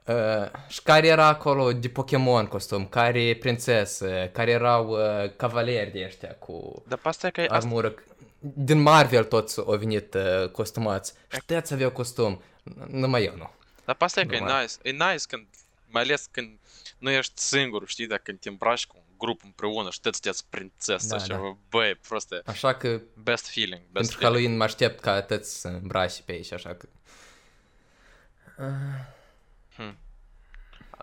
Uh, 0.09 0.49
și 0.67 0.81
care 0.83 1.07
era 1.07 1.27
acolo 1.27 1.71
de 1.71 1.87
Pokémon 1.87 2.45
costum, 2.45 2.85
care 2.85 3.21
e 3.21 3.35
prințesă, 3.35 4.29
care 4.31 4.51
erau 4.51 4.89
uh, 4.89 5.31
cavaleri 5.35 5.91
de 5.91 6.03
ăștia 6.05 6.35
cu 6.39 6.83
dar 6.87 6.97
pe 6.97 7.07
asta 7.07 7.27
e 7.27 7.29
că 7.29 7.41
asta, 7.41 7.55
armură. 7.55 7.93
Din 8.39 8.81
Marvel 8.81 9.23
toți 9.23 9.59
au 9.59 9.77
venit 9.77 10.13
uh, 10.13 10.49
costumați. 10.51 11.13
Și 11.31 11.41
toți 11.45 11.73
aveau 11.73 11.91
costum. 11.91 12.41
Numai 12.87 13.23
eu 13.23 13.35
nu. 13.35 13.51
dar 13.85 13.95
pe 13.95 14.03
asta 14.03 14.19
e 14.19 14.25
că 14.25 14.35
e 14.35 14.39
Normal. 14.39 14.61
nice. 14.61 14.73
E 14.81 14.91
nice 14.91 15.23
când, 15.27 15.47
mai 15.87 16.01
ales 16.01 16.27
când 16.31 16.59
nu 16.97 17.09
ești 17.09 17.41
singur, 17.41 17.87
știi, 17.87 18.07
dacă 18.07 18.21
când 18.23 18.39
te 18.39 18.49
îmbraci 18.49 18.85
cu 18.85 18.95
un 18.97 19.03
grup 19.17 19.41
împreună 19.43 19.89
și 19.89 20.01
toți 20.01 20.19
sunteți 20.21 20.45
prințesă 20.49 21.07
Da, 21.07 21.17
și 21.17 21.27
da. 21.27 21.57
băi, 21.69 21.95
proste, 21.95 22.41
Așa 22.45 22.75
că 22.75 23.01
best 23.23 23.47
feeling, 23.47 23.81
best 23.81 23.91
pentru 23.91 24.17
feeling. 24.17 24.21
Halloween 24.21 24.57
mă 24.57 24.63
aștept 24.63 24.99
ca 24.99 25.21
toți 25.21 25.59
să 25.59 25.67
îmbraci 25.67 26.21
pe 26.21 26.31
aici, 26.31 26.51
așa 26.51 26.75
că... 26.75 26.87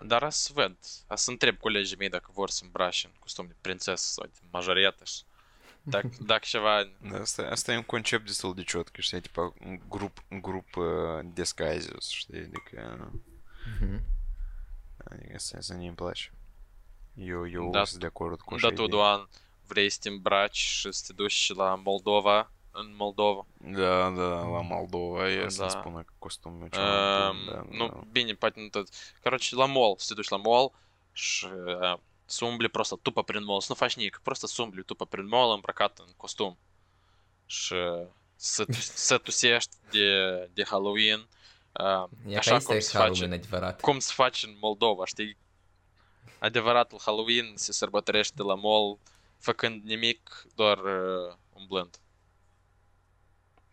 Dar 0.03 0.23
a 0.23 0.29
să 0.29 0.49
văd, 0.53 0.77
a 1.07 1.15
să 1.15 1.29
întreb 1.29 1.57
colegii 1.57 1.97
mei 1.97 2.09
dacă 2.09 2.29
vor 2.33 2.49
să 2.49 2.61
îmbrace 2.63 3.07
în 3.07 3.13
costum 3.19 3.47
de 3.47 3.55
prințesă 3.61 4.11
sau 4.11 4.25
de 4.25 4.39
majoretă 4.51 5.03
și 5.03 5.21
dacă, 5.89 6.09
dacă 6.19 6.43
ceva... 6.45 6.89
Da, 7.11 7.19
asta, 7.19 7.47
asta 7.51 7.71
e 7.73 7.77
un 7.77 7.83
concept 7.83 8.25
destul 8.25 8.53
de 8.53 8.63
ciotcă, 8.63 9.01
știi, 9.01 9.21
tipa 9.21 9.53
grup, 9.89 10.23
grup 10.41 10.75
uh, 10.75 10.85
disguises, 11.33 12.07
știi, 12.09 12.37
adică, 12.39 13.09
Mhm. 13.79 14.01
adică 15.11 15.31
asta, 15.35 15.57
asta 15.57 15.73
nu-mi 15.73 15.91
place. 15.95 16.31
Eu, 17.13 17.49
eu 17.49 17.69
Da, 17.71 17.83
sunt 17.83 17.99
de 17.99 18.05
acord 18.05 18.39
cu 18.41 18.49
Da, 18.49 18.55
așa 18.55 18.67
tu, 18.67 18.73
idee. 18.73 18.87
Doan, 18.87 19.27
vrei 19.67 19.89
să 19.89 19.97
te 20.01 20.09
îmbraci 20.09 20.55
și 20.57 20.91
să 20.91 21.03
te 21.07 21.13
duci 21.13 21.53
la 21.55 21.75
Moldova, 21.75 22.51
în 22.71 22.93
Moldova. 22.97 23.45
Da, 23.57 24.09
da, 24.09 24.41
la 24.47 24.61
Moldova, 24.61 25.31
e 25.31 25.41
Da. 25.41 25.49
să-mi 25.49 25.69
spună 25.69 26.01
că 26.01 26.13
costumul 26.19 26.65
e 26.65 26.69
bun, 26.71 26.79
Um, 26.81 27.53
da, 27.53 27.65
ну, 27.77 27.87
da. 27.87 27.99
bine, 28.11 28.33
poate 28.33 28.59
nu 28.61 28.67
tot. 28.67 28.87
Короче, 29.23 29.55
la 29.55 29.65
mall, 29.65 29.95
să 29.97 30.05
te 30.07 30.13
duci 30.13 30.27
la 30.27 30.37
mall 30.37 30.71
și 31.11 31.45
uh, 31.45 31.97
să 32.26 32.44
umbli 32.44 32.68
просто 32.68 32.98
tupă 33.02 33.22
prin 33.22 33.44
mall, 33.44 33.60
să 33.60 33.66
nu 33.68 33.74
faci 33.74 33.94
nimic, 33.94 34.20
просто 34.22 34.46
să 34.46 34.62
umbli 34.62 34.84
tupă 34.84 35.06
prin 35.06 35.26
mall 35.26 35.52
îmbrăcat 35.52 35.98
în 35.98 36.12
costum. 36.16 36.58
Și 37.46 37.74
să, 38.36 38.64
să 38.78 39.18
tusești 39.18 39.76
de, 39.90 40.50
de 40.52 40.64
Halloween, 40.64 41.18
uh, 41.72 42.04
E 42.26 42.32
ca 42.32 42.38
așa 42.38 42.54
este 42.54 42.72
cum 42.72 42.80
se 42.80 42.98
Halloween 42.98 43.30
face, 43.30 43.34
adevărat. 43.34 43.80
cum 43.80 43.98
se 43.98 44.12
face 44.14 44.46
în 44.46 44.56
Moldova, 44.60 45.06
știi? 45.06 45.36
Adevăratul 46.38 47.00
Halloween 47.04 47.52
se 47.54 47.72
sărbătorește 47.72 48.42
la 48.42 48.54
mall 48.54 48.98
făcând 49.38 49.82
nimic, 49.82 50.46
doar 50.54 50.78
uh, 50.78 51.34
umblând. 51.52 51.96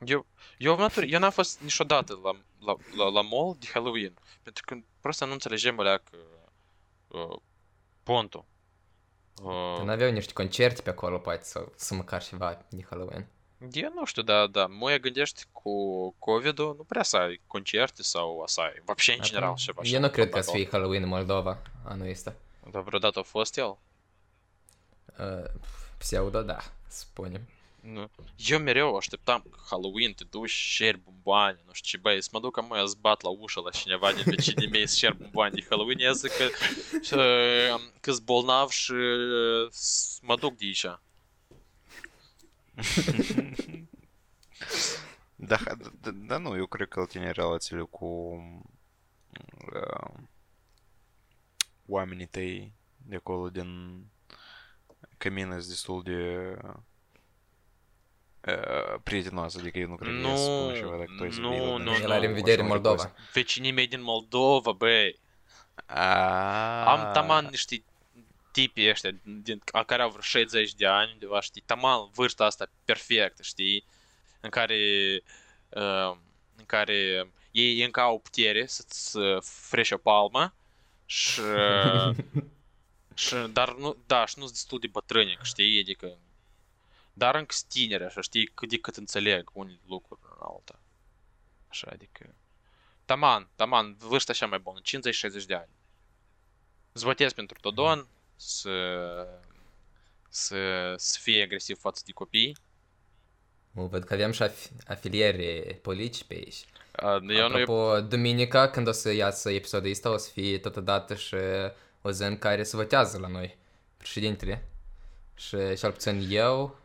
Eu, 0.06 0.26
eu, 0.58 0.74
în 0.74 0.80
natură, 0.80 1.06
eu 1.06 1.20
n-am 1.20 1.32
fost 1.32 1.60
niciodată 1.60 2.20
la, 2.24 2.32
la, 2.60 2.76
la, 2.96 3.10
la 3.10 3.22
mall 3.22 3.56
de 3.60 3.68
Halloween, 3.74 4.14
pentru 4.44 4.64
că 4.66 4.78
prost 5.02 5.22
nu 5.22 5.32
înțelegem 5.32 5.80
alea 5.80 5.98
că 5.98 6.18
uh, 7.08 7.38
pontul. 8.05 8.45
Uh, 9.43 9.83
n-aveau 9.85 10.11
niște 10.11 10.33
concerte 10.33 10.83
pe 10.83 10.91
acolo, 10.91 11.19
poate, 11.19 11.45
sau 11.45 11.73
să 11.77 11.95
măcar 11.95 12.23
ceva 12.23 12.59
de 12.69 12.85
Halloween. 12.89 13.27
eu 13.73 13.93
nu 13.95 14.05
știu, 14.05 14.23
da, 14.23 14.47
da, 14.47 14.67
mă 14.67 14.97
gândești 15.01 15.45
cu 15.53 16.11
COVID-ul, 16.19 16.75
nu 16.77 16.85
prea 16.85 17.03
să 17.03 17.17
ai 17.17 17.41
concerte 17.47 18.03
sau 18.03 18.43
să 18.47 18.61
ai, 18.61 18.83
вообще 18.85 19.13
în 19.13 19.23
general, 19.23 19.55
ceva 19.55 19.83
Eu 19.85 20.01
nu 20.01 20.11
cred 20.11 20.31
că 20.31 20.41
să 20.41 20.51
fie 20.51 20.69
Halloween 20.71 21.03
în 21.03 21.09
Moldova 21.09 21.59
anul 21.85 22.09
ăsta. 22.09 22.35
Dar 22.71 22.83
vreodată 22.83 23.19
a 23.19 23.23
fost 23.23 23.57
el? 23.59 23.79
Uh, 25.19 25.51
pseudo, 25.99 26.43
da, 26.43 26.59
să 26.89 26.99
spunem. 26.99 27.49
Nu. 27.85 28.11
Eu 28.37 28.59
mereu 28.59 28.97
așteptam 28.97 29.45
că 29.51 29.59
Halloween 29.70 30.12
te 30.12 30.24
duci, 30.24 30.51
șeri 30.51 30.99
bomboane, 30.99 31.62
nu 31.66 31.72
știu 31.72 31.99
ce, 31.99 32.03
băi, 32.03 32.22
să 32.22 32.28
mă 32.32 32.41
duc 32.41 32.59
acum 32.59 32.76
eu 32.76 32.87
zbat 32.87 33.22
la 33.22 33.28
ușă 33.28 33.61
la 33.61 33.70
cineva 33.70 34.12
din 34.12 34.22
vecinii 34.26 34.68
mei 34.68 34.87
să 34.87 34.97
șer 34.97 35.12
bomboane 35.12 35.51
de 35.55 35.66
Halloween, 35.68 35.99
eu 35.99 36.12
zic 36.12 36.30
că, 36.30 36.45
și, 37.03 37.14
că 38.01 38.12
sunt 38.12 38.24
bolnav 38.24 38.68
și 38.68 38.93
să 39.70 40.18
mă 40.22 40.37
duc 40.37 40.57
de 40.57 40.64
aici. 40.64 40.87
Da, 45.37 45.57
da, 45.64 45.91
da, 46.01 46.11
da, 46.11 46.39
nu, 46.39 46.57
eu 46.57 46.66
cred 46.66 46.89
că 46.89 47.01
el 47.01 47.07
ține 47.07 47.30
relațiile 47.30 47.82
cu 47.82 48.07
uh, 49.74 50.14
oamenii 51.87 52.26
tăi 52.26 52.72
de 52.97 53.14
acolo 53.14 53.51
din 53.51 54.01
cămină 55.16 55.55
sunt 55.55 55.68
destul 55.68 56.03
de 56.03 56.55
uh, 56.64 56.74
prietenoasă, 59.03 59.59
adică 59.61 59.79
eu 59.79 59.89
nu 59.89 59.95
cred 59.97 60.13
că 60.13 60.19
Nu, 60.19 60.29
el 60.29 60.37
spune 60.37 60.75
ceva 60.79 60.91
dacă 60.97 61.13
tu 61.17 61.23
ai 61.23 61.33
să 61.33 61.41
nu, 61.41 61.49
vii 61.51 61.59
la 61.59 61.65
nu, 61.67 61.79
noi. 61.79 62.01
El 62.01 62.07
nu. 62.07 62.13
are 62.13 62.27
în 62.27 62.33
vedere 62.35 62.61
Așa, 62.61 62.69
Moldova. 62.71 63.13
Vecinii 63.33 63.71
mei 63.73 63.87
din 63.87 64.03
Moldova, 64.03 64.73
băi, 64.73 65.23
Ah. 65.87 66.85
am 66.87 67.11
taman 67.13 67.47
niște 67.51 67.85
tipi 68.53 68.89
ăștia 68.89 69.11
din, 69.23 69.63
a 69.73 69.83
care 69.83 70.03
au 70.03 70.09
vreo 70.09 70.21
60 70.21 70.75
de 70.75 70.87
ani, 70.87 71.11
undeva, 71.13 71.41
știi, 71.41 71.63
taman 71.67 72.09
vârsta 72.15 72.45
asta 72.45 72.71
perfectă, 72.85 73.43
știi, 73.43 73.85
în 74.41 74.51
care, 74.51 74.77
uh, 75.69 76.17
în 76.57 76.65
care 76.67 77.29
ei 77.51 77.83
încă 77.85 78.01
au 78.01 78.19
putere 78.19 78.67
să-ți 78.67 79.17
uh, 79.17 79.43
freși 79.43 79.93
o 79.93 79.97
palmă 79.97 80.55
și, 81.07 81.41
uh, 81.41 82.17
și, 83.15 83.35
dar 83.53 83.75
nu, 83.75 83.97
da, 84.07 84.27
și 84.27 84.35
nu 84.37 84.43
sunt 84.43 84.55
destul 84.55 84.79
de 84.79 84.87
bătrâni, 84.87 85.39
știi, 85.43 85.81
adică, 85.81 86.19
dar 87.17 87.35
încă 87.35 87.55
sunt 87.55 87.71
tineri, 87.71 88.05
așa, 88.05 88.21
știi, 88.21 88.47
cât 88.47 88.69
de 88.69 88.79
cât 88.79 88.97
înțeleg 88.97 89.51
unele 89.53 89.81
lucruri 89.87 90.21
în 90.23 90.37
alta. 90.41 90.81
Așa, 91.69 91.89
adică, 91.93 92.35
taman, 93.05 93.49
taman, 93.57 93.97
vârsta 93.99 94.33
așa 94.33 94.47
mai 94.47 94.59
bună, 94.59 94.81
50-60 94.81 95.47
de 95.47 95.55
ani. 95.55 95.71
Îți 96.93 97.05
votez 97.05 97.33
pentru 97.33 97.59
Dodon 97.61 98.07
să, 98.37 98.71
să, 100.29 100.95
să 100.97 101.19
fie 101.21 101.43
agresiv 101.43 101.79
față 101.79 102.03
de 102.07 102.12
copii. 102.12 102.57
O, 103.75 103.87
văd 103.87 104.05
că 104.05 104.15
avem 104.15 104.31
și 104.31 104.43
af- 104.43 104.87
afilieri 104.87 105.75
politici 105.83 106.25
pe 106.25 106.35
aici. 106.35 106.65
Uh, 107.03 107.37
Eu 107.37 107.49
nu 107.49 107.57
Apropo, 107.57 108.01
duminica, 108.01 108.71
când 108.71 108.89
o 108.89 108.93
să 108.93 109.12
iasă 109.12 109.51
episodul 109.51 109.91
ăsta, 109.91 110.11
o 110.11 110.17
să 110.17 110.31
fie 110.31 110.59
totodată 110.59 111.15
și 111.15 111.35
o 112.03 112.11
zi 112.11 112.23
în 112.23 112.39
care 112.39 112.62
se 112.62 112.77
votează 112.77 113.19
la 113.19 113.29
noi, 113.29 113.57
președintele. 113.97 114.69
Și 115.35 115.57
cel 115.77 115.93
puțin 115.93 116.27
eu, 116.31 116.79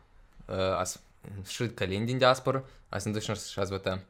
uh, 0.50 0.56
as, 0.58 1.02
și 1.48 1.66
Călin 1.68 2.04
din 2.04 2.18
diaspora, 2.18 2.64
azi 2.88 3.06
ne 3.06 3.12
ducem 3.12 3.34
și 3.34 3.58
azi 3.58 3.70
votăm. 3.70 4.04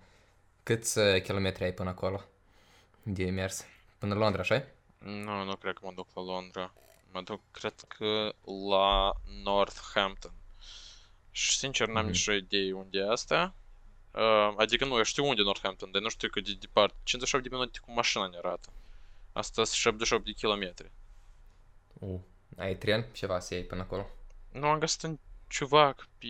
Câți 0.62 0.98
uh, 0.98 1.22
kilometri 1.22 1.64
ai 1.64 1.72
până 1.72 1.88
acolo 1.88 2.20
de 3.02 3.30
mers? 3.30 3.64
Până 3.98 4.14
la 4.14 4.20
Londra, 4.20 4.40
așa 4.40 4.64
Nu, 4.98 5.44
nu 5.44 5.56
cred 5.56 5.74
că 5.74 5.80
mă 5.84 5.92
duc 5.94 6.08
la 6.14 6.22
Londra. 6.22 6.72
Mă 7.12 7.20
duc, 7.22 7.40
cred 7.50 7.74
că 7.88 8.34
la 8.70 9.12
Northampton. 9.44 10.32
Și 11.30 11.56
sincer 11.56 11.86
n-am 11.88 12.02
Mhm. 12.04 12.12
nicio 12.12 12.32
idee 12.32 12.72
unde 12.72 12.98
e 12.98 13.10
asta. 13.10 13.54
Uh, 14.14 14.54
adică 14.56 14.84
nu, 14.84 14.96
eu 14.96 15.02
știu 15.02 15.26
unde 15.28 15.40
e 15.40 15.44
Northampton, 15.44 15.90
dar 15.90 16.02
nu 16.02 16.08
știu 16.08 16.28
cât 16.28 16.44
de 16.44 16.52
departe. 16.60 16.96
58 17.02 17.48
de 17.48 17.56
minute 17.56 17.78
cu 17.78 17.92
mașina 17.92 18.26
ne 18.26 18.36
arată. 18.36 18.68
Asta 19.32 19.64
sunt 19.64 19.76
78 19.76 20.24
de 20.24 20.32
kilometri. 20.32 20.90
Uh, 21.98 22.20
ai 22.56 22.76
tren, 22.76 23.06
ceva 23.12 23.38
să 23.40 23.54
iei 23.54 23.64
până 23.64 23.80
acolo. 23.80 24.06
Nu, 24.52 24.66
am 24.66 24.78
găsit 24.78 25.02
un 25.02 25.18
ciuvac 25.50 26.08
pe... 26.18 26.26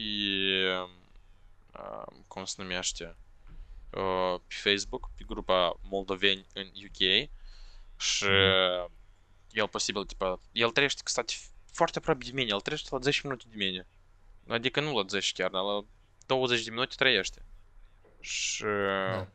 Uh, 1.72 2.06
cum 2.26 2.44
se 2.44 2.62
numește? 2.62 3.16
uh, 3.90 4.40
pe 4.46 4.54
Facebook, 4.70 5.10
pe 5.16 5.24
grupa 5.26 5.78
Moldoveni 5.82 6.46
în 6.52 6.66
UK 6.66 7.28
și 7.96 8.26
el 9.50 9.68
posibil, 9.70 10.04
tipa, 10.04 10.40
el 10.52 10.70
trăiește, 10.70 11.00
kстати, 11.04 11.36
foarte 11.72 11.98
aproape 11.98 12.24
de 12.24 12.30
mine, 12.34 12.48
el 12.52 12.60
trăiește 12.60 12.88
la 12.92 12.98
10 13.00 13.20
minute 13.22 13.44
de 13.48 13.56
mine. 13.56 13.86
Adică 14.48 14.80
nu 14.80 14.96
la 14.98 15.04
10 15.08 15.32
chiar, 15.32 15.50
dar 15.50 15.62
la 15.62 15.84
20 16.26 16.64
de 16.64 16.70
minute 16.70 16.94
trăiește. 16.96 17.44
Și 18.20 18.64
Da. 19.10 19.28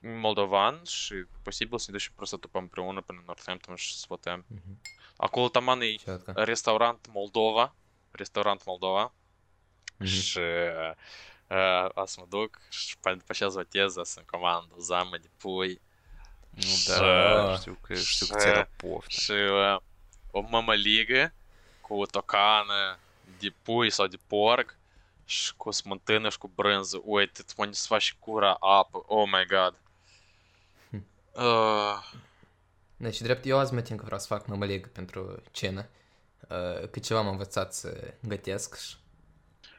moldovan 0.00 0.82
și 0.84 1.14
posibil 1.42 1.78
să 1.78 1.90
ne 1.90 1.96
ducem 1.96 2.12
просто 2.16 2.36
tupă 2.36 2.58
împreună 2.58 3.00
până 3.00 3.18
în 3.18 3.24
Northampton 3.26 3.74
și 3.74 3.94
să 3.94 4.04
votăm. 4.08 4.44
Mhm. 4.48 4.80
Acolo 5.16 5.48
taman 5.48 5.80
e 5.80 5.94
restaurant 6.24 7.06
Moldova, 7.12 7.74
Restaurant 8.10 8.64
Moldova 8.64 9.12
mm-hmm. 9.12 10.06
și 10.06 10.38
uh, 11.48 11.88
o 11.94 12.06
să 12.06 12.16
mă 12.18 12.26
duc 12.28 12.60
și 12.68 12.96
după 13.02 13.32
ce 13.32 13.48
zoteză 13.48 14.02
să-mi 14.04 14.26
zamă 14.78 15.16
de 15.18 15.30
pui. 15.36 15.80
Nu, 16.50 16.60
și, 16.60 16.88
da, 16.88 17.56
știu 17.56 17.78
că, 17.80 17.94
știu 17.94 18.26
că 18.26 18.38
ți-era 18.38 18.68
poftă. 18.76 19.10
Și 19.10 19.30
uh, 19.30 19.76
o 20.30 20.40
mămăligă 20.40 21.32
cu 21.80 21.94
o 21.94 22.06
tocană 22.06 22.98
de 23.38 23.54
pui 23.62 23.90
sau 23.90 24.06
de 24.06 24.18
porc 24.26 24.76
și 25.24 25.54
cu 25.56 25.70
smântână 25.70 26.28
și 26.28 26.38
cu 26.38 26.48
brânză. 26.54 27.00
Uite, 27.04 27.42
tu 27.42 27.52
mă 27.56 27.68
să 27.72 27.86
faci 27.86 28.16
cura 28.18 28.56
apă. 28.60 29.04
Oh 29.06 29.28
my 29.28 29.46
god. 29.46 29.74
Uh... 31.32 32.12
Deci, 32.96 33.20
drept, 33.20 33.46
eu 33.46 33.58
azi 33.58 33.74
mă 33.74 33.80
tin 33.80 33.96
că 33.96 34.04
vreau 34.04 34.20
să 34.20 34.26
fac 34.26 34.46
mămăligă 34.46 34.88
pentru 34.88 35.42
cină 35.50 35.88
că 36.90 36.98
ceva 37.02 37.20
am 37.20 37.28
învățat 37.28 37.74
să 37.74 38.14
gătesc 38.20 38.80
și, 38.80 38.94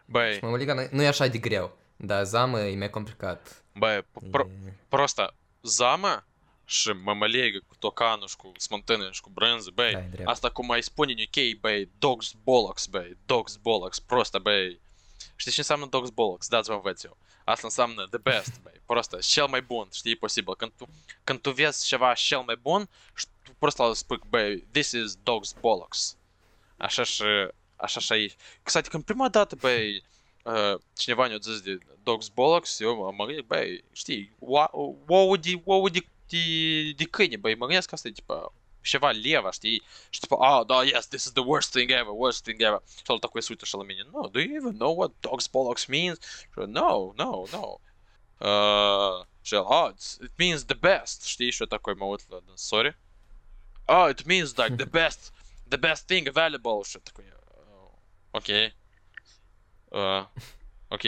Băi. 0.06 0.34
și 0.34 0.44
mă 0.44 0.50
uliga, 0.50 0.88
nu 0.92 1.02
e 1.02 1.08
așa 1.08 1.28
de 1.28 1.38
greu, 1.38 1.78
dar 1.96 2.24
zamă 2.24 2.60
e 2.60 2.78
mai 2.78 2.90
complicat. 2.90 3.64
Băi, 3.74 4.06
pro- 4.32 4.50
e... 4.66 4.74
prosta, 4.90 5.36
zamă 5.62 6.26
și 6.66 6.90
mămălegă 6.90 7.60
cu 7.68 7.76
tocanul 7.80 8.28
și 8.28 8.36
cu 8.36 8.52
smântână 8.58 9.10
și 9.12 9.22
cu 9.22 9.30
brânză, 9.30 9.72
băi, 9.74 10.10
asta 10.24 10.50
cum 10.50 10.72
ai 10.72 10.84
spune 10.84 11.12
în 11.12 11.18
UK, 11.20 11.60
băi, 11.60 11.90
dogs 12.00 12.34
bollocks, 12.44 12.86
băi, 12.86 13.18
dogs 13.26 13.56
bollocks, 13.56 14.00
prosta, 14.00 14.40
băi, 14.40 14.82
știi 15.36 15.52
ce 15.52 15.60
înseamnă 15.60 15.86
dogs 15.86 16.10
bollocks, 16.10 16.48
dați 16.48 16.70
vă 16.70 16.76
învăț 16.76 17.04
eu. 17.04 17.18
Asta 17.46 17.68
înseamnă 17.68 18.08
the 18.10 18.18
best, 18.18 18.62
băi, 18.64 18.82
prosta, 18.86 19.18
cel 19.18 19.48
mai 19.48 19.62
bun, 19.62 19.88
știi, 19.94 20.16
posibil. 20.16 20.56
Când 20.56 20.72
tu, 20.78 20.88
când 21.24 21.40
tu 21.40 21.52
vezi 21.52 21.86
ceva 21.86 22.14
cel 22.14 22.42
mai 22.42 22.56
bun, 22.62 22.90
și 23.16 23.26
tu 23.44 23.52
prosta 23.60 23.94
spui, 23.94 24.20
băi, 24.30 24.68
this 24.72 24.92
is 24.92 25.16
dogs 25.24 25.56
bollocks. 25.60 26.18
Așa 26.82 27.04
și, 27.04 27.24
așa 27.76 28.00
și 28.00 28.12
aici. 28.12 28.36
Kстати, 28.64 28.90
când 28.90 29.04
prima 29.04 29.30
dată, 29.30 29.56
băi, 29.56 30.04
uh, 30.44 30.80
cineva 30.98 31.28
ne-a 31.28 31.38
zis 31.42 31.62
de 31.62 31.78
dog's 31.78 32.34
bollocks, 32.34 32.80
eu 32.80 33.14
mă 33.18 33.26
gândesc, 33.26 33.48
băi, 33.48 33.84
știi, 33.92 34.36
ou- 34.40 35.04
ouă 35.08 35.38
de, 35.38 35.62
ouă 35.64 35.90
de, 35.90 36.06
de, 36.28 36.92
de 36.92 37.04
câine, 37.04 37.38
băi, 37.38 37.56
mă 37.56 37.66
gândesc 37.66 37.92
asta 37.92 38.08
e, 38.08 38.12
tipa, 38.12 38.54
ceva 38.82 39.10
leva, 39.10 39.52
știi? 39.52 39.82
Și 40.10 40.20
tipa, 40.20 40.58
ah, 40.58 40.66
da, 40.66 40.84
yes, 40.84 41.08
this 41.08 41.24
is 41.24 41.32
the 41.32 41.44
worst 41.46 41.72
thing 41.72 41.92
ever, 41.92 42.12
worst 42.12 42.44
thing 42.44 42.62
ever. 42.62 42.82
Și 42.96 43.12
el 43.12 43.20
такой 43.20 43.42
se 43.42 43.48
uită 43.50 43.66
și 43.66 43.76
la 43.76 43.84
mine, 43.84 44.08
no, 44.12 44.28
do 44.28 44.40
you 44.40 44.56
even 44.56 44.74
know 44.74 44.96
what 44.98 45.12
dog's 45.12 45.52
bollocks 45.52 45.86
means? 45.86 46.18
No, 46.56 47.12
no, 47.16 47.44
no. 47.52 47.80
Uh, 48.38 49.26
și 49.42 49.54
el, 49.54 49.62
oh, 49.62 49.90
it's, 49.94 50.24
it 50.24 50.32
means 50.38 50.64
the 50.66 50.76
best, 50.76 51.24
știi? 51.24 51.52
Și 51.52 51.62
eu 51.62 51.68
такой 51.68 51.94
mă 51.94 52.06
uit 52.06 52.30
la 52.30 52.38
sorry. 52.54 52.98
Oh, 53.86 54.08
it 54.10 54.26
means 54.26 54.56
like 54.56 54.76
the 54.76 54.86
best, 54.86 55.34
the 55.71 55.79
best 55.79 56.07
thing 56.07 56.29
available. 56.29 56.83
Și 56.83 56.97
eu 56.97 57.03
такой, 57.05 57.25
uh, 57.25 57.91
ok. 58.31 58.47
Uh, 59.89 60.27
ok. 60.89 61.03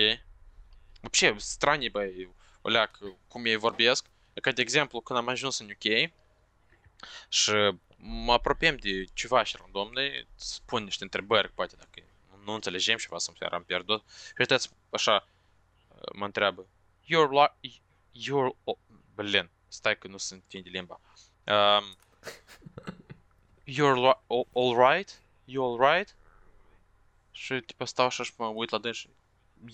Вообще, 1.01 1.35
странні, 1.39 1.89
băi, 1.89 2.31
oleac, 2.63 2.99
cum 3.29 3.45
ei 3.45 3.57
vorbesc. 3.57 4.07
Ca 4.41 4.53
de 4.53 4.63
exemplu, 4.63 5.01
când 5.01 5.19
am 5.19 5.29
ajuns 5.29 5.59
în 5.59 5.71
UK 5.71 6.11
și 7.29 7.53
mă 7.97 8.33
apropiem 8.33 8.77
de 8.77 9.05
ceva 9.13 9.43
și 9.43 9.57
randomne, 9.61 10.27
spun 10.35 10.85
niște 10.85 11.03
întrebări, 11.03 11.53
poate 11.53 11.77
dacă 11.77 12.03
nu 12.45 12.53
înțelegem 12.53 12.97
ceva 12.97 13.19
sau 13.19 13.35
chiar 13.39 13.53
am 13.53 13.65
pierdut. 13.65 14.05
Și 14.09 14.35
uitați, 14.39 14.71
așa, 14.91 15.29
mă 16.13 16.25
întreabă, 16.25 16.67
you're 17.05 17.31
like, 17.31 17.81
you're, 18.13 18.57
oh, 18.65 18.77
blin, 19.15 19.51
stai 19.69 19.99
că 19.99 20.09
nu 20.09 20.17
se 20.17 20.35
întinde 20.35 20.69
limba. 20.69 21.01
Um, 21.47 21.97
you're 23.66 23.96
li- 23.96 24.20
all, 24.28 24.48
all 24.54 24.76
right? 24.90 25.22
You 25.46 25.64
all 25.66 25.94
right? 25.94 26.16
Și 27.32 27.60
tipa 27.66 27.86
stau 27.86 28.06
așa 28.06 28.24
și 28.24 28.32
mă 28.38 28.46
uit 28.46 28.70
la 28.70 28.78
dânsi. 28.78 29.10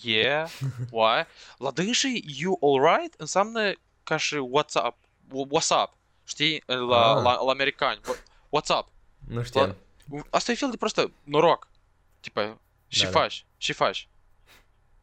Yeah, 0.01 0.49
why? 0.91 1.25
La 1.57 1.71
dânsi, 1.71 2.23
you 2.41 2.57
all 2.61 2.95
right 2.97 3.13
înseamnă 3.17 3.73
ca 4.03 4.17
și 4.17 4.35
what's 4.35 4.85
up, 4.85 4.95
wh- 5.27 5.47
what's 5.59 5.81
up, 5.83 5.93
știi, 6.23 6.63
la, 6.65 6.75
Ah. 7.15 7.23
la, 7.23 7.41
la 7.43 7.51
americani, 7.51 7.99
Wha- 8.01 8.23
what's 8.47 8.77
up. 8.79 8.87
Nu 9.27 9.43
știam. 9.43 9.75
Asta 10.29 10.51
e 10.51 10.55
fel 10.55 10.69
de 10.69 10.77
prostă 10.77 11.11
noroc. 11.23 11.67
Tipa, 12.19 12.57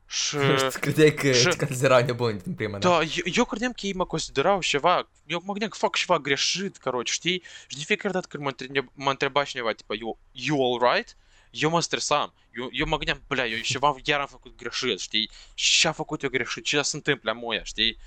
și 0.05 0.35
Da, 0.35 0.41
da. 0.41 0.47
faci, 0.47 0.57
și 0.57 0.63
faci. 0.63 0.73
Și... 0.73 0.79
Credeai 0.79 1.13
că 1.13 1.31
și- 1.31 1.47
te 1.47 1.65
considerau 1.65 2.03
nebun 2.03 2.39
din 2.43 2.53
prima 2.53 2.77
dată. 2.77 2.87
Da, 2.87 3.01
eu, 3.01 3.33
eu 3.35 3.45
credeam 3.45 3.71
că 3.71 3.85
ei 3.85 3.93
mă 3.93 4.05
considerau 4.05 4.61
ceva, 4.61 5.09
eu 5.25 5.37
mă 5.39 5.51
gândeam 5.51 5.69
că 5.69 5.77
fac 5.77 5.95
ceva 5.95 6.19
greșit, 6.19 6.77
короче, 6.77 7.13
știi? 7.13 7.43
Și 7.67 7.77
de 7.77 7.83
fiecare 7.83 8.13
dată 8.13 8.27
când 8.29 8.43
mă, 8.43 8.49
întreb, 8.57 8.87
mă 8.93 9.09
întreba 9.09 9.43
cineva, 9.43 9.71
tipa, 9.71 9.93
you, 9.99 10.17
you 10.31 10.63
all 10.63 10.93
right? 10.93 11.17
Eu 11.51 11.69
mă 11.69 11.81
stresam. 11.81 12.33
Eu, 12.53 12.69
eu 12.71 12.85
mă 12.87 12.97
gândeam, 12.97 13.23
blea, 13.27 13.47
eu 13.47 13.57
ceva 13.57 13.95
chiar 14.03 14.19
am 14.19 14.27
făcut 14.27 14.55
greșit, 14.55 14.99
știi? 14.99 15.29
Ce 15.53 15.87
a 15.87 15.91
făcut 15.91 16.23
eu 16.23 16.29
greșit? 16.29 16.63
Ce 16.63 16.81
se 16.81 16.95
întâmplă 16.95 17.33
moia, 17.33 17.63
știi? 17.63 17.97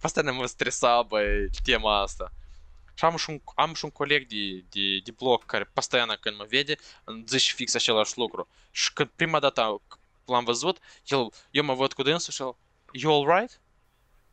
Asta 0.00 0.22
mă 0.22 0.46
stresa, 0.46 1.02
băi, 1.02 1.50
tema 1.64 2.00
asta. 2.00 2.32
Și 2.94 3.04
am 3.04 3.16
și 3.16 3.30
un, 3.30 3.40
am 3.54 3.74
și 3.74 3.84
un 3.84 3.90
coleg 3.90 4.26
de, 4.26 4.64
de, 4.68 4.98
de 5.04 5.10
bloc 5.18 5.46
care 5.46 5.70
постоянно 5.72 6.14
când 6.20 6.36
mă 6.36 6.46
vede, 6.48 6.76
îmi 7.04 7.24
zice 7.28 7.52
fix 7.54 7.74
același 7.74 8.12
lucru. 8.18 8.48
Și 8.70 8.92
când 8.92 9.10
prima 9.16 9.38
dată 9.38 9.80
план 10.27 10.45
возвод, 10.45 10.79
я, 11.05 11.29
ё-моё, 11.53 11.83
откуда 11.83 12.11
я 12.11 12.19
слышал, 12.19 12.55
you 12.93 13.09
alright? 13.09 13.51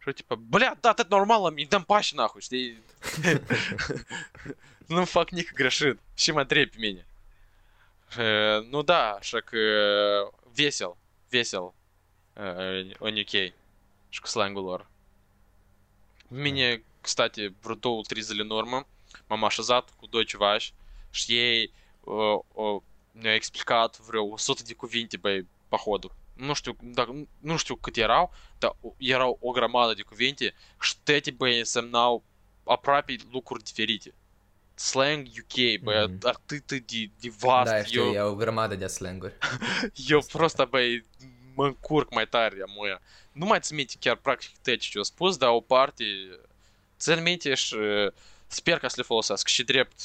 Что 0.00 0.12
типа, 0.12 0.36
бля, 0.36 0.76
да, 0.82 0.92
ты 0.92 1.04
нормалом, 1.04 1.56
и 1.56 1.64
там 1.64 1.84
пащ 1.84 2.12
нахуй. 2.12 2.42
Ну, 4.88 5.06
фак 5.06 5.32
ник 5.32 5.54
грешит. 5.54 5.98
Щима 6.14 6.44
три 6.44 6.66
пельмени. 6.66 7.06
Ну 8.16 8.82
да, 8.82 9.18
шак 9.22 9.50
весел, 9.54 10.98
весел. 11.30 11.74
Он 12.36 13.14
UK. 13.14 13.54
Шак 14.10 14.26
слангулор. 14.26 14.86
Мне, 16.28 16.82
кстати, 17.00 17.54
брутоу 17.62 18.02
тризали 18.02 18.42
норма. 18.42 18.84
Мамаша 19.30 19.62
зад, 19.62 19.90
кудой 19.96 20.26
чуваш. 20.26 20.74
Шей 21.12 21.72
эксплекат, 23.14 23.98
врю, 24.00 24.36
соты 24.36 24.64
дикувинти, 24.64 25.12
типа, 25.12 25.28
бей, 25.28 25.46
pohodul. 25.76 26.14
Nu 26.32 26.54
știu, 26.54 26.76
dar, 26.80 27.08
nu 27.38 27.56
știu 27.56 27.74
cât 27.74 27.96
erau, 27.96 28.32
dar 28.58 28.76
erau 28.96 29.38
o 29.40 29.50
grămadă 29.50 29.94
de 29.94 30.02
cuvinte 30.02 30.54
și 30.80 30.94
toate, 31.02 31.30
băi, 31.30 31.58
însemnau 31.58 32.24
aproape 32.64 33.16
lucruri 33.32 33.62
diferite. 33.62 34.14
Slang 34.74 35.26
UK, 35.26 35.80
băi, 35.82 36.08
mm-hmm. 36.08 36.18
atât 36.22 36.66
de, 36.66 37.10
de 37.20 37.32
vast. 37.38 37.70
Da, 37.70 37.82
știu, 37.82 38.04
eu... 38.04 38.12
e 38.12 38.20
o 38.20 38.34
grămadă 38.34 38.74
de 38.74 38.86
slanguri. 38.86 39.34
eu 40.08 40.22
prost, 40.32 40.64
băi, 40.64 41.04
mă 41.54 41.66
încurc 41.66 42.14
mai 42.14 42.26
tare, 42.26 42.56
mă. 42.76 42.98
Nu 43.32 43.46
mai 43.46 43.60
țin 43.60 43.76
minte 43.76 43.94
chiar 44.00 44.16
practic 44.16 44.50
tot 44.62 44.78
ce 44.78 44.98
au 44.98 45.04
spus, 45.04 45.36
dar 45.36 45.50
o 45.50 45.60
parte 45.60 46.04
țin 46.98 47.22
minte 47.22 47.54
și 47.54 47.76
sper 48.46 48.78
că 48.78 48.88
să 48.88 48.94
le 48.96 49.02
folosesc 49.02 49.46
și 49.46 49.62
drept 49.62 50.00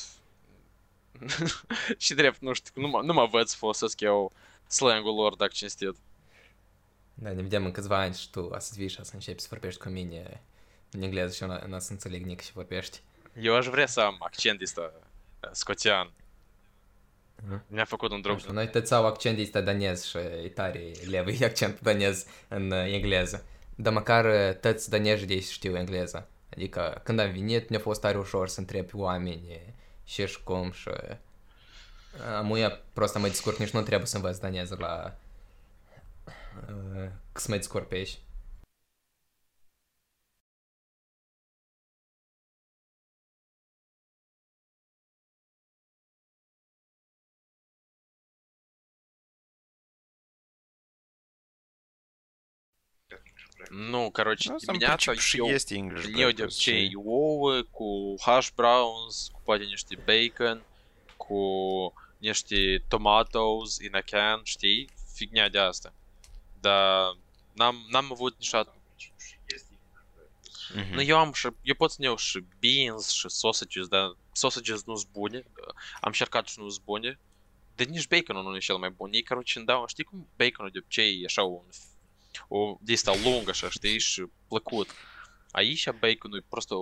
și 1.98 2.14
drept, 2.14 2.42
nu 2.42 2.54
știu, 2.54 2.82
nu 2.82 2.88
mă, 2.88 3.02
nu 3.02 3.14
mă 3.14 3.26
văd 3.26 3.48
să 3.48 3.56
folosesc 3.58 4.02
eu 4.02 4.34
slang-ul 4.70 5.16
lor, 5.16 5.36
dacă 5.36 5.52
cinstit. 5.56 5.96
Da, 7.14 7.30
ne 7.32 7.42
vedem 7.42 7.66
în 7.66 7.72
câțiva 7.72 7.98
ani 8.00 8.16
și 8.16 8.30
tu 8.30 8.40
o 8.40 8.60
să 8.60 8.74
vii 8.76 8.88
și 8.88 8.98
o 9.00 9.04
să 9.04 9.12
începi 9.14 9.42
să 9.42 9.48
vorbești 9.50 9.80
cu 9.82 9.90
mine 9.90 10.42
în 10.92 11.02
engleză 11.02 11.34
și 11.34 11.44
eu 11.44 11.58
n- 11.58 11.64
n-o 11.68 11.80
să 11.80 11.92
înțeleg 11.92 12.26
nici 12.26 12.44
ce 12.44 12.52
vorbești. 12.54 13.00
Eu 13.42 13.56
aș 13.56 13.66
vrea 13.66 13.86
să 13.88 14.00
am 14.00 14.16
accent 14.20 14.62
ăsta 14.62 14.92
uh, 15.44 15.50
scoțian. 15.52 16.12
Mhm. 17.48 17.64
Mi-a 17.68 17.86
făcut 17.86 18.10
un 18.10 18.16
Nu 18.16 18.22
drog. 18.22 18.40
știu, 18.40 18.54
noi 18.54 18.70
toți 18.70 18.94
au 18.94 19.06
accent 19.06 19.40
ăsta 19.40 19.62
danez 19.62 20.04
și 20.06 20.18
e 20.18 20.52
tare 20.54 20.92
levă 21.10 21.32
e 21.32 21.46
accent 21.46 21.80
danez 21.82 22.26
în 22.48 22.72
uh, 22.72 22.86
engleză. 22.94 23.46
Dar 23.76 23.94
măcar 23.94 24.26
uh, 24.26 24.56
toți 24.60 24.90
danezi 24.90 25.26
de 25.26 25.34
aici 25.34 25.44
știu 25.44 25.76
engleză. 25.76 26.28
Adică 26.54 27.02
când 27.04 27.20
am 27.20 27.32
venit 27.32 27.70
ne-a 27.70 27.80
fost 27.80 28.02
tare 28.02 28.18
ușor 28.18 28.48
să 28.48 28.60
întreb 28.60 28.86
pe 28.86 28.98
oameni 28.98 29.62
și 30.06 30.26
și 30.28 30.44
cum 30.44 30.72
și... 30.72 30.90
Amuia 32.37 32.81
prost 32.93 33.17
mă 33.17 33.27
descurc, 33.29 33.57
nici 33.57 33.71
nu 33.71 33.83
trebuie 33.83 34.07
să 34.07 34.17
învăț 34.17 34.37
daneză 34.39 34.77
la... 34.79 35.17
uh, 36.69 37.09
Că 37.33 37.41
să 37.41 37.47
mă 37.51 37.57
descurc 37.57 37.89
pe 37.89 37.95
aici. 37.95 38.19
Nu, 53.71 54.11
короче, 54.11 54.51
Nu, 54.51 54.59
să 54.59 54.65
dimineața 54.67 55.13
și 55.15 55.37
eu 55.39 55.47
este 55.47 55.75
English 55.75 56.05
eu 56.05 56.13
de 56.13 56.19
breakfast 56.21 56.43
obicei 56.43 56.89
și- 56.89 56.95
ouă 57.05 57.63
cu 57.63 58.15
hash 58.21 58.49
browns, 58.55 59.29
cu 59.33 59.41
poate 59.45 59.65
niște 59.65 59.97
bacon, 60.05 60.63
cu 61.19 61.39
niște 62.19 62.85
tomatoes 62.89 63.79
in 63.79 63.95
a 63.95 64.01
can, 64.01 64.41
știi? 64.43 64.89
Fignia 65.15 65.49
de 65.49 65.59
asta. 65.59 65.95
Dar 66.61 67.17
n-am, 67.53 67.87
n-am 67.91 68.09
avut 68.13 68.39
niciodată 68.39 68.75
Mhm. 70.75 70.95
Nu, 70.95 71.03
eu 71.03 71.19
am 71.19 71.33
și, 71.33 71.49
eu 71.63 71.75
pot 71.75 71.91
să 71.91 71.97
ne 71.99 72.07
iau 72.07 72.17
și 72.17 72.45
beans 72.61 73.11
și 73.11 73.29
sausages, 73.29 73.87
dar 73.87 74.17
sausages 74.33 74.85
nu 74.85 74.97
sunt 74.97 75.11
bune. 75.13 75.45
Am 75.95 76.01
încercat 76.01 76.49
și 76.49 76.59
nu 76.59 76.69
sunt 76.69 76.85
bune. 76.85 77.19
Dar 77.75 77.87
nici 77.87 78.09
baconul 78.09 78.43
nu 78.43 78.57
e 78.57 78.59
cel 78.59 78.77
mai 78.77 78.91
bun. 78.91 79.13
Ei, 79.13 79.23
короче, 79.23 79.59
îmi 79.59 79.67
dau, 79.67 79.87
știi 79.87 80.05
cum 80.05 80.29
baconul 80.37 80.71
de 80.71 80.79
obicei 80.79 81.21
e 81.21 81.25
așa 81.25 81.43
un, 81.43 81.65
o, 82.49 82.79
de 82.81 82.93
asta 82.93 83.13
lung 83.23 83.49
așa, 83.49 83.69
știi, 83.69 83.99
și 83.99 84.25
plăcut. 84.49 84.91
Aici 85.51 85.91
baconul 85.91 86.39
e 86.39 86.47
просто 86.49 86.75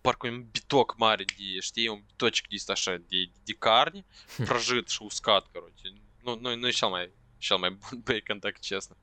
parcă 0.00 0.26
un 0.26 0.44
bitoc 0.50 0.94
mare 0.96 1.24
de, 1.24 1.60
știi, 1.60 1.88
un 1.88 2.02
bitocic 2.06 2.48
de 2.48 2.54
asta 2.58 2.72
așa, 2.72 2.96
de, 2.96 3.30
de 3.44 3.52
carne, 3.52 4.04
prăjit 4.44 4.88
și 4.88 5.02
uscat, 5.02 5.46
короче. 5.52 5.92
Nu, 6.22 6.38
nu, 6.40 6.56
nu 6.56 6.66
e 6.66 6.70
cel 6.70 6.88
mai, 6.88 7.10
cel 7.38 7.56
mai 7.56 7.70
bun 7.70 8.00
bacon, 8.04 8.38
dacă 8.38 8.56
chesno. 8.60 8.96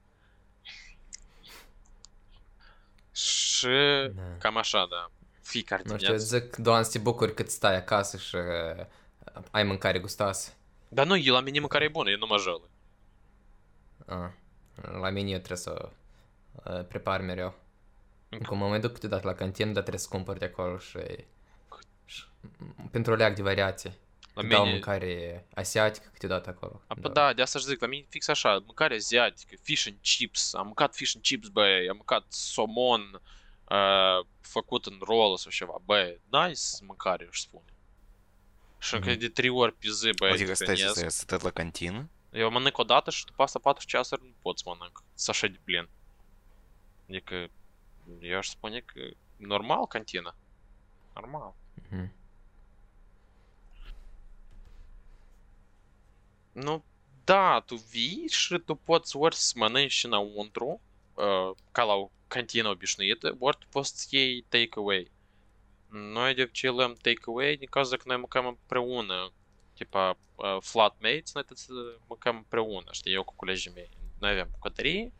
Și 3.11 3.67
Da. 4.15 4.37
cam 4.39 4.57
așa, 4.57 4.87
da. 4.89 5.11
Fiecare 5.41 5.81
Nu 5.85 5.97
știu, 5.97 6.07
dimineață. 6.07 6.37
zic, 6.37 6.55
doar 6.55 6.83
să 6.83 6.91
te 6.91 6.97
bucuri 6.97 7.33
cât 7.33 7.49
stai 7.49 7.75
acasă 7.75 8.17
și 8.17 8.35
uh, 8.35 8.85
ai 9.51 9.63
mâncare 9.63 9.99
gustoasă. 9.99 10.53
Dar 10.89 11.05
nu, 11.05 11.15
e 11.15 11.29
la 11.31 11.39
mine 11.41 11.59
mâncare 11.59 11.83
e 11.83 11.87
bună, 11.87 12.09
eu 12.09 12.17
nu 12.17 12.25
mă 12.25 12.37
jălui. 12.37 12.69
Ah, 14.05 14.31
la 15.01 15.09
mine 15.09 15.29
eu 15.29 15.37
trebuie 15.37 15.57
să 15.57 15.89
uh, 16.63 16.85
prepar 16.87 17.21
mereu. 17.21 17.59
Cum 18.46 18.58
mă 18.58 18.68
mai 18.68 18.80
duc 18.80 18.92
câteodată 18.92 19.26
la 19.26 19.34
cantină, 19.34 19.66
dar 19.72 19.80
trebuie 19.80 20.00
să 20.02 20.08
cumpăr 20.10 20.38
de 20.38 20.44
acolo 20.44 20.78
și, 20.78 20.98
și 22.04 22.24
pentru 22.90 23.12
o 23.12 23.14
leac 23.16 23.34
de 23.34 23.42
variație. 23.42 23.92
La 24.34 24.42
Dau 24.42 24.60
mine... 24.60 24.72
mâncare 24.72 25.46
asiatică 25.54 26.08
câteodată 26.12 26.48
acolo. 26.50 26.82
A, 26.86 26.94
da. 26.94 27.08
da, 27.08 27.32
de 27.32 27.42
asta 27.42 27.58
și 27.58 27.64
zic, 27.64 27.80
la 27.80 27.86
mine 27.86 28.06
fix 28.08 28.28
așa, 28.28 28.58
mâncare 28.64 28.94
asiatică, 28.94 29.54
fish 29.62 29.86
and 29.86 29.98
chips, 30.02 30.54
am 30.54 30.64
mâncat 30.66 30.94
fish 30.94 31.12
and 31.14 31.24
chips, 31.24 31.48
băi, 31.48 31.88
am 31.88 31.96
mâncat 31.96 32.24
somon 32.28 33.20
uh, 33.68 34.26
făcut 34.40 34.86
în 34.86 34.98
roll 35.00 35.36
sau 35.36 35.50
ceva, 35.50 35.74
băi, 35.84 36.20
nice 36.30 36.60
mâncare, 36.86 37.26
își 37.30 37.40
spune. 37.40 37.64
Și 38.78 38.94
încă 38.94 39.10
Mhm. 39.10 39.18
de 39.18 39.28
trei 39.28 39.48
ori 39.48 39.72
pe 39.74 39.88
zi, 39.90 40.10
băi, 40.18 40.30
Adică 40.30 40.54
stai 40.54 40.66
să 40.66 40.82
hrănesc. 40.82 40.96
stai 40.98 41.10
să 41.10 41.24
tot 41.26 41.40
la 41.42 41.50
cantină? 41.50 42.08
Eu 42.32 42.50
mănânc 42.50 42.78
o 42.78 42.82
dată 42.82 43.10
și 43.10 43.24
după 43.24 43.42
asta 43.42 43.58
4 43.58 43.86
ceasuri 43.86 44.22
nu 44.24 44.34
pot 44.42 44.58
să 44.58 44.64
mănânc. 44.66 45.02
Să 45.14 45.30
așa 45.30 45.46
de 45.46 45.58
plin. 45.64 45.88
Adică, 47.08 47.48
eu 48.20 48.36
aș 48.36 48.48
spune 48.48 48.80
că 48.80 49.08
normal 49.36 49.86
cantina. 49.86 50.36
Normal. 51.14 51.54
Mhm. 51.90 52.12
Nu, 56.52 56.84
da, 57.24 57.60
tu 57.60 57.74
vii 57.74 58.28
și 58.28 58.58
tu 58.58 58.74
poți 58.74 59.16
ori 59.16 59.34
să 59.34 59.52
mănânci 59.56 60.04
înăuntru, 60.04 60.80
uh, 61.14 61.56
ca 61.72 61.82
la 61.82 61.92
o 61.92 62.10
cantină 62.28 62.68
obișnuită, 62.68 63.36
ori 63.38 63.56
tu 63.58 63.66
poți 63.70 64.00
să 64.00 64.06
iei 64.10 64.42
take-away. 64.48 65.10
Noi 65.88 66.34
de 66.34 66.42
obicei 66.42 66.70
luăm 66.70 66.92
take-away 66.94 67.56
din 67.56 67.68
cauza 67.70 67.96
că 67.96 68.02
noi 68.06 68.16
mâncăm 68.16 68.46
împreună, 68.46 69.32
tipa 69.74 70.18
uh, 70.34 70.56
flatmates, 70.60 71.34
noi 71.34 71.44
trebuie 71.44 71.56
să 71.56 71.98
mâncăm 72.06 72.36
împreună, 72.36 72.88
știi, 72.90 73.12
eu 73.12 73.24
cu 73.24 73.34
colegii 73.36 73.72
mei. 73.74 73.90
Noi 74.18 74.30
avem 74.30 74.48
bucătărie, 74.50 75.12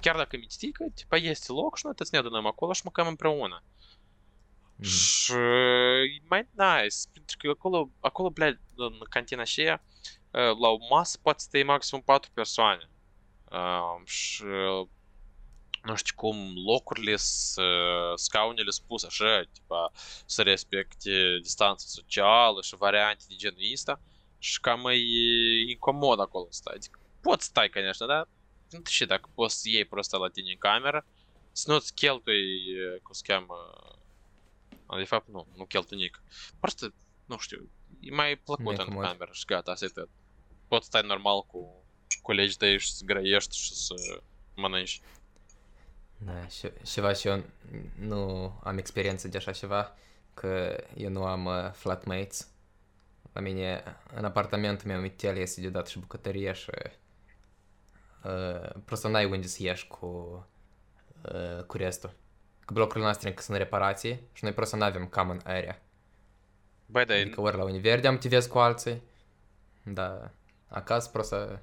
chiar 0.00 0.16
dacă 0.16 0.36
mi 0.36 0.46
tică, 0.58 0.84
tipa 0.94 1.16
este 1.16 1.52
loc 1.52 1.76
și 1.76 1.84
noi 1.84 1.94
trebuie 1.94 2.06
să 2.06 2.16
ne 2.16 2.18
adunăm 2.18 2.46
acolo 2.46 2.72
și 2.72 2.80
mâncăm 2.84 3.06
împreună. 3.06 3.62
Mhm. 4.76 4.88
Și 4.88 5.32
e 6.16 6.22
mai 6.28 6.48
nice, 6.50 6.96
pentru 7.12 7.36
că 7.38 7.48
acolo, 7.48 7.90
acolo, 8.00 8.30
blядь, 8.30 8.60
în 8.76 8.98
cantina 9.08 9.40
aceea, 9.40 9.84
uh, 10.30 10.58
la 10.60 10.68
o 10.68 10.76
masă 10.90 11.18
poate 11.22 11.38
să 11.38 11.46
stai 11.48 11.62
maxim 11.62 12.00
4 12.00 12.30
persoane. 12.34 12.90
Uh, 13.50 14.02
și 14.04 14.44
nu 15.82 15.94
știu 15.94 16.14
cum, 16.16 16.52
locurile, 16.66 17.16
să, 17.16 17.62
scaunele 18.14 18.70
sunt 18.70 18.86
puse 18.86 19.06
așa, 19.06 19.42
tipa, 19.52 19.90
să 20.26 20.42
respecte 20.42 21.38
distanța 21.40 21.84
socială 21.88 22.62
și 22.62 22.76
variante 22.76 23.24
de 23.28 23.34
genul 23.34 23.60
ăsta. 23.72 24.00
Și 24.38 24.60
cam 24.60 24.86
e 24.86 25.70
incomod 25.70 26.20
acolo 26.20 26.46
să 26.50 26.58
stai. 26.62 26.74
Adică 26.76 26.98
poți 27.20 27.44
stai, 27.44 27.68
конечно, 27.68 28.06
dar 28.06 28.28
nu 28.71 28.81
știu 28.85 29.05
dacă 29.05 29.29
poți 29.33 29.61
să 29.61 29.69
iei 29.69 29.85
просто 29.85 30.17
la 30.17 30.29
tine 30.29 30.51
în 30.51 30.57
cameră, 30.57 31.05
să 31.51 31.71
nu-ți 31.71 31.93
cheltui, 31.93 32.45
cum 33.03 33.13
se 33.13 33.21
cheamă, 33.25 33.53
a, 34.85 34.97
de 34.97 35.03
fapt 35.03 35.27
nu, 35.27 35.47
nu 35.55 35.65
cheltui 35.65 35.97
nic. 35.97 36.21
Просто, 36.59 36.93
nu 37.25 37.37
știu, 37.37 37.69
e 37.99 38.15
mai 38.15 38.35
plăcut 38.35 38.63
Mai 38.65 38.75
în 38.79 38.85
comod. 38.85 39.03
cameră 39.03 39.29
și 39.33 39.45
gata, 39.45 39.71
asta 39.71 39.85
e 39.85 39.87
tot. 39.87 40.09
Poți 40.67 40.85
stai 40.85 41.01
normal 41.05 41.41
cu 41.41 41.83
colegii 42.21 42.57
tăi 42.57 42.79
și 42.79 42.93
să 42.93 43.03
grăiești 43.05 43.57
și 43.57 43.73
să 43.73 43.93
mănânci. 44.55 45.01
Da, 46.17 46.47
și, 46.47 46.67
ceva 46.85 47.13
și 47.13 47.27
eu 47.27 47.43
nu 47.99 48.53
am 48.63 48.77
experiență 48.77 49.27
de 49.27 49.37
așa 49.37 49.51
ceva, 49.51 49.95
că 50.33 50.83
eu 50.97 51.09
nu 51.09 51.23
am 51.23 51.45
uh, 51.45 51.71
flatmates. 51.71 52.47
La 53.33 53.41
mine, 53.41 53.83
în 54.13 54.25
apartamentul 54.25 54.87
meu, 54.87 54.99
Mitel 55.01 55.37
este 55.37 55.61
deodată 55.61 55.89
și 55.89 55.99
bucătărie 55.99 56.53
și 56.53 56.69
restul. 61.77 62.13
Că 62.65 62.73
blocurile 62.73 63.03
noastre 63.03 63.29
încă 63.29 63.41
sunt 63.41 63.57
în 63.57 63.63
reparație 63.63 64.19
și 64.33 64.43
noi 64.43 64.53
просто 64.53 64.77
n-avem 64.77 65.05
common 65.05 65.41
area. 65.43 65.81
Băi, 66.85 67.05
dar 67.05 67.17
Adică 67.17 67.41
ori 67.41 67.57
la 67.57 67.63
univers 67.63 68.01
de-am 68.01 68.17
tivez 68.17 68.45
cu 68.45 68.57
alții, 68.57 69.01
dar 69.83 70.31
acasă 70.67 71.09
просто 71.09 71.61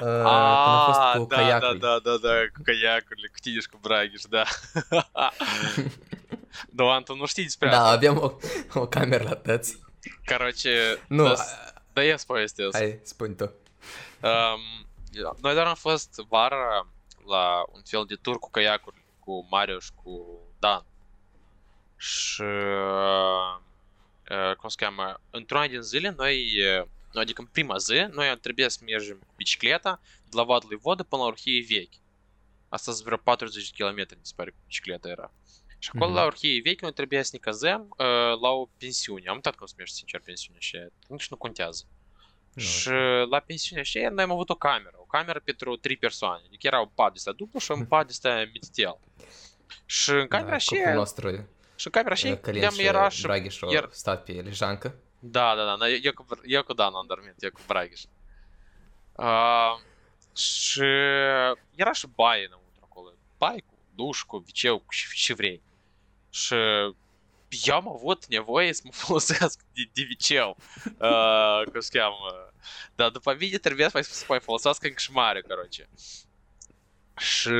Uh, 0.00 0.06
când 0.06 0.26
am 0.26 0.84
fost 0.86 0.98
Ah, 1.00 1.14
cu 1.16 1.24
da, 1.28 1.36
caiacul. 1.36 1.78
da, 1.78 1.88
da, 1.88 1.98
da, 2.10 2.28
da, 2.28 2.34
cu 2.54 2.60
caiacurile, 2.64 3.26
cu 3.28 3.38
tine 3.40 3.60
și 3.60 3.68
cu 3.68 3.78
Braghiș, 3.82 4.22
da. 4.28 4.44
da, 6.70 6.84
Anton, 6.84 7.16
nu 7.18 7.26
știi 7.26 7.42
despre 7.42 7.68
Da, 7.68 7.76
asta. 7.80 7.90
aveam 7.96 8.16
o, 8.16 8.32
o 8.80 8.86
cameră 8.86 9.24
la 9.24 9.34
tăți. 9.34 9.78
Короче, 10.24 10.70
Nu, 11.08 11.24
da, 11.24 11.30
a- 11.32 11.75
da, 12.05 12.17
să 12.17 12.25
povestesc. 12.27 12.77
hai, 12.77 12.99
spune 13.03 13.33
tu. 13.33 13.43
Um, 14.21 14.87
noi 15.41 15.53
doar 15.53 15.65
am 15.65 15.75
fost 15.75 16.15
vara 16.29 16.87
la 17.25 17.63
un 17.71 17.81
fel 17.85 18.05
de 18.05 18.15
tur 18.15 18.39
cu 18.39 18.49
caiacuri 18.51 19.05
cu 19.19 19.47
Mario 19.49 19.79
și 19.79 19.91
cu 20.03 20.39
Dan. 20.59 20.85
Și, 21.97 22.41
uh, 22.41 23.59
cum 24.57 24.69
se 24.69 24.75
cheamă, 24.79 25.21
într-una 25.29 25.67
din 25.67 25.81
zile, 25.81 26.13
noi, 26.17 26.63
uh, 26.79 26.85
adică 27.13 27.41
în 27.41 27.47
prima 27.47 27.77
zi, 27.77 28.07
noi 28.11 28.37
trebuie 28.41 28.69
să 28.69 28.79
mergem 28.85 29.17
cu 29.17 29.33
bicicleta 29.35 30.01
de 30.29 30.35
la 30.37 30.43
Vadului 30.43 30.77
Vodă 30.77 31.03
până 31.03 31.21
la 31.21 31.27
Orhiei 31.27 31.61
Vechi. 31.61 31.93
Asta 32.69 32.91
sunt 32.91 33.05
vreo 33.05 33.17
40 33.17 33.69
de 33.69 33.83
km, 33.83 33.95
mi 33.95 34.19
se 34.21 34.33
pare, 34.35 34.49
cu 34.49 34.57
bicicleta 34.65 35.09
era. 35.09 35.31
Și 35.79 35.89
acolo, 35.93 36.09
Mhm. 36.09 36.19
la 36.19 36.25
Orhiei 36.25 36.59
Vechi, 36.61 36.81
noi 36.81 36.93
trebuie 36.93 37.23
să 37.23 37.29
ne 37.33 37.39
cazăm 37.39 37.81
uh, 37.97 38.39
la 38.41 38.49
o 38.49 38.67
pensiune. 38.77 39.27
Am 39.27 39.35
uitat 39.35 39.55
cum 39.55 39.65
se 39.65 39.73
numește, 39.75 39.95
sincer, 39.97 40.19
pensiunea 40.19 40.59
și 40.61 40.77
nici 41.07 41.27
nu 41.29 41.37
contează. 41.37 41.83
Nu, 42.53 42.63
Și 42.63 42.89
la 43.29 43.39
pensiunea 43.39 43.83
aceea 43.83 44.09
noi 44.09 44.23
am 44.23 44.31
avut 44.31 44.49
o 44.49 44.55
cameră, 44.55 44.95
o 44.97 45.03
cameră 45.03 45.39
pentru 45.39 45.75
trei 45.75 45.97
persoane. 45.97 46.41
Adică 46.45 46.67
era 46.67 46.79
un 46.79 46.89
pat 46.95 47.07
de 47.07 47.13
ăsta 47.15 47.31
dublu 47.31 47.59
și 47.59 47.71
un 47.71 47.85
pat 47.85 48.05
de 48.05 48.09
ăsta 48.11 48.45
mititel. 48.53 48.97
Și 49.85 50.09
în 50.09 50.27
camera 50.27 50.49
da, 50.49 50.55
aceea, 50.55 50.79
Copilul 50.81 50.99
nostru, 51.03 51.29
și 51.75 51.85
în 51.85 51.91
camera 51.91 52.13
aceea 52.13 52.37
Călin 52.37 52.59
le-am 52.59 52.73
și 52.73 52.81
era 52.85 53.09
și... 53.09 53.21
Draghi 53.21 53.49
și-au 53.49 53.71
iar- 53.71 53.87
stat 53.91 54.23
pe 54.23 54.31
lejancă. 54.31 54.95
Da, 55.19 55.55
da, 55.55 55.63
da, 55.65 55.75
na, 55.75 55.87
eu, 55.87 56.13
cu, 56.13 56.25
eu 56.45 56.63
cu 56.63 56.73
Dan 56.73 56.93
am 56.93 57.05
dormit, 57.07 57.33
eu 57.43 57.51
cu 57.51 57.61
Braghiș. 57.67 58.01
Uh, 59.15 59.79
și 60.35 60.81
era 61.75 61.91
și 61.93 62.07
baie 62.15 62.45
înăuntru 62.45 62.81
acolo. 62.83 63.13
Baie 63.37 63.61
cu 63.67 63.73
duș, 63.95 64.21
cu 64.21 64.37
viceu, 64.37 64.77
cu 64.79 64.85
și, 64.89 65.07
și 65.11 65.33
vrei. 65.33 65.61
Și 66.30 66.54
eu 67.48 67.74
am 67.74 67.88
avut 67.88 68.26
nevoie 68.26 68.72
să 68.72 68.80
mă 68.84 68.90
folosesc 68.92 69.60
de, 69.72 69.82
de 69.92 70.02
viceu. 70.02 70.56
Uh, 70.84 71.70
cum 71.70 71.80
se 71.80 71.98
cheamă. 71.98 72.52
Dar 72.94 73.10
după 73.10 73.36
mine 73.38 73.56
trebuie 73.56 73.88
să 73.88 74.02
să 74.02 74.24
mai 74.28 74.40
folosesc 74.40 74.84
încă 74.84 74.98
și 74.98 75.12
mare, 75.12 75.40
короче. 75.40 75.88
Și 77.16 77.50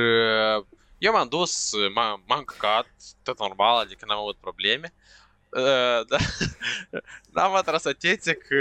eu 0.97 1.11
m-am 1.11 1.27
dus, 1.27 1.71
m-am, 1.93 2.23
m-am 2.27 2.43
căcat, 2.43 2.87
tot 3.23 3.39
normal, 3.39 3.77
adică 3.77 4.05
n-am 4.05 4.17
avut 4.17 4.37
probleme. 4.37 4.93
Uh, 5.50 6.06
da. 6.08 6.16
N-am 7.32 7.54
atras 7.54 7.84
atenție 7.84 8.32
că 8.34 8.54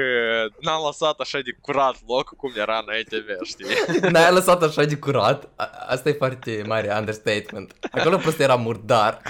n-am 0.60 0.84
lăsat 0.86 1.20
așa 1.20 1.40
de 1.40 1.56
curat 1.62 1.96
locul 2.08 2.38
cum 2.38 2.52
era 2.56 2.84
înainte 2.88 3.24
mea, 3.28 3.38
știi? 3.44 3.66
N-ai 4.12 4.32
lăsat 4.32 4.64
așa 4.64 4.84
de 4.84 4.96
curat? 4.98 5.50
A- 5.56 5.86
Asta 5.88 6.10
e 6.10 6.14
foarte 6.14 6.64
mare 6.68 6.94
understatement. 6.98 7.74
Acolo 7.92 8.18
prost 8.18 8.40
era 8.40 8.56
murdar. 8.56 9.22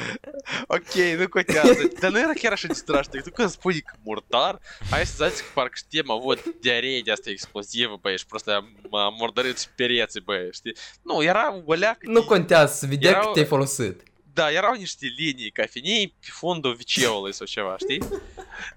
Ok, 0.67 0.93
nu 1.17 1.27
contează. 1.29 1.91
Dar 1.99 2.11
nu 2.11 2.19
era 2.19 2.31
chiar 2.33 2.51
așa 2.51 2.67
de 2.67 2.73
strașnic. 2.73 3.21
Tu 3.23 3.31
când 3.31 3.49
spui 3.49 3.81
că 3.81 3.93
murdar, 4.03 4.59
ai 4.91 5.05
senzația 5.05 5.43
că 5.45 5.51
parcă 5.53 5.73
știi, 5.75 5.99
am 6.01 6.11
avut 6.11 6.43
diaree 6.61 7.01
de 7.01 7.11
asta 7.11 7.29
explozivă, 7.29 7.97
băi, 8.01 8.17
și 8.17 8.25
prost 8.25 8.49
m-a 8.89 9.09
murdărit 9.09 9.59
și 9.59 9.67
pereții, 9.75 10.21
băi, 10.21 10.49
știi? 10.51 10.75
Nu, 11.01 11.23
era 11.23 11.61
o 11.65 11.73
leacă 11.73 11.97
Nu 12.01 12.19
de- 12.19 12.25
contează 12.25 12.73
să 12.73 12.85
vedea 12.85 13.09
Erau- 13.09 13.25
că 13.25 13.29
te-ai 13.33 13.45
folosit. 13.45 14.01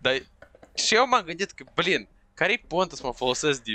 Dar 0.00 0.22
și 0.74 0.94
eu 0.94 1.06
m-am 1.06 1.24
gândit 1.24 1.50
că, 1.50 1.64
blin, 1.74 2.08
care-i 2.34 2.58
pontul 2.58 2.96
să 2.96 3.06
mă 3.06 3.12
folosesc 3.12 3.62
de, 3.62 3.72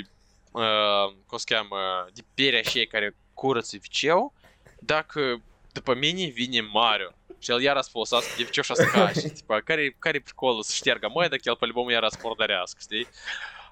uh, 0.52 1.14
cum 1.26 1.38
se 1.38 1.54
cheamă, 1.54 2.08
de 2.14 2.24
perea 2.34 2.62
și 2.62 2.86
care 2.86 3.16
curăță 3.34 3.76
viceu, 3.76 4.34
dacă 4.80 5.42
după 5.72 5.94
mine 5.94 6.26
vine 6.26 6.60
Mario 6.60 7.10
și 7.38 7.50
el 7.50 7.62
iară 7.62 7.80
să 7.80 7.88
folosească 7.92 8.34
de 8.36 8.42
viceu 8.42 8.62
și 8.62 8.74
să 8.74 8.84
cași. 8.84 9.28
Tipa, 9.28 9.60
care, 9.60 9.96
care 9.98 10.20
pricolul 10.20 10.62
să 10.62 10.72
șteargă 10.74 11.10
măi, 11.14 11.28
dacă 11.28 11.42
el 11.44 11.56
pe-albumul 11.56 11.92
iară 11.92 12.08
să 12.08 12.18
murdărească, 12.22 12.78
știi? 12.82 13.06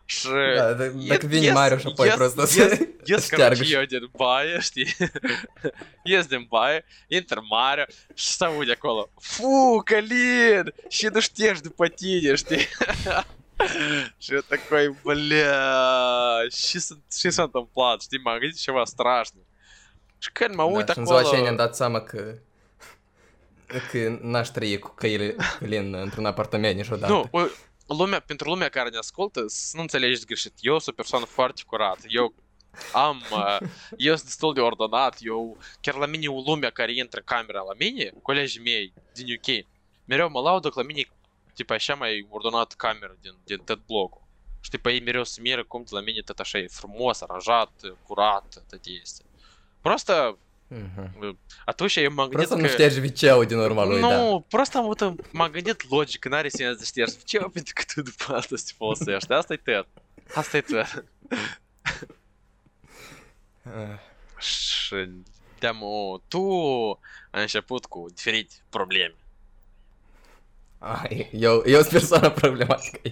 Ш... 0.07 0.28
Да, 0.57 0.74
так 1.09 1.24
він 1.24 1.55
Маріо 1.55 1.78
шапой 1.78 2.16
просто. 2.16 2.42
Єс, 3.07 3.30
короче, 3.36 3.64
є 3.64 3.82
один 3.82 4.09
бає, 4.18 4.61
їздим 6.05 6.46
бає, 6.50 6.82
Інтер 7.09 7.42
Маріо, 7.42 7.86
Сауля 8.16 8.76
коло. 8.76 9.09
Фу, 9.20 9.82
Калін, 9.86 10.64
ще 10.88 11.11
доштежди 11.11 11.70
потінеш 11.70 12.42
ти. 12.42 12.68
Что 14.18 14.42
такое, 14.42 14.94
бля, 15.05 16.48
шість 16.50 17.40
он 17.40 17.50
там 17.50 17.66
плач, 17.74 18.07
ти 18.09 18.18
могли 18.18 18.52
чего 18.52 18.86
страшно. 18.86 19.40
Шкель 20.18 20.55
мауй 20.55 20.84
так 20.84 20.96
коло. 20.96 21.22
Звичайно, 21.22 21.57
дат 21.57 21.76
саме 21.76 22.00
к... 22.00 22.38
к 23.92 24.11
наш 24.22 24.50
трієк, 24.50 24.94
Каїлі, 24.96 25.36
Калін, 25.61 25.90
на 26.18 26.30
апартаменті. 26.30 26.90
Ну, 27.09 27.28
trăi 27.84 27.84
cu 27.84 27.95
căile 27.95 27.95
Călin 27.95 27.95
într-un 27.95 27.95
apartament 27.95 27.95
niciodată. 27.95 27.95
Nu, 27.95 27.95
o- 27.95 27.95
lumea, 27.95 28.20
pentru 28.20 28.49
lumea 28.49 28.70
care 28.70 28.89
ne 28.89 28.97
ascultă, 28.97 29.43
să 29.47 29.76
nu 29.76 29.82
înțelegeți 29.82 30.26
greșit. 30.26 30.53
Eu 30.59 30.80
sunt 30.80 30.88
o 30.88 31.01
persoană 31.01 31.26
foarte 31.26 31.61
curată. 31.65 32.01
Eu 32.07 32.34
am, 32.93 33.24
uh, 33.32 33.57
eu 33.97 34.15
sunt 34.15 34.26
destul 34.28 34.53
de 34.53 34.61
ordonat. 34.61 35.17
Eu, 35.20 35.57
chiar 35.82 35.95
la 35.95 36.05
mine, 36.05 36.28
o 36.28 36.41
lumea 36.45 36.70
care 36.70 36.93
intră 36.95 37.20
în 37.20 37.36
camera 37.36 37.61
la 37.61 37.74
mine, 37.78 38.11
colegii 38.22 38.61
mei 38.61 38.93
din 39.13 39.26
UK, 39.36 39.65
mereu 40.05 40.30
mă 40.30 40.41
laudă 40.41 40.70
că 40.70 40.80
la 40.80 40.86
mine, 40.86 41.03
tipa, 41.53 41.74
așa 41.74 41.95
mai 41.95 42.28
ordonat 42.30 42.74
camera 42.74 43.15
din, 43.22 43.36
din 43.43 43.57
tot 43.57 43.86
blocul. 43.86 44.22
Și 44.61 44.70
tipa, 44.70 44.91
ei 44.91 45.01
mereu 45.01 45.24
se 45.24 45.41
miră 45.41 45.63
cum 45.63 45.84
de 45.84 45.89
la 45.95 46.01
mine 46.01 46.22
tot 46.22 46.39
așa 46.39 46.57
e 46.57 46.67
frumos, 46.67 47.22
aranjat, 47.22 47.72
curat, 48.03 48.63
tot 48.70 48.86
este. 48.86 49.24
Просто 49.82 50.38
Угу. 50.70 51.36
А 51.66 51.72
то 51.72 51.88
ще 51.88 52.02
я 52.02 52.10
магнит 52.10 52.36
Просто 52.36 52.56
на 52.56 52.68
штержвіче 52.68 53.32
оді 53.32 53.54
нормально, 53.54 53.98
Ну, 53.98 54.38
да. 54.38 54.44
просто 54.50 54.82
вот 54.82 55.02
магнит 55.32 55.90
лоджик 55.90 56.26
нарісі 56.26 56.64
на 56.64 56.84
штержвіче, 56.84 57.38
опять 57.38 57.64
так 57.64 57.84
тут 57.84 58.16
пастості 58.28 58.74
полосеш. 58.78 59.24
Да, 59.24 59.42
стой 59.42 59.56
тет 59.56 59.86
А 60.34 60.42
стой 60.42 60.62
тет 60.62 60.86
те. 60.86 61.02
Тому 65.60 66.20
ту, 66.28 66.98
а 67.32 67.40
еще 67.40 67.62
путку, 67.62 68.10
диферить 68.10 68.62
проблемі. 68.70 69.14
А, 70.80 71.04
я, 71.32 71.62
я 71.66 71.82
з 71.82 71.88
персона 71.88 72.30
проблематика. 72.30 73.10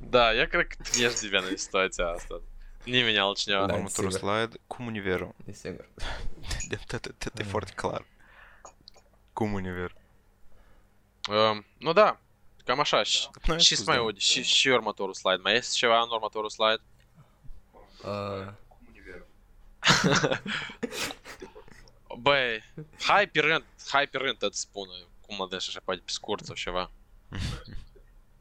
Да, 0.00 0.32
я 0.32 0.46
как 0.46 0.66
неждивяна 0.98 1.58
ситуація 1.58 2.08
а 2.08 2.12
осталась 2.12 2.44
altcineva. 3.18 3.66
Da. 3.66 3.74
Următorul 3.74 4.10
sigur. 4.10 4.28
slide, 4.30 4.60
cum 4.66 4.86
univerul. 4.86 5.34
E 5.46 7.42
foarte 7.42 7.72
clar. 7.74 8.06
Cum. 8.62 8.74
Um, 11.30 11.66
nu 11.78 11.92
da, 11.92 12.20
cam 12.64 12.80
așa. 12.80 13.02
Și, 13.02 13.28
Nu, 13.46 13.52
ai 13.52 13.60
și 13.60 13.74
spus, 13.74 13.86
mai 13.86 13.96
da. 13.96 14.02
aude, 14.02 14.18
și, 14.18 14.42
și 14.42 14.68
următorul 14.68 15.14
slide. 15.14 15.40
Mai 15.42 15.54
este 15.54 15.74
ceva 15.76 16.00
în 16.00 16.08
următorul 16.10 16.50
slide? 16.50 16.82
Uh, 18.04 18.52
Băi, 22.18 22.62
hai 23.00 23.26
pe 23.26 23.40
rând, 23.40 23.64
hai 23.88 24.06
pe 24.06 24.18
rând 24.18 24.38
tot 24.38 24.54
spună 24.54 24.92
cum 25.26 25.36
mă 25.36 25.46
deci 25.50 25.68
așa, 25.68 25.80
poate 25.84 26.00
pe 26.04 26.10
scurt 26.10 26.44
sau 26.44 26.54
ceva. 26.54 26.90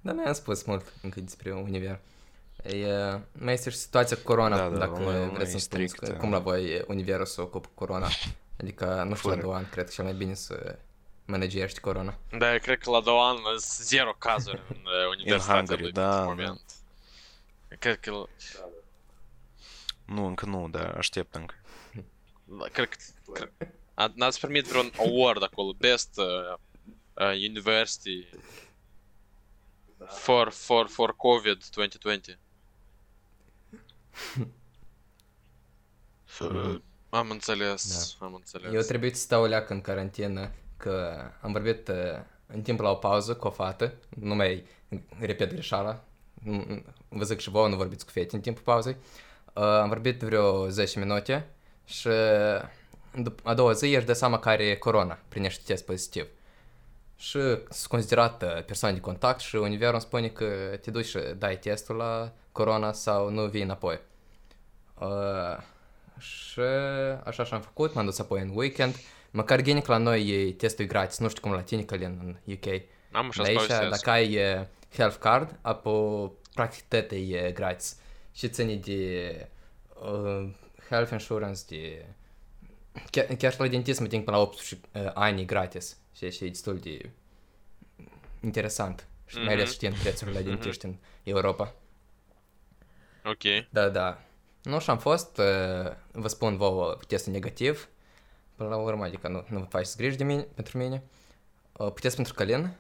Dar 0.02 0.16
mi-am 0.16 0.34
spus 0.34 0.64
mult 0.64 0.94
încă 1.02 1.20
despre 1.20 1.54
univers. 1.54 2.00
E, 2.64 2.88
mai 3.32 3.54
este 3.54 3.70
și 3.70 3.78
situația 3.78 4.18
cu 4.18 4.24
corona, 4.24 4.58
Da, 4.58 4.70
da, 4.70 4.78
dacă 4.78 4.92
mai- 5.00 5.18
mai 5.20 5.30
vreți 5.30 5.50
să-mi 5.50 5.62
spuneți 5.62 5.64
strict, 5.94 6.00
că, 6.00 6.12
da. 6.12 6.18
cum 6.18 6.32
la 6.32 6.40
voi 6.40 6.84
universul 6.88 7.26
se 7.26 7.42
ocupă 7.42 7.68
cu 7.68 7.74
corona. 7.74 8.08
Adică, 8.62 9.04
nu 9.08 9.16
știu, 9.16 9.30
la 9.30 9.36
Fără. 9.36 9.42
două 9.46 9.56
ani, 9.56 9.68
cred 9.72 9.86
că 9.86 9.92
cel 9.92 10.04
mai 10.04 10.14
bine 10.14 10.34
să 10.34 10.80
managești 11.26 11.80
corona. 11.80 12.18
Da, 12.38 12.54
eu 12.54 12.60
cred 12.60 12.78
că 12.80 12.90
la 12.90 13.02
două 13.02 13.24
ani 13.24 13.40
sunt 13.40 13.62
zero 13.88 14.14
cazuri 14.18 14.62
în 14.70 14.76
uh, 14.86 15.10
universitatea 15.18 15.56
Hungary, 15.56 15.82
lui 15.82 15.92
da, 15.92 16.02
pentru 16.10 16.26
da. 16.26 16.26
moment. 16.48 16.62
Cred 17.80 18.00
că, 18.00 18.24
Nu, 20.06 20.26
încă 20.26 20.46
nu, 20.46 20.70
dar 20.70 20.96
aștept 20.98 21.36
încă. 21.36 21.56
da, 22.44 22.66
cred 22.72 22.88
că, 22.90 22.98
cred, 23.34 23.52
a- 23.94 24.12
n-ați 24.16 24.40
primit 24.40 24.66
vreun 24.66 24.92
award 24.98 25.44
acolo, 25.44 25.74
best 25.74 26.18
uh, 26.18 26.26
uh, 27.14 27.32
university 27.50 28.30
for, 30.08 30.50
for, 30.52 30.88
for 30.88 31.16
COVID 31.16 31.64
2020. 31.76 32.38
Am 37.10 37.30
înțeles, 37.30 38.16
am 38.20 38.34
înțeles. 38.34 38.74
Eu 38.74 38.82
trebuie 38.82 39.14
să 39.14 39.22
stau 39.22 39.46
leac 39.46 39.70
în 39.70 39.82
carantină, 39.82 40.52
că 40.78 41.18
am 41.42 41.52
vorbit 41.52 41.88
uh, 41.88 41.96
în 42.48 42.62
timp 42.62 42.80
la 42.80 42.90
o 42.90 42.96
pauză 42.96 43.36
cu 43.36 43.48
o 43.48 43.52
fată, 43.52 43.94
nu 44.10 44.36
mai 44.36 44.66
repet 45.20 45.52
greșeala, 45.52 46.04
Nu- 46.44 46.66
nu- 46.68 46.84
vă 47.10 47.24
zic 47.24 47.40
și 47.40 47.50
vouă, 47.50 47.68
nu 47.68 47.76
vorbiți 47.76 48.06
cu 48.06 48.12
fete 48.12 48.36
în 48.36 48.42
timpul 48.42 48.64
pauzei. 48.64 48.96
Uh, 49.54 49.64
am 49.64 49.88
vorbit 49.88 50.22
vreo 50.22 50.70
10 50.70 51.00
minute 51.00 51.50
și 51.86 52.10
dup- 53.22 53.44
a 53.44 53.54
doua 53.54 53.72
zi 53.72 53.94
ești 53.94 54.06
de 54.08 54.14
seama 54.14 54.40
că 54.40 54.50
are 54.50 54.78
corona, 54.78 55.20
primești 55.28 55.64
test 55.64 55.86
pozitiv. 55.86 56.28
Și 57.16 57.40
sunt 57.70 57.86
considerat 57.88 58.44
uh, 58.44 58.64
persoană 58.66 58.94
de 58.96 59.02
contact 59.02 59.40
și 59.40 59.56
univerul 59.56 59.94
îmi 59.94 60.02
spune 60.02 60.28
că 60.28 60.78
te 60.82 60.92
duci 60.92 61.06
și 61.06 61.18
dai 61.38 61.60
testul 61.60 61.96
la 61.96 62.32
corona 62.52 62.92
sau 62.92 63.30
nu 63.30 63.46
vii 63.46 63.62
înapoi. 63.62 64.00
Uh, 65.00 65.58
și 66.22 66.60
așa 67.24 67.44
și-am 67.44 67.62
făcut, 67.62 67.94
m-am 67.94 68.06
dus 68.06 68.20
apoi 68.20 68.42
în 68.42 68.52
weekend. 68.54 68.96
Măcar 69.32 69.62
gine 69.62 69.82
că 69.82 69.92
la 69.92 69.98
noi 69.98 70.28
e 70.30 70.52
testul 70.54 70.86
e 70.86 70.88
gratis, 70.88 71.18
nu 71.18 71.30
știu 71.30 71.42
cum 71.42 71.52
la 71.52 71.62
tine, 71.62 71.84
Călin, 71.84 72.20
în 72.24 72.54
UK. 72.54 72.82
Am 73.12 73.28
așa 73.28 73.42
Dar 73.44 73.52
aici, 73.52 73.60
spus. 73.60 73.90
dacă 73.90 74.10
ai 74.10 74.36
uh, 74.60 74.66
health 74.96 75.18
card, 75.20 75.60
apoi 75.62 76.32
practic 76.54 76.84
tot 76.88 77.12
e 77.12 77.52
gratis. 77.54 77.98
Și 78.34 78.50
ține 78.50 78.76
de 78.76 79.48
uh, 80.02 80.50
health 80.90 81.12
insurance, 81.12 81.62
de... 81.68 82.06
Chiar, 83.12 83.26
chiar 83.26 83.52
și 83.52 83.60
la 83.60 83.68
dentist 83.68 84.00
mă 84.00 84.08
ting 84.08 84.24
până 84.24 84.38
la 84.38 84.44
18 84.44 84.88
uh, 84.94 85.12
ani 85.14 85.42
e 85.42 85.44
gratis. 85.46 85.98
Și 86.16 86.32
și 86.32 86.46
e 86.46 86.48
destul 86.48 86.78
de 86.78 87.10
interesant. 88.42 89.08
Și 89.26 89.38
mai 89.38 89.54
ales 89.54 89.64
Mhm. 89.66 89.74
știind 89.74 89.96
prețurile 89.98 90.40
la 90.40 90.46
dentiști 90.46 90.86
în 90.86 90.96
Europa. 91.24 91.74
Ok. 93.26 93.68
Da, 93.70 93.90
da. 93.90 94.22
Nu 94.64 94.80
și 94.80 94.90
am 94.90 94.98
fost, 94.98 95.38
uh, 95.38 95.92
vă 96.12 96.28
spun 96.28 96.58
vouă 96.58 96.98
testul 97.08 97.32
negativ. 97.32 97.90
Până 98.56 98.70
la 98.70 98.78
urmă, 98.78 99.04
adică 99.04 99.28
nu, 99.28 99.46
nu 99.50 99.60
vă 99.60 99.66
faceți 99.66 99.98
griji 99.98 100.18
de 100.18 100.24
mine, 100.24 100.42
pentru 100.42 100.78
mine. 100.78 101.04
Uh, 101.72 101.92
puteți 101.92 102.16
pentru 102.16 102.34
Călin? 102.34 102.78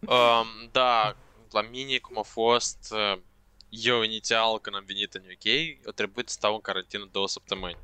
Um, 0.00 0.68
da, 0.72 1.16
la 1.50 1.62
mine 1.62 1.98
cum 1.98 2.18
a 2.18 2.22
fost, 2.22 2.88
uh, 2.90 3.20
eu 3.68 4.02
inițial 4.02 4.60
când 4.60 4.76
am 4.76 4.84
venit 4.86 5.14
în 5.14 5.22
UK, 5.22 5.78
a 5.88 5.90
trebuit 5.90 6.28
să 6.28 6.34
stau 6.34 6.54
în 6.54 6.60
carantină 6.60 7.08
două 7.12 7.28
săptămâni. 7.28 7.78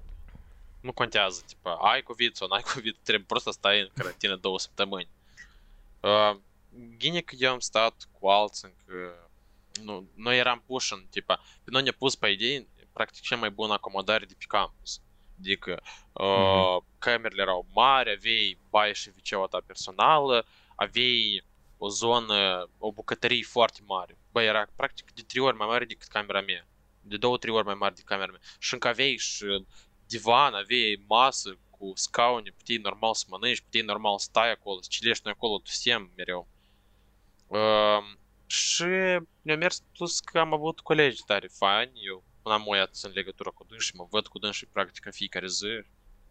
Nu 0.80 0.92
contează, 0.92 1.42
tipa, 1.47 1.74
ai 1.74 2.03
COVID 2.03 2.34
sau 2.34 2.49
n-ai 2.49 2.62
COVID, 2.74 2.97
trebuie 3.03 3.24
prost 3.28 3.44
să 3.44 3.51
stai 3.51 3.80
în 3.80 3.90
carantină 3.94 4.36
două 4.36 4.59
săptămâni. 4.59 5.09
Uh, 6.01 6.36
gine 6.97 7.20
că 7.20 7.34
eu 7.38 7.53
am 7.53 7.59
stat 7.59 8.09
cu 8.18 8.28
alții 8.28 8.68
încă... 8.68 9.26
Nu, 9.83 10.11
noi 10.14 10.39
eram 10.39 10.62
puși 10.66 10.93
în, 10.93 11.07
tipa, 11.11 11.37
pe 11.64 11.70
noi 11.70 11.83
ne 11.83 11.91
pus 11.91 12.14
pe 12.14 12.29
idei, 12.29 12.68
practic, 12.93 13.22
cea 13.22 13.37
mai 13.37 13.51
bună 13.51 13.72
acomodare 13.72 14.24
de 14.24 14.35
pe 14.39 14.45
campus. 14.49 15.01
Adică, 15.39 15.83
uh, 16.12 16.83
camerele 16.99 17.43
erau 17.43 17.66
mari, 17.72 18.11
aveai 18.11 18.59
baie 18.70 18.93
și 18.93 19.09
wc 19.09 19.51
ta 19.51 19.61
personală, 19.66 20.47
aveai 20.77 21.45
o 21.79 21.89
zonă, 21.89 22.68
o 22.79 22.93
bucătărie 22.93 23.43
foarte 23.43 23.81
mare. 23.85 24.18
Bă, 24.33 24.43
era 24.43 24.66
practic 24.77 25.12
de 25.12 25.22
trei 25.22 25.43
ori 25.43 25.57
mai 25.57 25.66
mare 25.66 25.85
decât 25.85 26.09
camera 26.09 26.41
mea. 26.41 26.66
De 27.01 27.16
două, 27.16 27.39
trei 27.39 27.55
ori 27.55 27.64
mai 27.64 27.74
mare 27.74 27.93
decât 27.93 28.09
camera 28.09 28.31
mea. 28.31 28.41
Și 28.59 28.74
încă 28.74 28.89
aveai 28.89 29.16
și 29.16 29.66
divan, 30.07 30.55
aveai 30.55 31.05
masă 31.07 31.59
cu 31.70 31.93
scaune, 31.95 32.55
puteai 32.57 32.79
normal 32.79 33.14
să 33.14 33.24
mănânci, 33.29 33.61
puteai 33.61 33.85
normal 33.85 34.18
să 34.18 34.27
stai 34.29 34.51
acolo, 34.51 34.81
să 34.81 34.89
cilești 34.91 35.22
noi 35.24 35.33
acolo, 35.37 35.59
tu 35.59 35.70
sem 35.70 36.12
mereu. 36.16 36.49
Uh, 37.47 38.16
și 38.45 38.86
mi-a 39.41 39.55
mers 39.55 39.84
plus 39.97 40.20
că 40.20 40.39
am 40.39 40.53
avut 40.53 40.80
colegi 40.80 41.24
tare 41.26 41.47
faini, 41.47 42.05
eu 42.05 42.24
până 42.41 42.55
am 42.55 42.68
oiat 42.68 42.97
în 43.01 43.12
legătură 43.14 43.51
cu 43.51 43.64
dânsii, 43.70 43.93
mă 43.95 44.07
văd 44.09 44.28
cu 44.28 44.39
dânsii 44.39 44.68
practic 44.72 45.05
în 45.05 45.12
fiecare 45.12 45.47
zi, 45.47 45.84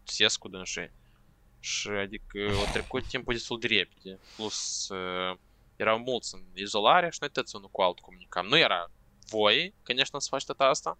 țies 0.05 0.35
cu 0.35 0.47
dânsii. 0.47 0.91
Și 1.59 1.87
adică 1.87 2.51
a 2.67 2.71
trecut 2.71 3.07
timpul 3.07 3.33
destul 3.33 3.59
de 3.59 3.67
repede. 3.67 4.19
Plus 4.35 4.87
uh, 4.89 5.37
erau 5.75 5.97
mulți 5.99 6.35
în 6.35 6.43
izolare 6.53 7.09
și 7.09 7.17
noi 7.19 7.29
toți 7.29 7.55
unul 7.55 7.69
cu 7.69 7.81
altul 7.81 8.05
comunicam. 8.05 8.45
Nu 8.45 8.57
era 8.57 8.91
voie, 9.29 9.73
конечно, 9.83 10.19
să 10.19 10.27
faci 10.31 10.45
tot 10.45 10.59
asta, 10.59 10.97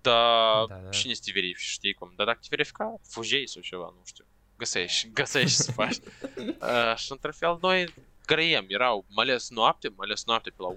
dar 0.00 0.66
Da, 0.66 0.78
da. 0.82 0.88
cine 0.88 1.14
să 1.14 1.20
te 1.24 1.30
verifici, 1.32 1.66
știi 1.66 1.94
cum? 1.94 2.12
Dar 2.16 2.26
dacă 2.26 2.38
te 2.40 2.46
verifica, 2.50 2.94
fugei 3.08 3.48
sau 3.48 3.62
ceva, 3.62 3.94
nu 3.96 4.02
știu. 4.04 4.24
Găsești, 4.56 5.10
găsești 5.10 5.56
să 5.56 5.72
faci. 5.72 5.96
Uh, 6.36 6.96
și 6.96 7.12
într-un 7.12 7.32
fel 7.32 7.58
noi 7.60 7.94
grăiem, 8.33 8.65
erau, 8.67 9.05
mai 9.09 9.25
ales 9.25 9.49
noapte, 9.49 9.87
mai 9.87 10.07
ales 10.07 10.25
noapte 10.25 10.49
pe 10.49 10.55
la 10.61 10.69
11-12, 10.69 10.73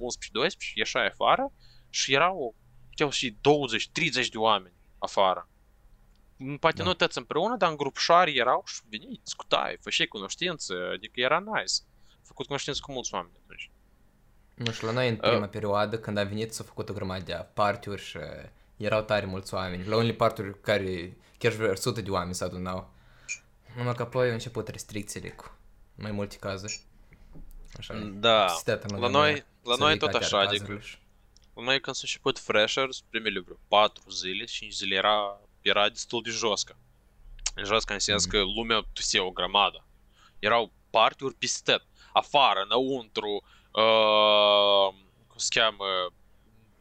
ieșai 0.75 1.07
afară 1.07 1.53
și 1.91 2.13
erau, 2.13 2.55
puteau 2.89 3.11
și 3.11 3.37
20-30 4.25 4.29
de 4.31 4.39
oameni 4.39 4.75
afară. 4.99 5.49
Mm, 6.37 6.57
Poate 6.57 6.77
Da. 6.77 6.85
nu 6.85 6.95
toți 6.95 7.19
împreună, 7.19 7.57
dar 7.57 7.71
în 7.71 7.77
grupșari 7.77 8.37
erau 8.37 8.63
și 8.67 8.81
veni, 8.89 9.21
discutai, 9.23 9.77
făceai 9.81 10.07
cunoștință, 10.07 10.75
adică 10.95 11.21
era 11.21 11.39
nice. 11.39 11.75
Făcut 12.23 12.47
cunoștință 12.47 12.81
cu 12.83 12.93
mulți 12.93 13.15
oameni 13.15 13.35
atunci. 13.43 13.71
Nu 14.55 14.73
știu, 14.73 14.87
la 14.87 14.93
noi 14.93 15.09
în 15.09 15.17
prima 15.17 15.47
perioadă, 15.47 15.99
când 15.99 16.17
am 16.19 16.29
venit, 16.29 16.53
s-au 16.53 16.67
făcut 16.67 16.89
o 16.89 16.93
grămadă 16.93 17.25
de 17.25 17.47
party-uri 17.55 18.03
și 18.03 18.19
erau 18.77 19.03
tare 19.03 19.27
mulți 19.27 19.55
oameni. 19.55 19.87
La 19.87 19.97
unele 19.97 20.13
party-uri 20.13 20.61
care 20.61 21.17
chiar 21.39 21.53
și 21.53 21.59
vreo 21.59 21.75
sute 21.75 22.01
de 22.01 22.11
oameni 22.11 22.35
se 22.35 22.45
adunau. 22.45 22.91
Numai 23.77 23.95
că 23.95 24.03
apoi 24.03 24.27
au 24.27 24.33
început 24.33 24.69
restricțiile 24.69 25.29
cu 25.29 25.57
mai 25.95 26.11
multe 26.11 26.37
cazuri. 26.37 26.81
Așa. 27.79 27.95
Da, 28.13 28.49
Stătă 28.49 28.87
în 28.89 29.01
la 29.01 29.07
lumea 29.07 29.21
noi, 29.21 29.45
la 29.63 29.75
noi 29.77 29.99
tot 29.99 30.11
severitatea 30.13 30.27
așa, 30.27 30.39
adică 30.39 30.53
cazurilor 30.59 30.83
și- 30.83 30.99
La 31.55 31.63
noi 31.63 31.81
când 31.81 31.97
s-au 31.97 32.05
început 32.07 32.39
freshers, 32.39 33.01
primele 33.11 33.41
vreo 33.41 33.57
4 33.69 34.11
zile, 34.11 34.45
5 34.45 34.73
zile 34.73 34.95
era, 34.95 35.41
era 35.63 35.89
destul 35.89 36.23
de 36.23 36.31
joscă. 36.31 36.77
Joscă 37.65 37.93
în 37.93 37.99
sens 37.99 38.25
că 38.25 38.39
lumea 38.43 38.87
tusea 38.93 39.25
o 39.25 39.31
grămadă. 39.31 39.87
Erau 40.39 40.73
party-uri 40.91 41.35
peste 41.35 41.71
tot. 41.73 41.87
Afară, 42.13 42.61
înăuntru, 42.65 43.45
uh, 43.73 44.95
cum 45.27 45.37
se 45.39 45.61
cheamă, 45.61 45.85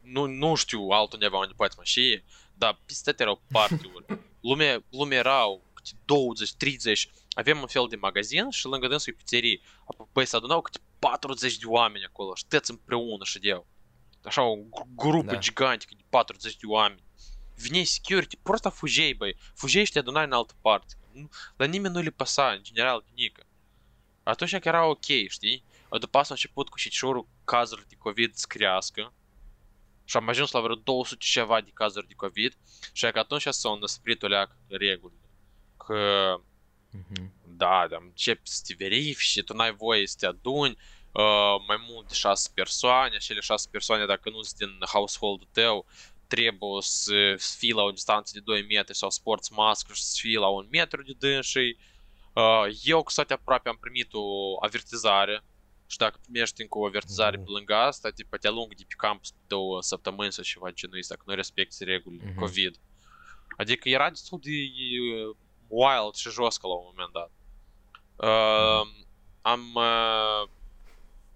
nu, 0.00 0.26
nu 0.26 0.54
știu 0.54 0.88
altundeva 0.88 1.38
unde 1.38 1.52
poate 1.56 1.74
mă 1.76 1.84
și, 1.84 2.22
dar 2.54 2.78
peste 2.86 3.10
tot 3.10 3.20
erau 3.20 3.42
party-uri. 3.52 4.04
Lumea, 4.48 4.82
lumea 4.90 5.18
erau 5.18 5.64
câte 5.74 5.90
20, 6.04 6.52
30, 6.52 7.10
avem 7.30 7.60
un 7.60 7.66
fel 7.66 7.86
de 7.88 7.96
magazin 7.96 8.50
și 8.50 8.66
lângă 8.66 8.86
dânsul 8.88 9.12
e 9.12 9.16
pizzerie. 9.22 9.60
Apoi, 9.87 10.07
Băi, 10.13 10.25
se 10.25 10.35
adunau 10.35 10.61
câte 10.61 10.79
40 10.99 11.57
de 11.57 11.65
oameni 11.65 12.05
acolo 12.05 12.35
și 12.35 12.45
toți 12.47 12.71
împreună 12.71 13.23
ședeau. 13.23 13.67
Așa 14.23 14.41
o 14.41 14.55
gru- 14.55 14.87
grupă 14.95 15.31
Da. 15.31 15.37
gigantică 15.37 15.93
de 15.97 16.03
40 16.09 16.55
de 16.57 16.65
oameni. 16.67 17.03
Vine 17.55 17.83
security, 17.83 18.37
просто 18.37 18.69
fugei, 18.69 19.13
băi. 19.13 19.35
Fugei 19.53 19.83
și 19.85 19.91
te 19.91 19.99
adunai 19.99 20.23
în 20.25 20.31
altă 20.31 20.53
parte. 20.61 20.93
Nu- 21.13 21.29
La 21.57 21.65
nimeni 21.65 21.93
nu 21.93 22.01
le 22.01 22.09
păsa, 22.09 22.51
în 22.51 22.63
general, 22.63 23.03
nimic. 23.13 23.39
Atunci 24.23 24.57
că 24.57 24.67
era 24.67 24.85
ok, 24.85 25.05
știi? 25.27 25.63
După 25.99 26.17
asta 26.17 26.33
a 26.33 26.35
început 26.35 26.69
cu 26.69 26.77
șiciorul 26.77 27.27
cazuri 27.43 27.87
de 27.87 27.95
COVID 27.95 28.33
să 28.35 28.45
crească. 28.49 29.13
Și 30.05 30.17
am 30.17 30.27
ajuns 30.29 30.51
la 30.51 30.59
vreo 30.59 30.75
200 30.75 31.23
și 31.23 31.31
ceva 31.31 31.61
de 31.61 31.71
cazuri 31.73 32.07
de 32.07 32.13
COVID. 32.13 32.57
Și 32.91 33.11
că 33.11 33.19
atunci 33.19 33.47
s-au 33.47 33.77
năsprit 33.79 34.23
o 34.23 34.27
leac 34.27 34.55
regulile. 34.67 35.29
Că 35.77 36.35
Mhm. 36.91 37.31
da, 37.56 37.86
da, 37.90 37.96
începi 38.00 38.48
să 38.48 38.62
te 38.66 38.74
verifici 38.78 39.26
și 39.28 39.42
tu 39.42 39.54
n-ai 39.54 39.74
voie 39.74 40.06
să 40.06 40.16
te 40.18 40.26
aduni 40.26 40.76
uh, 41.12 41.54
mai 41.66 41.76
mult 41.88 42.08
de 42.08 42.14
6 42.14 42.50
persoane, 42.54 43.14
acele 43.14 43.40
6 43.40 43.68
persoane 43.70 44.06
dacă 44.06 44.30
nu 44.30 44.42
sunt 44.42 44.58
din 44.58 44.78
household-ul 44.92 45.48
tău, 45.52 45.86
trebuie 46.26 46.82
să, 46.82 47.34
să 47.36 47.56
fii 47.58 47.72
la 47.72 47.82
o 47.82 47.90
distanță 47.90 48.30
de 48.34 48.40
2 48.40 48.64
metri 48.66 48.96
sau 48.96 49.10
să 49.10 49.20
porți 49.22 49.52
mască 49.52 49.92
și 49.92 50.02
să 50.02 50.16
fii 50.20 50.34
la 50.34 50.48
un 50.48 50.66
metru 50.70 51.02
de 51.02 51.12
dânsii. 51.18 51.78
Uh, 52.34 52.66
eu, 52.82 53.02
cu 53.02 53.12
toate 53.14 53.32
aproape, 53.32 53.68
am 53.68 53.76
primit 53.80 54.08
o 54.12 54.24
avertizare 54.64 55.44
și 55.86 55.96
dacă 55.96 56.18
primești 56.22 56.60
încă 56.62 56.78
o 56.78 56.86
avertizare 56.86 57.36
Mhm. 57.36 57.44
pe 57.44 57.50
lângă 57.50 57.74
asta, 57.74 58.10
tipo, 58.10 58.36
te 58.36 58.46
alung 58.48 58.74
de 58.74 58.84
pe 58.88 58.94
campus 58.96 59.30
pe 59.30 59.36
două 59.46 59.82
săptămâni 59.82 60.32
sau 60.32 60.44
ceva 60.44 60.70
genul 60.70 60.98
ăsta, 60.98 61.14
că 61.14 61.22
nu 61.26 61.34
respecti 61.34 61.84
regulile 61.84 62.24
Mhm. 62.30 62.38
COVID. 62.38 62.76
Adică 63.56 63.88
era 63.88 64.08
destul 64.10 64.38
de 64.42 64.50
uh, 64.50 65.36
wild 65.68 66.14
și 66.14 66.30
joscă 66.30 66.66
la 66.66 66.74
un 66.74 66.84
moment 66.90 67.12
dat. 67.12 67.30
Uh, 68.15 68.87
am... 69.41 69.73
Uh, 69.73 70.49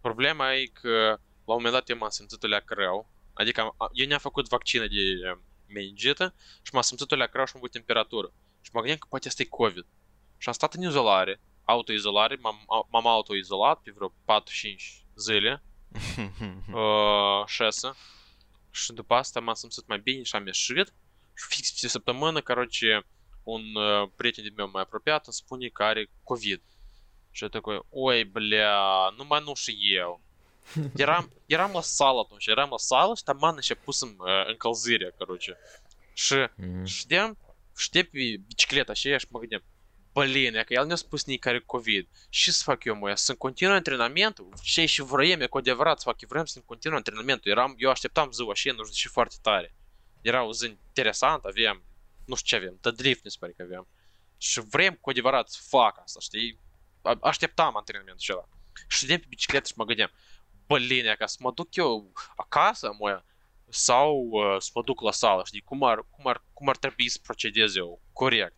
problema 0.02 0.54
e 0.54 0.66
că 0.66 1.20
la 1.46 1.54
un 1.54 1.62
moment 1.62 1.74
dat 1.74 1.90
eu 1.90 1.98
m-am 1.98 2.10
simțit 2.10 2.44
o 2.44 2.48
leacă 2.48 2.74
rău. 2.74 3.08
Adică 3.34 3.62
am, 3.62 3.76
eu 3.94 4.08
ne-am 4.08 4.20
făcut 4.20 4.48
vaccină 4.48 4.88
de 4.88 5.30
uh, 5.32 5.38
meningită 5.68 6.34
și 6.62 6.74
m-am 6.74 6.82
simțit 6.82 7.12
o 7.12 7.16
leacă 7.16 7.32
rău 7.36 7.46
și 7.46 7.52
am 7.56 7.60
avut 7.60 7.72
temperatură. 7.72 8.32
Și 8.62 8.70
mă 8.74 8.80
gândeam 8.80 8.98
că 8.98 9.08
poate 9.10 9.28
asta 9.28 9.42
e 9.42 9.46
COVID. 9.46 9.86
Și 10.38 10.48
am 10.48 10.54
stat 10.54 10.74
în 10.74 10.82
izolare, 10.82 11.42
autoizolare, 11.64 12.38
m-am, 12.42 12.66
m-am 12.90 13.08
autoizolat 13.08 13.80
pe 13.82 13.92
vreo 13.96 14.10
4-5 14.10 14.12
zile, 15.16 15.64
uh, 16.74 17.46
6. 17.46 17.94
Și 18.72 18.94
după 18.94 19.14
asta 19.14 19.40
m-am 19.40 19.54
simțit 19.54 19.88
mai 19.88 20.00
bine 20.00 20.24
și 20.24 20.36
am 20.36 20.46
ieșit. 20.46 20.94
Și 21.34 21.46
fix 21.48 21.82
pe 21.82 21.88
săptămână, 21.88 22.42
короче, 22.42 23.06
un 23.48 23.76
uh, 23.76 24.10
prieten 24.16 24.44
de 24.44 24.52
meu 24.56 24.70
mai 24.74 24.82
apropiat 24.82 25.26
îmi 25.26 25.34
spune 25.36 25.68
că 25.68 25.84
are 25.84 26.10
COVID. 26.24 26.62
Și 27.32 27.44
eu 27.44 27.50
такой, 27.50 27.80
oi, 27.90 28.24
bля, 28.24 29.10
numai 29.18 29.42
nu 29.46 29.54
și 29.54 29.78
eu. 29.96 30.22
Eram, 30.96 31.32
eram 31.46 31.72
la 31.74 31.82
sală 31.82 32.20
atunci, 32.20 32.46
eram 32.48 32.70
la 32.70 32.78
sală 32.78 33.16
și 33.16 33.24
taman 33.24 33.56
început 33.56 33.94
să 33.94 34.06
uh, 34.06 34.48
încălzirea, 34.48 35.12
короче. 35.18 35.58
Și 36.14 36.36
Mhm. 36.56 36.86
știam, 36.86 37.38
știi 37.78 38.04
pe 38.04 38.20
bicicleta 38.48 38.94
și 38.94 39.18
și 39.18 39.26
mă 39.30 39.40
gândeam, 39.40 39.64
Блин, 40.14 40.54
dacă 40.54 40.74
el 40.74 40.86
ne-a 40.86 40.96
spus 40.96 41.24
nici 41.26 41.40
care 41.40 41.60
COVID, 41.60 42.08
ce 42.30 42.52
să 42.52 42.62
fac 42.66 42.84
eu, 42.84 42.96
mă, 42.96 43.16
să 43.16 43.36
continui 43.36 43.76
antrenamentul? 43.76 44.54
Ce 44.64 44.86
și 44.86 45.02
vrem, 45.02 45.42
e 45.42 45.46
cu 45.46 45.58
adevărat 45.58 45.98
să 45.98 46.04
fac, 46.06 46.22
eu 46.22 46.28
vrem 46.32 46.46
să 46.46 46.62
continui 46.66 46.98
antrenamentul. 46.98 47.52
Eram, 47.52 47.76
eu 47.78 47.90
așteptam 47.90 48.32
ziua 48.32 48.54
și 48.54 48.68
nu 48.68 48.84
știu 48.84 48.94
și 48.94 49.08
foarte 49.08 49.36
tare. 49.42 49.76
Era 50.22 50.44
o 50.44 50.54
zi 50.54 50.66
interesant, 50.66 51.44
aveam, 51.44 51.84
nu 52.29 52.35
știu 52.35 52.59
ce 52.59 52.65
avem, 52.65 52.79
The 52.81 52.91
Driftness 52.91 53.37
parcă 53.37 53.63
aveam. 53.63 53.89
Și 54.37 54.61
vrem 54.61 54.95
cu 55.01 55.11
adevărat 55.11 55.49
să 55.49 55.59
fac 55.69 56.01
asta, 56.03 56.21
știi? 56.21 56.59
Așteptam 57.21 57.77
antrenamentul 57.77 58.21
acela. 58.21 58.49
Ședem 58.89 59.19
pe 59.19 59.27
bicicletă 59.29 59.67
și 59.67 59.73
mă 59.77 59.85
gândeam, 59.85 60.11
băline, 60.67 61.15
ca 61.19 61.27
să 61.27 61.37
mă 61.41 61.53
duc 61.53 61.77
eu 61.77 62.13
acasă, 62.37 62.95
moia, 62.99 63.25
sau 63.69 64.29
uh, 64.31 64.57
să 64.59 64.71
mă 64.75 64.83
duc 64.83 65.01
la 65.01 65.13
sală, 65.13 65.43
știi, 65.45 65.61
cum 65.61 65.83
ar, 65.83 66.07
cum 66.11 66.27
ar, 66.27 66.45
cum 66.53 66.69
ar 66.69 66.77
trebui 66.77 67.09
să 67.09 67.19
procedez 67.23 67.77
eu, 67.77 68.01
corect. 68.13 68.57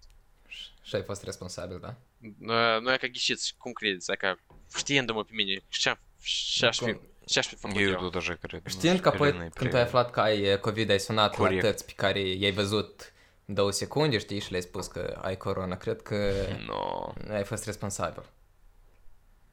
Și 0.83 0.95
ai 0.95 1.03
fost 1.03 1.23
responsabil, 1.23 1.79
da? 1.81 1.97
Nu 2.81 2.93
e 2.93 2.97
ca 2.97 3.07
ghișiți, 3.07 3.55
cum 3.59 3.73
credeți, 3.73 4.11
e 4.11 4.16
ca 4.16 4.39
știindu-mă 4.77 5.25
pe 5.25 5.33
mine, 5.35 5.62
ce 5.68 5.89
aș 6.66 6.79
fi 6.79 6.99
ce 7.31 7.39
aș 7.39 7.47
fi 7.47 7.55
făcut 7.55 7.77
eu? 7.77 7.91
Eu 7.91 7.99
tot 7.99 8.14
așa 8.14 8.35
cred. 8.35 8.62
Știind 8.66 9.01
că 9.01 9.09
apoi 9.09 9.49
când 9.55 9.75
ai 9.75 9.81
aflat 9.81 10.11
că 10.11 10.21
ai 10.21 10.53
uh, 10.53 10.59
COVID, 10.59 10.91
ai 10.91 11.01
sunat 11.01 11.35
Corect. 11.35 11.62
la 11.62 11.68
tăți 11.68 11.85
pe 11.85 11.93
care 11.97 12.21
i-ai 12.21 12.51
văzut 12.51 13.12
două 13.49 13.72
secunde, 13.72 14.18
știi, 14.18 14.39
și 14.39 14.49
le-ai 14.49 14.62
spus 14.62 14.88
că 14.88 15.20
ai 15.22 15.38
corona. 15.38 15.76
Cred 15.78 16.01
că 16.01 16.34
No. 16.66 17.14
ai 17.30 17.43
fost 17.43 17.66
responsabil. 17.66 18.24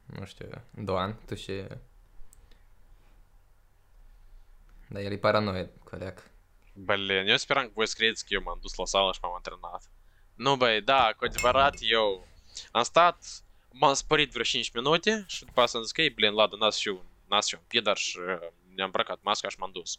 Nu 0.05 0.24
știu, 0.24 0.48
Doan, 0.70 1.16
tu 1.26 1.34
și... 1.34 1.62
Dar 4.88 5.03
el 5.03 5.12
e 5.12 5.16
paranoid, 5.18 5.68
coleg. 5.84 6.30
Блин, 6.74 7.26
eu 7.28 7.36
speram 7.36 7.64
că 7.64 7.70
voi 7.74 7.86
să 7.86 7.94
credeți 7.96 8.22
că 8.24 8.34
eu 8.34 8.42
m-am 8.42 8.59
dus 8.61 8.74
la 8.74 8.84
sală 8.84 9.12
și 9.12 9.18
m-am 9.22 9.34
antrenat. 9.34 9.82
Nu, 10.34 10.57
băi, 10.57 10.80
da, 10.82 11.12
cu 11.16 11.24
adevărat 11.24 11.76
eu 11.80 12.26
am 12.70 12.82
stat, 12.82 13.24
m-am 13.70 13.94
spărit 13.94 14.30
vreo 14.30 14.42
5 14.42 14.70
minute 14.72 15.24
și 15.26 15.44
după 15.44 15.61
asta 15.61 15.76
am 15.78 15.84
zis 15.84 15.92
că, 15.92 16.03
ei, 16.03 16.11
blin, 16.11 16.32
ladă, 16.32 16.57
n-ați 16.57 16.80
și 16.80 16.88
un, 16.88 17.03
n-ați 17.28 17.48
și 17.48 17.55
un 17.55 17.61
pidar 17.66 17.96
și 17.96 18.18
uh, 18.18 18.24
ne-am 18.74 18.86
îmbrăcat 18.86 19.18
masca 19.22 19.48
și 19.48 19.57
m-am 19.59 19.70
dus. 19.72 19.94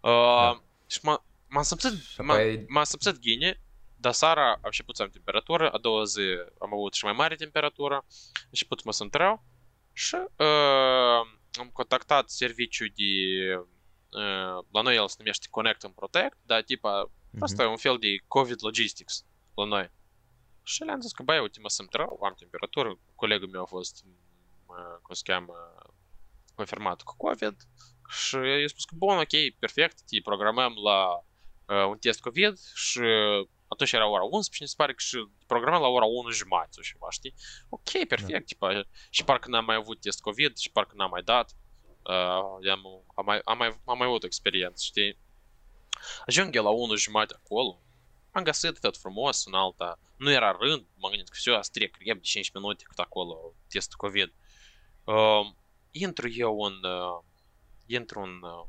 Uh, 0.00 0.10
Da. 0.10 0.62
Și 0.86 0.98
m-a- 1.02 1.24
m-am 1.47 1.63
simțit, 1.63 2.01
Și 2.03 2.21
m-a, 2.21 2.33
apoi- 2.33 2.65
m-am 2.67 2.83
simțit 2.83 3.19
gine, 3.19 3.61
dar 3.95 4.11
seara 4.13 4.51
am 4.51 4.59
început 4.63 4.95
să 4.95 5.01
am 5.03 5.09
temperatură, 5.09 5.69
a 5.71 5.77
doua 5.77 6.03
zi 6.03 6.21
am 6.59 6.73
avut 6.73 6.93
și 6.93 7.03
mai 7.03 7.13
mare 7.13 7.35
temperatură, 7.35 7.93
am 7.93 8.05
început 8.49 8.77
să 8.79 8.83
mă 8.85 8.91
simt 8.93 9.13
rău 9.15 9.43
Și 9.93 10.15
uh, 10.15 11.21
am 11.59 11.69
contactat 11.73 12.29
serviciul 12.29 12.91
de... 12.95 13.03
Uh, 14.09 14.63
la 14.71 14.81
noi 14.81 14.95
el 14.95 15.07
se 15.07 15.15
numește 15.17 15.47
Connect 15.49 15.83
and 15.83 15.93
Protect, 15.93 16.37
dar 16.45 16.61
tipa, 16.63 17.11
Mhm. 17.31 17.43
asta 17.43 17.63
e 17.63 17.65
un 17.65 17.77
fel 17.77 17.97
de 17.97 18.07
COVID 18.27 18.57
Logistics 18.61 19.25
la 19.55 19.63
noi. 19.65 19.91
Și 20.63 20.83
le-am 20.83 21.01
zis 21.01 21.11
că, 21.11 21.23
băi, 21.23 21.39
uite, 21.39 21.59
mă 21.59 21.69
simt 21.69 21.93
rău, 21.93 22.19
am 22.23 22.33
temperatură, 22.37 22.99
colegul 23.15 23.47
meu 23.47 23.61
a 23.61 23.65
fost, 23.65 24.05
mă, 24.67 24.99
cum 25.01 25.15
se 25.15 25.21
cheamă, 25.23 25.53
confirmat 26.55 27.01
cu 27.01 27.15
COVID 27.17 27.55
și 28.09 28.35
i-a 28.35 28.67
spus 28.67 28.85
că, 28.85 28.95
bun, 28.97 29.17
ok, 29.17 29.57
perfect, 29.59 30.01
te 30.07 30.21
programăm 30.23 30.73
la 30.83 31.05
uh, 31.07 31.23
un 31.66 31.98
test 31.98 32.20
COVID 32.20 32.58
și 32.74 33.00
atunci 33.68 33.92
era 33.92 34.06
ora 34.06 34.22
11, 34.22 34.62
mi 34.62 34.68
se 34.68 34.74
pare 34.76 34.92
că 34.92 35.02
și 35.02 35.28
programăm 35.46 35.80
la 35.80 35.86
ora 35.86 36.04
1 36.04 36.30
jumătate 36.30 36.68
sau 36.70 36.82
ceva, 36.82 37.10
știi? 37.10 37.34
Ok, 37.68 37.90
perfect, 38.08 38.32
da. 38.32 38.40
tipa, 38.40 38.86
și 39.10 39.24
parcă 39.24 39.48
n-am 39.48 39.64
mai 39.64 39.76
avut 39.76 40.00
test 40.00 40.20
COVID 40.20 40.56
și 40.56 40.70
parcă 40.70 40.92
n-am 40.96 41.10
mai 41.10 41.22
dat. 41.22 41.56
Uh, 42.02 42.70
am, 42.70 43.04
am, 43.14 43.24
mai, 43.24 43.40
am, 43.44 43.58
mai, 43.58 43.80
am 43.84 43.98
mai 43.98 44.06
avut 44.06 44.22
o 44.22 44.26
experiență, 44.26 44.82
știi? 44.84 45.18
Ajung 46.26 46.54
eu 46.54 46.62
la 46.62 46.70
1 46.70 46.96
jumătate 46.96 47.40
acolo, 47.44 47.82
am 48.32 48.42
găsit 48.42 48.80
tot 48.80 48.96
frumos 48.96 49.44
în 49.44 49.54
alta. 49.54 49.98
Nu 50.16 50.30
era 50.30 50.56
rând, 50.60 50.86
m-am 50.96 51.10
gândit 51.10 51.28
că 51.28 51.36
все, 51.36 51.58
trec 51.72 51.96
repede 51.96 52.20
5 52.20 52.52
minute 52.52 52.84
cât 52.84 52.98
acolo 52.98 53.54
testul 53.68 53.96
COVID. 53.96 54.32
Uh, 55.04 55.52
intru 55.90 56.28
eu 56.30 56.60
în, 56.62 56.84
uh, 56.84 57.22
intru 57.86 58.20
în 58.20 58.42
uh, 58.42 58.66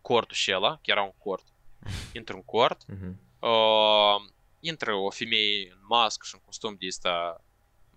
cortul 0.00 0.36
și 0.36 0.54
ăla, 0.54 0.78
chiar 0.82 0.96
era 0.96 1.06
un 1.06 1.14
cort. 1.18 1.44
intră 2.13 2.35
în 2.35 2.43
cort, 2.43 2.81
uh-huh. 2.83 3.13
uh, 3.39 4.31
intră 4.59 4.93
o 4.93 5.09
femeie 5.09 5.71
în 5.71 5.79
mască 5.87 6.25
și 6.27 6.35
în 6.35 6.41
costum 6.45 6.75
de 6.79 6.87
asta 6.87 7.41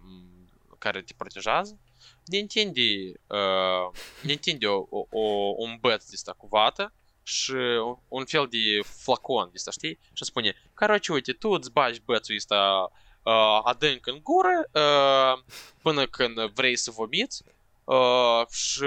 mm, 0.00 0.48
care 0.78 1.02
te 1.02 1.12
protejează, 1.16 1.78
ne 2.24 2.38
întinde, 2.38 3.12
uh, 3.26 3.98
ne 4.22 4.32
întinde 4.32 4.66
o, 4.66 4.86
o, 4.90 5.06
o, 5.10 5.54
un 5.56 5.76
băț 5.80 6.04
de 6.04 6.12
asta 6.14 6.32
cu 6.32 6.46
vată 6.46 6.92
și 7.22 7.52
un, 7.84 7.96
un 8.08 8.24
fel 8.24 8.46
de 8.50 8.82
flacon 8.82 9.46
de 9.46 9.52
asta, 9.54 9.70
știi? 9.70 9.98
Și 10.12 10.24
spune, 10.24 10.54
Caroci, 10.74 11.08
uite, 11.08 11.32
tu 11.32 11.48
îți 11.48 11.72
bagi 11.72 12.00
bățul 12.04 12.34
ăsta 12.36 12.90
uh, 13.22 13.60
adânc 13.62 14.06
în 14.06 14.20
gură 14.22 14.68
uh, 14.72 15.44
până 15.82 16.06
când 16.06 16.40
vrei 16.40 16.76
să 16.76 16.90
vomiți 16.90 17.42
uh, 17.84 18.46
și 18.50 18.84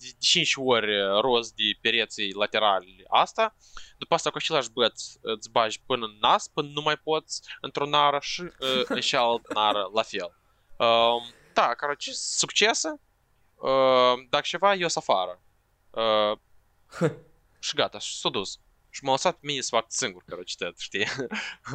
de 0.00 0.06
5 0.18 0.52
ori 0.56 1.20
roz 1.20 1.52
de 1.52 1.62
pereții 1.80 2.32
laterali 2.32 3.04
asta, 3.08 3.56
după 3.98 4.14
asta 4.14 4.30
cu 4.30 4.36
același 4.36 4.70
băț 4.70 5.02
îți 5.20 5.50
bagi 5.50 5.80
până 5.86 6.04
în 6.06 6.16
nas, 6.20 6.48
până 6.48 6.68
nu 6.72 6.80
mai 6.80 6.96
poți 6.96 7.40
într-o 7.60 7.86
nară 7.86 8.18
și 8.20 8.40
uh, 8.40 8.82
în 8.88 9.00
cealaltă 9.00 9.52
nară 9.54 9.90
la 9.94 10.02
fel. 10.02 10.36
Uh, 10.76 11.22
da, 11.52 11.74
короче, 11.74 12.10
succese. 12.12 13.00
Uh, 13.54 14.26
dacă 14.28 14.44
ceva, 14.46 14.74
eu 14.74 14.88
sunt 14.88 15.04
afară. 15.08 15.40
Uh, 15.90 16.38
și 17.66 17.74
gata, 17.74 17.98
și 17.98 18.18
s-a 18.18 18.28
dus. 18.28 18.60
Și 18.90 19.04
m-a 19.04 19.10
lăsat 19.10 19.32
pe 19.32 19.46
mine 19.46 19.60
să 19.60 19.68
fac 19.70 19.84
singur, 19.88 20.22
короче, 20.28 20.54
tot, 20.58 20.78
știi? 20.78 21.06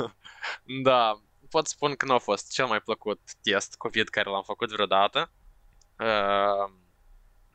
da, 0.84 1.22
pot 1.50 1.68
spun 1.68 1.96
că 1.96 2.06
nu 2.06 2.14
a 2.14 2.18
fost 2.18 2.52
cel 2.52 2.66
mai 2.66 2.82
plăcut 2.82 3.20
test 3.42 3.76
COVID 3.76 4.10
care 4.10 4.30
l-am 4.30 4.44
făcut 4.44 4.72
vreodată. 4.72 5.32
Uh, 6.00 6.74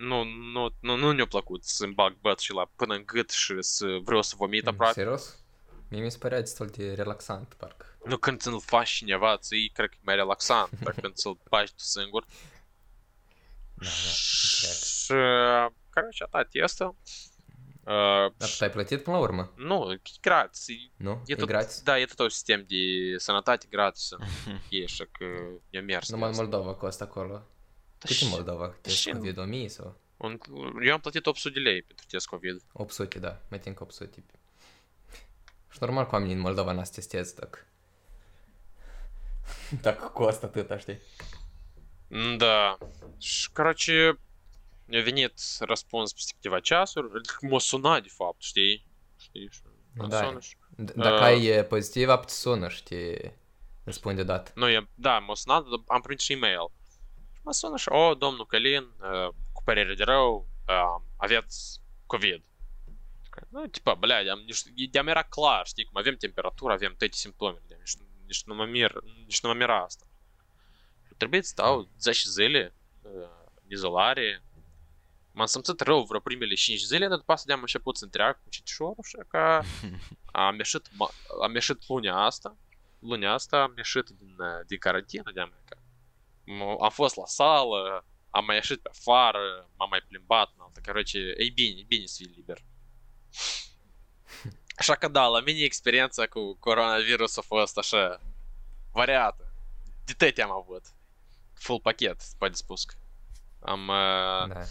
nu, 0.01 0.25
nu, 0.25 0.69
nu, 0.81 0.97
nu 0.97 1.13
ne-a 1.13 1.27
plăcut 1.27 1.65
să-mi 1.65 1.95
bag 1.95 2.17
bățul 2.21 2.57
la 2.57 2.71
până 2.77 2.95
în 2.95 3.03
gât 3.07 3.31
și 3.31 3.55
să 3.59 3.87
vreau 4.05 4.23
să 4.23 4.35
vomit 4.37 4.67
aproape. 4.67 4.93
Serios? 5.01 5.45
Mie 5.89 6.03
mi 6.03 6.11
se 6.11 6.19
părea 6.19 6.41
destul 6.41 6.67
de 6.67 6.95
relaxant, 6.95 7.55
parcă. 7.55 7.87
Nu 8.05 8.17
când 8.17 8.41
ți-l 8.41 8.61
faci 8.61 8.89
cineva, 8.91 9.37
ți 9.37 9.71
cred 9.73 9.89
că 9.89 9.95
e 9.99 10.03
mai 10.05 10.15
relaxant, 10.15 10.71
dar 10.81 10.95
când 11.01 11.15
ți-l 11.15 11.39
bagi 11.51 11.73
tu 11.73 11.83
singur. 11.83 12.25
Da, 13.75 13.85
da, 13.85 14.11
înțeleg. 14.11 14.75
Și, 14.75 15.13
uh, 15.13 15.73
короче, 15.91 16.27
da, 16.31 16.43
testul. 16.43 16.97
Uh, 17.85 18.33
Dar 18.37 18.49
tu 18.59 18.65
ai 18.65 18.71
plătit 18.71 19.03
până 19.03 19.17
la 19.17 19.23
urmă, 19.23 19.53
nu, 19.57 19.93
e 19.93 20.01
gratis. 20.21 20.69
E, 20.69 20.73
nu? 20.97 21.23
e 21.27 21.33
E 21.33 21.37
tot, 21.37 21.49
gratis? 21.49 21.81
Da, 21.83 21.99
e 21.99 22.05
tot 22.05 22.19
un 22.19 22.29
sistem 22.29 22.65
de 22.69 22.77
sănătate 23.17 23.67
gratis. 23.71 24.09
E 24.69 24.85
așa 24.85 25.05
că 25.13 25.25
e 25.71 25.81
mers. 25.81 26.11
Numai 26.11 26.25
în 26.25 26.31
asta. 26.31 26.43
Moldova 26.43 26.75
costă 26.75 27.05
acolo. 27.05 27.47
Da 28.01 28.07
Cât 28.07 28.11
e 28.11 28.15
și- 28.15 28.29
Moldova? 28.29 28.69
Test 28.81 28.97
și- 28.97 29.11
COVID 29.11 29.39
1000 29.39 29.69
sau? 29.69 29.97
Un, 30.17 30.39
eu 30.85 30.93
am 30.93 31.01
plătit 31.01 31.27
800 31.27 31.55
de 31.55 31.61
lei 31.61 31.83
pentru 31.83 32.07
test 32.09 32.27
COVID. 32.27 32.63
800, 32.73 33.19
da. 33.19 33.41
Mai 33.49 33.59
tin 33.61 33.75
că 33.75 33.83
800. 33.83 34.25
Și 35.71 35.79
normal 35.81 36.05
că 36.07 36.15
oamenii 36.15 36.35
în 36.35 36.41
Moldova 36.41 36.73
n-ați 36.73 36.93
testez 36.93 37.33
dacă... 37.33 37.59
Dacă 39.81 40.07
costă 40.07 40.47
atâta, 40.47 40.79
știi? 40.79 40.99
Da. 42.37 42.79
Și, 43.19 43.51
короче, 43.53 44.19
mi-a 44.85 45.03
venit 45.03 45.33
răspuns 45.59 46.13
peste 46.13 46.33
câteva 46.35 46.61
ceasuri. 46.61 47.07
M-a 47.41 47.59
sunat, 47.59 48.03
de 48.03 48.09
fapt, 48.09 48.43
știi? 48.43 48.87
Știi? 49.21 49.49
Și 49.53 49.61
Nu, 49.93 50.03
mă 50.03 50.09
da. 50.09 50.25
sună 50.25 50.41
și- 50.41 50.57
D- 50.83 50.95
Dacă 50.95 51.15
Uh. 51.15 51.21
ai 51.21 51.45
e, 51.45 51.63
pozitiv, 51.65 52.09
ap 52.09 52.25
te 52.27 52.33
sună 52.33 52.69
și 52.69 52.83
te 52.83 53.31
răspunde 53.85 54.23
deodată. 54.23 54.51
Nu, 54.55 54.69
e, 54.69 54.89
da, 54.95 55.19
m-a 55.19 55.35
sunat, 55.35 55.63
dar 55.63 55.83
am 55.87 56.01
primit 56.01 56.21
și 56.21 56.33
e-mail. 56.33 56.71
Și 57.42 57.48
mă 57.48 57.54
sună 57.54 57.78
și, 57.78 57.90
o, 57.90 58.14
domnul 58.16 58.46
Călin, 58.46 58.84
uh, 58.84 59.34
cu 59.52 59.64
părere 59.64 59.94
de 59.94 60.04
rău, 60.04 60.48
uh, 60.68 61.04
aveți 61.18 61.80
COVID. 62.06 62.44
Nu, 63.50 63.68
tipa, 63.68 63.94
блядь, 63.94 64.28
am, 64.28 64.40
nici, 64.40 64.90
de-am 64.90 65.08
era 65.08 65.24
clar, 65.24 65.68
știi, 65.68 65.84
cum 65.84 65.98
avem 65.98 66.16
temperatură, 66.16 66.74
avem 66.74 66.96
toate 66.98 67.16
simptomele, 67.16 67.64
de, 67.68 67.76
nici, 67.80 67.94
nici, 68.26 68.44
nu 68.44 68.54
mă 68.56 68.66
mir, 68.66 68.94
nici 69.26 69.42
nu 69.42 69.50
mă 69.50 69.56
mira 69.56 69.84
asta. 69.84 70.06
Și 71.08 71.14
trebuie 71.18 71.42
să 71.42 71.50
stau 71.50 71.90
10 72.00 72.30
zile 72.30 72.76
uh, 73.02 73.12
în 73.64 73.70
izolare. 73.70 74.44
M-am 75.32 75.46
simțit 75.46 75.80
rău 75.80 76.04
vreo 76.04 76.20
primele 76.20 76.54
5 76.54 76.80
zile, 76.80 77.08
dar 77.08 77.18
după 77.18 77.32
asta 77.32 77.54
am 77.54 77.60
început 77.60 77.98
să 77.98 78.04
întreag 78.04 78.44
cu 78.44 78.50
citișorul 78.50 79.04
și 79.04 79.18
că 79.28 79.62
am 80.48 80.58
ieșit, 80.58 80.88
ma- 80.88 81.16
am 81.44 81.54
ieșit 81.54 81.88
lunea 81.88 82.16
asta, 82.16 82.58
lunea 83.00 83.34
asta 83.34 83.62
am 83.62 83.74
ieșit 83.78 84.10
din, 84.10 84.36
uh, 84.40 84.66
din 84.68 84.78
carantină 84.78 85.32
de 85.34 85.40
America. 85.40 85.81
M- 86.60 86.78
Am 86.82 86.90
fost 86.90 87.16
la 87.16 87.26
sală, 87.26 88.06
am 88.30 88.46
mai 88.46 88.56
ieșit 88.56 88.82
pe 88.82 88.90
afară, 88.92 89.70
m-am 89.78 89.90
mai 89.90 90.02
plimbat 90.08 90.52
în 90.56 90.64
altă, 90.64 90.82
короче, 90.86 91.18
e 91.38 91.50
bine, 91.54 91.80
e 91.80 91.84
bine 91.88 92.06
să 92.06 92.16
fii 92.18 92.34
liber. 92.36 92.64
Așa 94.76 94.96
că 94.96 95.08
da, 95.08 95.26
la 95.26 95.40
mine 95.40 95.60
experiența 95.60 96.28
cu 96.28 96.56
coronavirus 96.60 97.38
a 97.38 97.42
fost 97.42 97.78
așa 97.78 98.22
variată. 98.92 99.54
De 100.06 100.14
tăte 100.14 100.42
am 100.42 100.52
avut. 100.52 100.86
Full 101.54 101.80
pachet, 101.80 102.22
poate 102.38 102.56
spus. 102.56 102.86
Am... 103.60 103.88
Uh, 103.88 104.48
Da. 104.48 104.62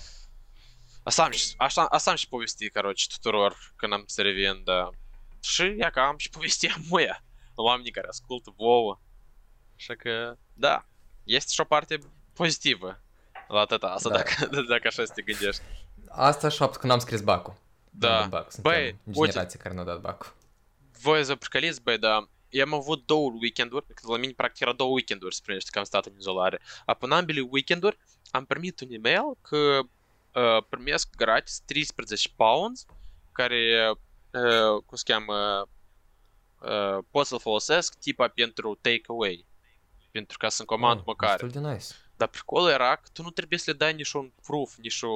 Asta 1.03 1.25
am, 1.25 1.31
și, 1.31 1.55
așa, 1.57 1.85
asta 1.87 2.11
am 2.11 2.17
și 2.17 2.29
povesti, 2.29 2.71
короче, 2.71 3.07
tuturor 3.11 3.73
când 3.77 3.93
am 3.93 4.03
să 4.07 4.23
revin, 4.23 4.65
da. 4.65 4.91
Și 5.41 5.75
ia 5.79 5.91
că 5.91 6.01
am 6.01 6.19
și 6.19 6.31
povestea 6.31 6.75
moia 6.89 7.25
la 7.55 7.63
oamenii 7.63 7.91
care 7.91 8.09
ascultă 8.09 8.55
vouă. 8.57 9.01
Așa 9.77 9.95
că, 9.95 10.37
da, 10.53 10.87
este 11.35 11.53
și 11.53 11.61
o 11.61 11.65
parte 11.65 11.99
pozitivă 12.33 13.01
la 13.49 13.61
atâta 13.61 13.87
asta, 13.87 14.09
Da. 14.09 14.15
dacă, 14.17 14.47
dacă 14.73 14.87
așa 14.87 15.05
să 15.05 15.13
te 15.15 15.23
gândești. 15.23 15.63
Asta 16.09 16.49
și 16.49 16.57
fapt 16.57 16.77
când 16.77 16.93
am 16.93 16.99
scris 16.99 17.21
bacul. 17.21 17.55
Da. 17.91 18.15
Am 18.15 18.21
dat 18.21 18.29
Bacul. 18.31 18.51
Suntem 18.51 18.73
Băi, 18.73 18.97
uite, 19.05 19.31
generație 19.33 19.59
care 19.59 19.75
nu 19.75 19.81
a 19.81 19.85
dat 19.85 20.01
bacul. 20.01 20.35
voi 21.03 21.25
să 21.25 21.35
pricăliți, 21.35 21.83
băi, 21.83 21.99
da, 21.99 22.29
eu 22.49 22.65
am 22.65 22.75
avut 22.75 23.07
două 23.07 23.31
weekenduri, 23.41 23.87
că 23.87 24.11
la 24.11 24.17
mine 24.17 24.33
practic 24.37 24.61
era 24.61 24.73
două 24.73 24.91
weekenduri 24.93 25.35
să 25.35 25.41
primești 25.45 25.71
că 25.71 25.79
am 25.79 25.85
stat 25.85 26.07
în 26.07 26.13
izolare. 26.19 26.61
Apoi 26.85 27.09
în 27.09 27.17
ambele 27.17 27.41
weekenduri 27.51 27.99
am 28.31 28.45
primit 28.45 28.81
un 28.81 28.89
email 28.91 29.23
că 29.43 29.79
uh, 30.35 30.65
primesc 30.69 31.09
gratis 31.17 31.61
13 31.65 32.29
pounds 32.37 32.85
care, 33.33 33.91
uh, 34.31 34.83
cum 34.87 34.97
se 34.97 35.13
cheamă, 35.13 35.69
uh, 36.61 36.99
pot 37.11 37.27
să-l 37.27 37.41
folosesc 37.41 37.95
tipa 37.95 38.29
pentru 38.29 38.79
takeaway. 38.81 39.47
Pentru 40.11 40.39
ca 40.39 40.49
să-mi 40.49 40.69
comand 40.69 40.99
Oh, 40.99 41.05
mâncare. 41.07 41.37
Destul 41.43 41.63
de 41.63 41.69
nice. 41.69 41.87
Dar 42.17 42.29
pricolul 42.29 42.69
era 42.71 42.97
că 42.97 43.09
tu 43.13 43.23
nu 43.23 43.31
trebuie 43.31 43.59
să 43.59 43.71
le 43.71 43.77
dai 43.77 43.93
nici 43.95 44.13
un 44.13 44.33
proof, 44.47 44.77
nici, 44.77 45.03
o, 45.03 45.09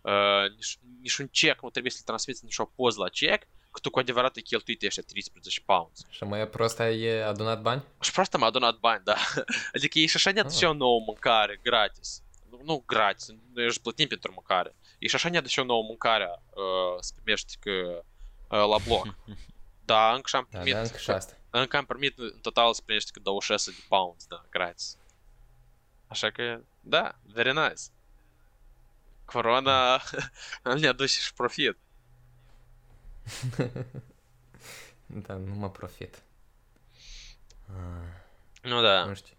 uh, 0.00 0.50
nici, 0.56 0.78
nici 1.00 1.16
un 1.16 1.28
check, 1.28 1.62
nu 1.62 1.70
trebuie 1.70 1.90
să 1.92 1.96
le 2.00 2.04
transmiți 2.06 2.44
nici 2.44 2.58
o 2.58 2.64
poză 2.64 3.00
la 3.02 3.08
check, 3.08 3.46
că 3.70 3.80
tu 3.82 3.90
cu 3.90 3.98
adevărat 3.98 4.36
ai 4.36 4.42
cheltuit 4.42 4.82
ăștia 4.82 5.02
13 5.06 5.60
pounds. 5.60 6.06
Și 6.10 6.24
mai 6.24 6.48
prost 6.48 6.80
ai 6.80 7.22
adunat 7.22 7.60
bani? 7.62 7.82
Și 8.00 8.10
prost 8.12 8.36
m-a 8.36 8.46
adunat 8.46 8.76
bani, 8.78 9.04
da. 9.04 9.14
Adică 9.74 9.98
ei 9.98 10.06
și 10.06 10.16
așa 10.16 10.30
ne 10.30 10.40
Ah. 10.40 10.50
și 10.50 10.64
o 10.64 10.72
nouă 10.72 11.00
mâncare 11.06 11.60
gratis. 11.62 12.22
Nu, 12.50 12.60
nu 12.64 12.82
gratis, 12.86 13.28
noi 13.54 13.64
își 13.64 13.80
plătim 13.80 14.08
pentru 14.08 14.32
mâncare. 14.34 14.76
Ei 14.98 15.08
și 15.08 15.14
așa 15.14 15.28
ne 15.28 15.46
și 15.46 15.58
o 15.58 15.64
nouă 15.64 15.82
mâncare 15.82 16.42
uh, 16.50 16.96
să 17.00 17.12
primești 17.14 17.56
că, 17.60 17.70
uh, 18.48 18.68
la 18.68 18.76
bloc. 18.86 19.14
Da, 19.84 20.12
încă 20.14 20.28
și 20.28 20.36
am 20.36 20.46
Da, 20.50 20.58
primit, 20.58 20.74
da, 20.74 20.80
încă 20.80 20.96
și 20.98 21.10
asta. 21.10 21.36
Încă 21.60 21.76
am 21.76 21.84
primit 21.84 22.18
în 22.18 22.38
total 22.40 22.74
să 22.74 22.82
primești 22.84 23.10
că 23.10 23.20
26 23.20 23.70
de 23.70 23.84
pounds, 23.88 24.26
da, 24.26 24.44
gratis. 24.50 24.96
Așa 26.06 26.30
că, 26.30 26.60
da, 26.80 27.18
very 27.22 27.52
nice. 27.52 27.82
Corona 29.24 30.00
ne 30.80 30.86
aduce 30.86 31.20
și 31.20 31.32
profit. 31.34 31.76
Da, 35.06 35.34
nu 35.34 35.54
mă 35.54 35.70
profit. 35.70 36.22
Ah, 37.66 38.08
Nu, 38.62 38.82
da. 38.82 39.04
nu 39.04 39.14
știu. 39.14 39.34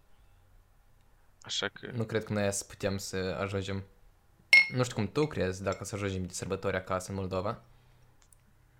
Așa 1.42 1.68
că... 1.68 1.90
Nu 1.92 2.04
cred 2.04 2.24
că 2.24 2.32
noi 2.32 2.52
să 2.52 2.64
putem 2.64 2.98
să 2.98 3.16
ajungem... 3.16 3.84
Nu 4.74 4.82
știu 4.82 4.94
cum 4.94 5.12
tu 5.12 5.26
crezi 5.26 5.62
dacă 5.62 5.84
să 5.84 5.94
ajungem 5.94 6.26
de 6.26 6.32
sărbători 6.32 6.76
acasă 6.76 7.10
în 7.10 7.16
Moldova. 7.16 7.62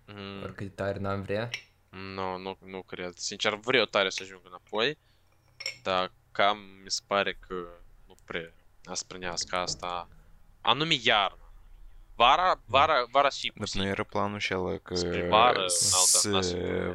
Mm, 0.05 0.41
Oricât 0.43 0.67
de 0.67 0.73
tare 0.73 0.99
n-am 0.99 1.21
vrea. 1.21 1.49
Nu, 1.89 2.37
nu, 2.37 2.57
nu 2.65 2.81
cred. 2.81 3.13
Sincer, 3.15 3.55
vreau 3.55 3.85
tare 3.85 4.09
să 4.09 4.19
ajung 4.23 4.41
înapoi, 4.43 4.97
dar 5.83 6.11
cam 6.31 6.57
mi 6.83 6.91
se 6.91 7.01
pare 7.07 7.37
că 7.47 7.55
nu 8.07 8.15
prea 8.25 8.53
asprânească 8.83 9.55
asta. 9.55 10.07
Anume 10.61 10.95
iarna. 11.03 11.53
Vara, 12.15 12.61
vara, 12.65 13.05
vara 13.11 13.29
și 13.29 13.51
posibil. 13.51 13.81
Dar 13.81 13.83
nu 13.83 13.87
era 13.87 14.03
planul 14.03 14.39
și 14.39 14.53
ăla 14.53 14.77
că 14.77 14.95
vară, 15.27 15.67
să 15.67 16.29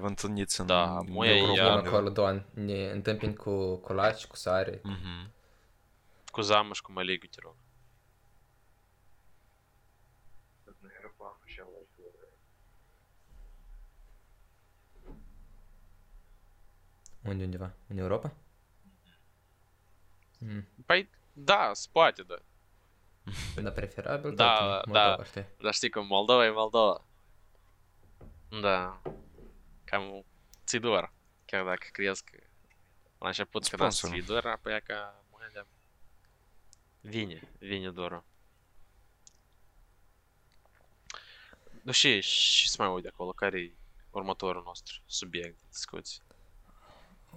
vă 0.01 0.07
întâlniți 0.07 0.61
în 0.61 0.67
da, 0.67 1.01
Europa. 1.23 1.81
Da, 1.91 2.01
doan. 2.01 2.47
Ne 2.55 2.91
întâmpin 2.91 3.35
cu 3.35 3.77
colaci, 3.77 4.27
cu 4.27 4.37
sare. 4.37 4.81
Mhm. 4.83 5.33
Cu 6.31 6.41
zamăș 6.41 6.77
și 6.77 6.83
cu 6.83 6.93
măligă, 6.93 7.27
te 7.31 7.39
rog. 7.43 7.55
Unde 17.25 17.45
undeva? 17.45 17.75
În 17.87 17.97
Europa? 17.99 18.35
Mm. 20.39 20.69
Păi, 20.87 21.11
da, 21.33 21.71
se 21.73 21.89
poate, 21.93 22.23
da. 22.23 22.37
Dar 23.63 23.73
preferabil 23.73 24.35
Da, 24.35 24.55
tot 24.57 24.85
în 24.87 24.93
da. 24.93 25.01
Moldova, 25.05 25.25
știi? 25.25 25.47
Dar 25.63 25.73
știi 25.75 25.91
că 25.91 26.01
Moldova 26.03 26.45
e 26.45 26.51
Moldova. 26.51 27.05
Da. 28.61 29.03
Cam 29.85 30.25
ți 30.67 30.79
dor. 30.79 31.13
Chiar 31.45 31.65
dacă 31.65 31.87
crezi 31.93 32.25
că 32.25 32.37
la 33.19 33.27
început 33.27 33.69
când 33.69 33.93
Sponsor. 33.93 34.21
ți 34.21 34.27
dor, 34.27 34.47
apoi 34.47 34.75
e 34.75 34.81
ca 34.81 35.25
mâine. 35.31 35.67
Vine, 37.01 37.49
vine 37.59 37.91
dorul. 37.91 38.25
Nu 41.83 41.93
și, 41.93 42.21
și 42.21 42.69
să 42.71 42.83
mai 42.83 42.93
uit 42.93 43.07
acolo, 43.07 43.33
care 43.33 43.61
e 43.61 43.75
următorul 44.11 44.63
nostru 44.63 45.01
subiect 45.07 45.61
de 45.61 45.67
discuție? 45.69 46.23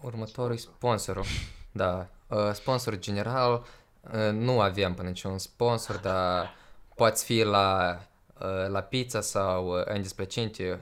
Următorul 0.01 0.53
e 0.53 0.57
sponsorul. 0.57 1.25
Da, 1.71 2.07
uh, 2.27 2.51
sponsor 2.53 2.97
general, 2.99 3.65
uh, 4.01 4.29
nu 4.31 4.61
avem 4.61 4.93
până 4.93 5.07
niciun 5.07 5.37
sponsor, 5.37 5.95
dar 5.97 6.55
poate 6.95 7.21
fi 7.23 7.41
la, 7.43 7.99
uh, 8.39 8.67
la 8.67 8.81
pizza 8.81 9.21
sau 9.21 9.79
uh, 9.79 9.85
Andy's 9.85 10.15
Plăcinte. 10.15 10.81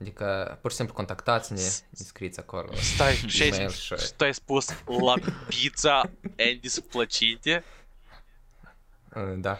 Adică, 0.00 0.58
pur 0.60 0.70
și 0.70 0.76
simplu, 0.76 0.94
contactați-ne, 0.94 1.60
ne 1.90 2.04
scrieți 2.04 2.38
acolo. 2.38 2.74
Stai, 2.74 3.14
și 3.14 3.42
E-mail 3.42 3.62
ai, 3.62 3.70
și- 3.70 3.94
și 3.96 4.12
tu 4.16 4.24
ai 4.24 4.34
spus 4.34 4.66
la 4.86 5.14
pizza 5.48 6.02
Andy's 6.30 6.88
plăcinte? 6.90 7.64
Uh, 9.16 9.34
Da. 9.36 9.58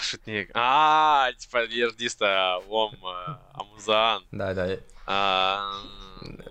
Шутник. 0.00 0.50
А, 0.54 1.28
типа 1.38 1.64
Ердиста, 1.64 2.58
Ом, 2.68 2.92
Амузан. 3.52 4.22
Da, 4.30 4.52
da. 4.52 4.78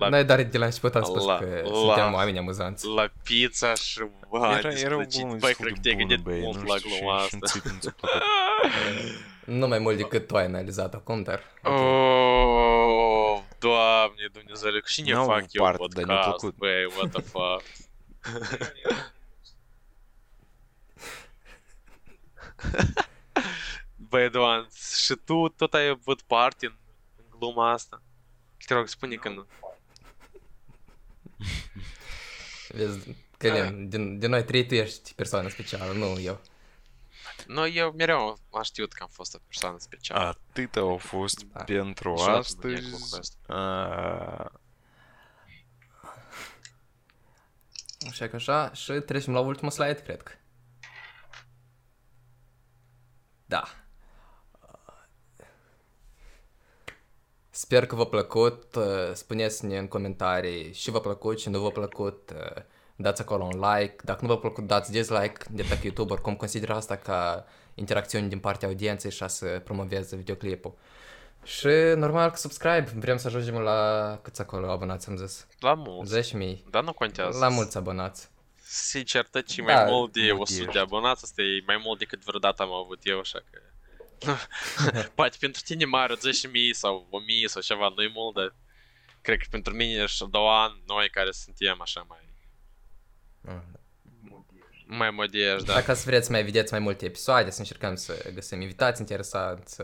N-ai 0.09 0.25
dar 0.25 0.43
de 0.43 0.57
la 0.57 0.65
început 0.65 0.95
am 0.95 1.03
spus 1.03 1.25
că 1.25 1.61
suntem 1.65 2.13
oameni 2.13 2.37
amuzanți. 2.37 2.87
La 2.87 3.11
pizza 3.23 3.73
și 3.73 4.01
bani. 4.29 4.57
Era, 4.57 4.71
era 4.71 4.97
un 4.97 5.05
bun 5.19 5.37
Băi, 5.37 5.53
cred 5.53 5.73
că 5.73 5.79
te-ai 5.81 5.95
gândit 5.95 6.25
mult 6.25 6.67
la 6.67 6.75
gluma 6.75 7.15
asta. 7.15 7.37
Nu 9.45 9.67
mai 9.67 9.79
mult 9.79 9.97
decât 9.97 10.27
tu 10.27 10.35
ai 10.35 10.45
analizat 10.45 10.93
acum, 10.93 11.23
dar... 11.23 11.41
Doamne, 13.59 14.29
Dumnezeule, 14.31 14.81
și 14.85 15.01
ne 15.01 15.13
fac 15.13 15.45
eu 15.51 15.71
podcast, 15.75 16.55
băi, 16.55 16.85
what 16.85 17.11
the 17.11 17.21
fuck. 17.21 17.63
Ha 18.21 18.39
ha 18.39 18.57
ha. 22.95 23.09
Băi, 24.16 24.30
Doan, 24.30 24.68
și 25.03 25.16
tu 25.16 25.47
tot 25.47 25.74
ai 25.74 25.88
avut 25.88 26.22
parte 26.22 26.66
în, 26.66 26.76
în 27.16 27.39
gluma 27.39 27.72
asta? 27.72 28.01
Te 28.66 28.74
rog, 28.74 28.88
spune 28.88 29.16
că 29.16 29.30
nu. 29.30 29.45
Vezi, 32.78 33.16
Călin, 33.38 33.89
din, 33.89 34.20
din 34.20 34.30
noi 34.30 34.43
trei 34.43 34.66
tu 34.66 34.74
ești 34.74 35.13
persoană 35.13 35.49
specială, 35.49 35.91
nu 35.91 36.20
eu. 36.20 36.41
Nu, 37.47 37.68
eu 37.68 37.91
mereu 37.91 38.39
am 38.51 38.63
știut 38.63 38.93
că 38.93 39.03
am 39.03 39.09
fost 39.11 39.36
o 39.36 39.38
persoană 39.47 39.78
specială. 39.80 40.28
Atât 40.28 40.76
au 40.76 40.97
fost 40.97 41.43
Da. 41.43 41.63
pentru 41.63 42.09
Niciodată 42.09 42.47
nu 42.61 42.68
mi-ai 42.68 42.76
astăzi. 42.78 42.91
lucrul 42.91 43.20
ăsta. 43.20 43.53
A, 43.53 44.51
Așa 48.09 48.28
că 48.28 48.36
așa, 48.36 48.74
și 48.74 48.91
trecem 48.91 49.34
la 49.34 49.39
ultimul 49.39 49.72
slide, 49.72 50.01
cred 50.01 50.22
că. 50.24 50.32
Da. 53.45 53.63
Sper 57.57 57.85
că 57.85 57.95
v-a 57.95 58.05
plăcut, 58.05 58.75
uh, 58.75 58.83
spuneți-ne 59.13 59.77
în 59.77 59.87
comentarii 59.87 60.73
și 60.73 60.91
v-a 60.91 60.99
plăcut 60.99 61.39
și 61.39 61.49
nu 61.49 61.59
v-a 61.59 61.69
plăcut, 61.69 62.31
uh, 62.35 62.61
dați 62.95 63.21
acolo 63.21 63.43
un 63.43 63.59
like, 63.59 63.95
dacă 64.03 64.19
nu 64.21 64.27
v-a 64.27 64.37
plăcut 64.37 64.67
dați 64.67 64.91
dislike, 64.91 65.37
de 65.49 65.61
pe 65.61 65.79
YouTube, 65.83 66.13
oricum 66.13 66.35
consider 66.35 66.69
asta 66.69 66.95
ca 66.95 67.45
interacțiuni 67.75 68.29
din 68.29 68.39
partea 68.39 68.67
audienței 68.67 69.11
și 69.11 69.23
a 69.23 69.27
să 69.27 69.61
promoveze 69.63 70.15
videoclipul. 70.15 70.73
Și 71.43 71.67
normal 71.95 72.29
că 72.29 72.35
subscribe, 72.35 72.93
vrem 72.95 73.17
să 73.17 73.27
ajungem 73.27 73.55
la 73.55 74.19
câți 74.21 74.41
acolo 74.41 74.71
abonați 74.71 75.09
am 75.09 75.17
zis? 75.17 75.47
La 75.59 75.73
mulți. 75.73 76.35
10.000. 76.35 76.63
Dar 76.69 76.83
nu 76.83 76.93
contează. 76.93 77.37
La 77.37 77.49
mulți 77.49 77.77
abonați. 77.77 78.29
Sincer, 78.63 79.27
tot 79.27 79.45
ce 79.45 79.61
Da, 79.61 79.73
mai 79.73 79.91
mult 79.91 80.13
de 80.13 80.27
mult 80.27 80.41
100 80.41 80.59
ești. 80.59 80.73
de 80.73 80.79
abonați, 80.79 81.23
asta 81.23 81.41
e 81.41 81.63
mai 81.65 81.81
mult 81.83 81.99
decât 81.99 82.23
vreodată 82.23 82.61
am 82.61 82.73
avut 82.73 82.99
eu, 83.03 83.19
așa 83.19 83.39
că... 83.51 83.59
Poate 85.16 85.38
pentru 85.39 85.61
tine 85.66 85.86
mare 85.86 86.13
10.000 86.13 86.20
sau 86.72 87.07
1.000 87.43 87.45
sau 87.45 87.61
ceva, 87.61 87.93
nu-i 87.95 88.11
mult, 88.13 88.36
dar 88.36 88.55
cred 89.22 89.38
că 89.38 89.45
pentru 89.49 89.74
mine 89.74 90.05
și 90.05 90.26
Doan, 90.30 90.82
noi 90.86 91.09
care 91.09 91.32
suntem 91.32 91.82
așa 91.82 92.05
mai... 92.07 92.24
Mai 94.88 95.09
modiești, 95.09 95.66
da. 95.66 95.74
Dacă 95.74 95.93
să 95.93 96.03
vreți 96.05 96.26
să 96.26 96.32
mai 96.32 96.43
vedeți 96.43 96.72
mai 96.72 96.82
multe 96.82 97.05
episoade, 97.05 97.49
să 97.49 97.59
încercăm 97.59 97.95
să 97.95 98.30
găsim 98.34 98.61
invitați 98.61 98.99
interesanți, 98.99 99.82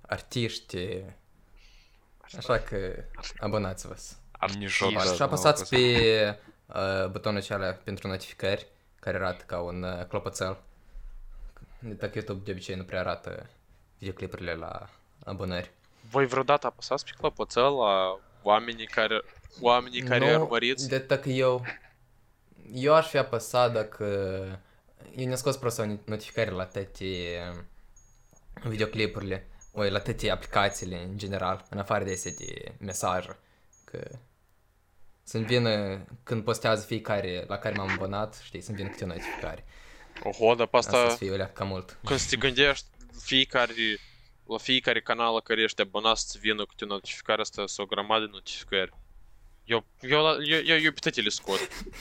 artiști, 0.00 1.04
așa 2.20 2.58
că 2.58 3.04
abonați-vă. 3.38 3.96
Niciodată. 4.58 5.12
Și 5.12 5.18
nu 5.18 5.24
apăsați 5.24 5.62
a 5.62 5.66
pe 5.76 6.38
uh, 6.66 7.08
butonul 7.10 7.38
acela 7.38 7.72
pentru 7.72 8.08
notificări, 8.08 8.66
care 9.00 9.16
arată 9.16 9.44
ca 9.46 9.60
un 9.60 9.82
uh, 9.82 10.06
clopoțel. 10.06 10.58
Dacă 11.82 12.10
YouTube 12.14 12.44
de 12.44 12.50
obicei 12.50 12.74
nu 12.74 12.84
prea 12.84 13.00
arată 13.00 13.50
videoclipurile 13.98 14.54
la 14.54 14.90
abonări. 15.24 15.70
Voi 16.10 16.26
vreodată 16.26 16.66
apăsați 16.66 17.04
pe 17.04 17.10
clopoțel 17.18 17.74
la 17.74 18.18
oamenii 18.42 18.86
care... 18.86 19.22
Oamenii 19.60 20.02
care 20.02 20.32
Nu, 20.32 20.40
urmăriți? 20.40 20.88
De 20.88 20.98
dacă 20.98 21.28
eu... 21.28 21.64
Eu 22.72 22.94
aș 22.94 23.08
fi 23.08 23.16
apăsat 23.16 23.72
dacă... 23.72 24.04
Eu 25.16 25.28
ne 25.28 25.34
scos 25.34 25.56
prost 25.56 25.82
notificări 26.04 26.50
la 26.50 26.64
toate 26.64 27.06
videoclipurile, 28.62 29.46
oi, 29.72 29.90
la 29.90 29.98
toate 29.98 30.30
aplicațiile 30.30 31.02
în 31.02 31.18
general, 31.18 31.64
în 31.70 31.78
afară 31.78 32.04
de 32.04 32.12
astea 32.12 32.32
de 32.38 32.74
mesaje. 32.78 33.36
Că 33.84 34.08
să-mi 35.22 35.44
vină, 35.44 36.00
când 36.22 36.44
postează 36.44 36.86
fiecare 36.86 37.44
la 37.48 37.58
care 37.58 37.74
m-am 37.74 37.88
abonat, 37.88 38.40
știi, 38.44 38.60
să-mi 38.60 38.76
vină 38.76 38.88
câte 38.88 39.04
o 39.04 39.06
notificare. 39.06 39.64
Oho, 40.24 40.54
dar 40.54 40.66
pe 40.66 40.76
Asta 40.76 40.96
asta... 40.96 41.10
să 41.10 41.16
fie 41.16 41.30
o 41.42 41.44
ca 41.52 41.64
mult. 41.64 41.98
Când 42.04 42.18
să 42.18 42.26
te 42.30 42.36
gândești, 42.36 42.86
fiecare, 43.22 43.72
la 44.46 44.58
fiecare 44.58 45.00
canal 45.00 45.34
la 45.34 45.40
care 45.40 45.62
ești 45.62 45.80
abonat 45.80 46.16
să 46.16 46.36
vină 46.40 46.64
câte 46.66 46.84
o 46.84 46.86
notificare 46.86 47.40
asta 47.40 47.66
sau 47.66 47.84
o 47.84 47.88
grămadă 47.88 48.24
de 48.24 48.30
notificări. 48.32 48.92
Eu, 49.64 49.84
eu, 50.00 50.22
la- 50.22 50.36
eu, 50.44 50.60
eu, 50.64 50.76
eu 50.78 50.92
pe 50.92 50.98
toate 51.00 51.20
le 51.20 51.28
scot. 51.28 51.58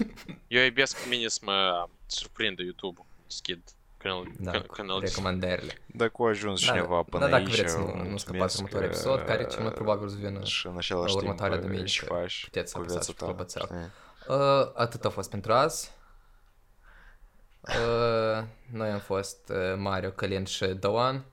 Eu 0.48 0.64
iubesc 0.64 0.98
pe 1.03 1.10
mine 1.10 1.27
să 1.27 1.39
mă 1.43 1.88
surprindă 2.07 2.61
YouTube-ul. 2.61 3.06
Deschid 3.27 3.61
când, 3.98 4.27
Da, 4.39 4.52
când, 4.52 4.65
când 4.65 4.89
îl 4.89 4.99
recomandările. 4.99 5.77
Dacă 5.85 6.23
a 6.23 6.27
ajuns 6.27 6.65
Da, 6.65 6.72
cineva 6.72 7.02
până 7.03 7.23
da, 7.26 7.30
dacă 7.31 7.43
aici, 7.43 7.56
vreți 7.56 7.72
să 7.72 7.77
nu, 7.77 7.84
nu 7.85 7.91
mulțumesc 7.91 8.19
scăpați 8.23 8.56
următorul 8.57 8.88
că- 8.88 8.93
episod, 8.95 9.26
care 9.26 9.45
cel 9.45 9.61
mai 9.61 9.72
probabil 9.72 10.06
o 10.06 10.10
să 10.10 10.15
vină 10.15 10.43
și 10.43 10.68
în 10.68 10.77
același 10.77 11.14
la 11.14 11.19
timp 11.19 11.22
următoarea 11.22 11.56
uh, 11.57 11.61
duminică. 11.61 11.88
și 11.88 12.03
faci 12.06 12.43
Puteți 12.43 12.72
să 12.72 12.77
cu 12.77 12.84
apăsați 12.84 13.06
viața 13.06 13.14
pe 13.14 13.19
ta. 13.19 13.26
clopoțel. 13.26 13.61
știi? 13.65 14.35
Uh, 14.35 14.72
atât 14.76 15.06
a 15.06 15.10
fost 15.10 15.30
pentru 15.30 15.53
azi. 15.53 15.91
Uh, 17.62 18.44
noi 18.72 18.90
am 18.90 19.00
fost 19.00 19.50
uh, 19.50 19.76
Mario, 19.78 20.12
Călin 20.12 20.46
și 20.46 20.66
Doan. 20.66 21.26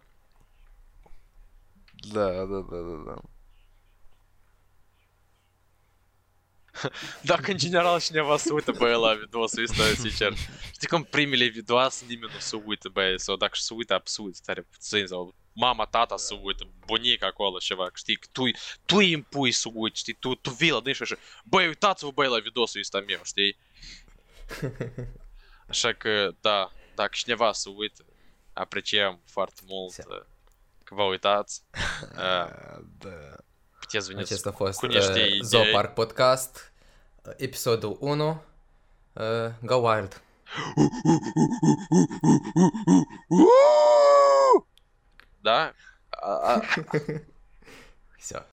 Da, 2.12 2.30
da, 2.30 2.44
da, 2.44 2.60
da, 2.70 3.02
da. 3.06 3.20
Dacă 7.22 7.50
în 7.50 7.56
general 7.56 8.00
cineva 8.00 8.36
se 8.36 8.52
uită, 8.52 8.72
băi, 8.72 9.00
la 9.00 9.14
videosul 9.14 9.62
ăsta, 9.62 9.82
sincer. 9.84 10.32
Știi 10.72 10.88
cum 10.88 11.02
primele 11.02 11.46
videoase 11.46 12.04
nimeni 12.08 12.32
nu 12.32 12.38
se 12.38 12.62
uită, 12.64 12.88
băi, 12.88 13.20
sau 13.20 13.36
dacă 13.36 13.52
se 13.54 13.74
uită, 13.74 14.00
se 14.04 14.22
uită 14.22 14.38
tare 14.44 14.62
puțin, 14.62 15.06
sau 15.06 15.34
mama, 15.52 15.84
tata 15.84 16.16
se 16.16 16.38
uită, 16.42 16.68
bunica 16.86 17.26
acolo, 17.26 17.58
ceva, 17.58 17.84
că 17.84 17.92
știi, 17.94 18.16
că 18.16 18.26
tu, 18.32 18.42
tu 18.84 18.96
îi 18.96 19.10
impui 19.10 19.52
să 19.52 19.68
uiți, 19.72 20.00
știi, 20.00 20.14
tu, 20.14 20.34
tu 20.34 20.50
vii 20.50 20.70
la 20.70 20.80
dâns 20.80 20.96
și 20.96 21.02
așa, 21.02 21.16
băi, 21.44 21.66
uitați-vă, 21.66 22.10
băi, 22.10 22.28
la 22.28 22.38
videosul 22.38 22.80
ăsta 22.80 23.04
meu, 23.06 23.20
știi? 23.24 23.56
Așa 25.68 25.92
că, 25.92 26.30
da, 26.40 26.72
dacă 26.94 27.10
cineva 27.12 27.52
se 27.52 27.68
uită, 27.76 28.04
apreciem 28.52 29.20
foarte 29.24 29.60
mult 29.66 29.92
Se- 29.92 30.04
uh, 30.08 30.20
că 30.84 30.94
vă 30.94 31.02
uitați. 31.02 31.62
Uh, 32.12 32.78
Da. 32.98 33.18
Puteți 33.78 34.06
veni 34.08 34.20
Acesta 34.20 34.48
a 34.48 34.52
fost 34.52 34.78
cu 34.78 34.86
niște 34.86 35.28
uh. 35.32 35.38
Zoopark 35.42 35.94
Podcast, 35.94 36.72
uh, 37.22 37.32
episodul 37.36 37.96
1. 38.00 38.42
Uh, 39.12 39.24
go 39.62 39.74
Wild! 39.74 40.22
Da? 45.40 45.72
A, 46.10 46.30
a, 46.54 46.60
Все. 48.18 48.46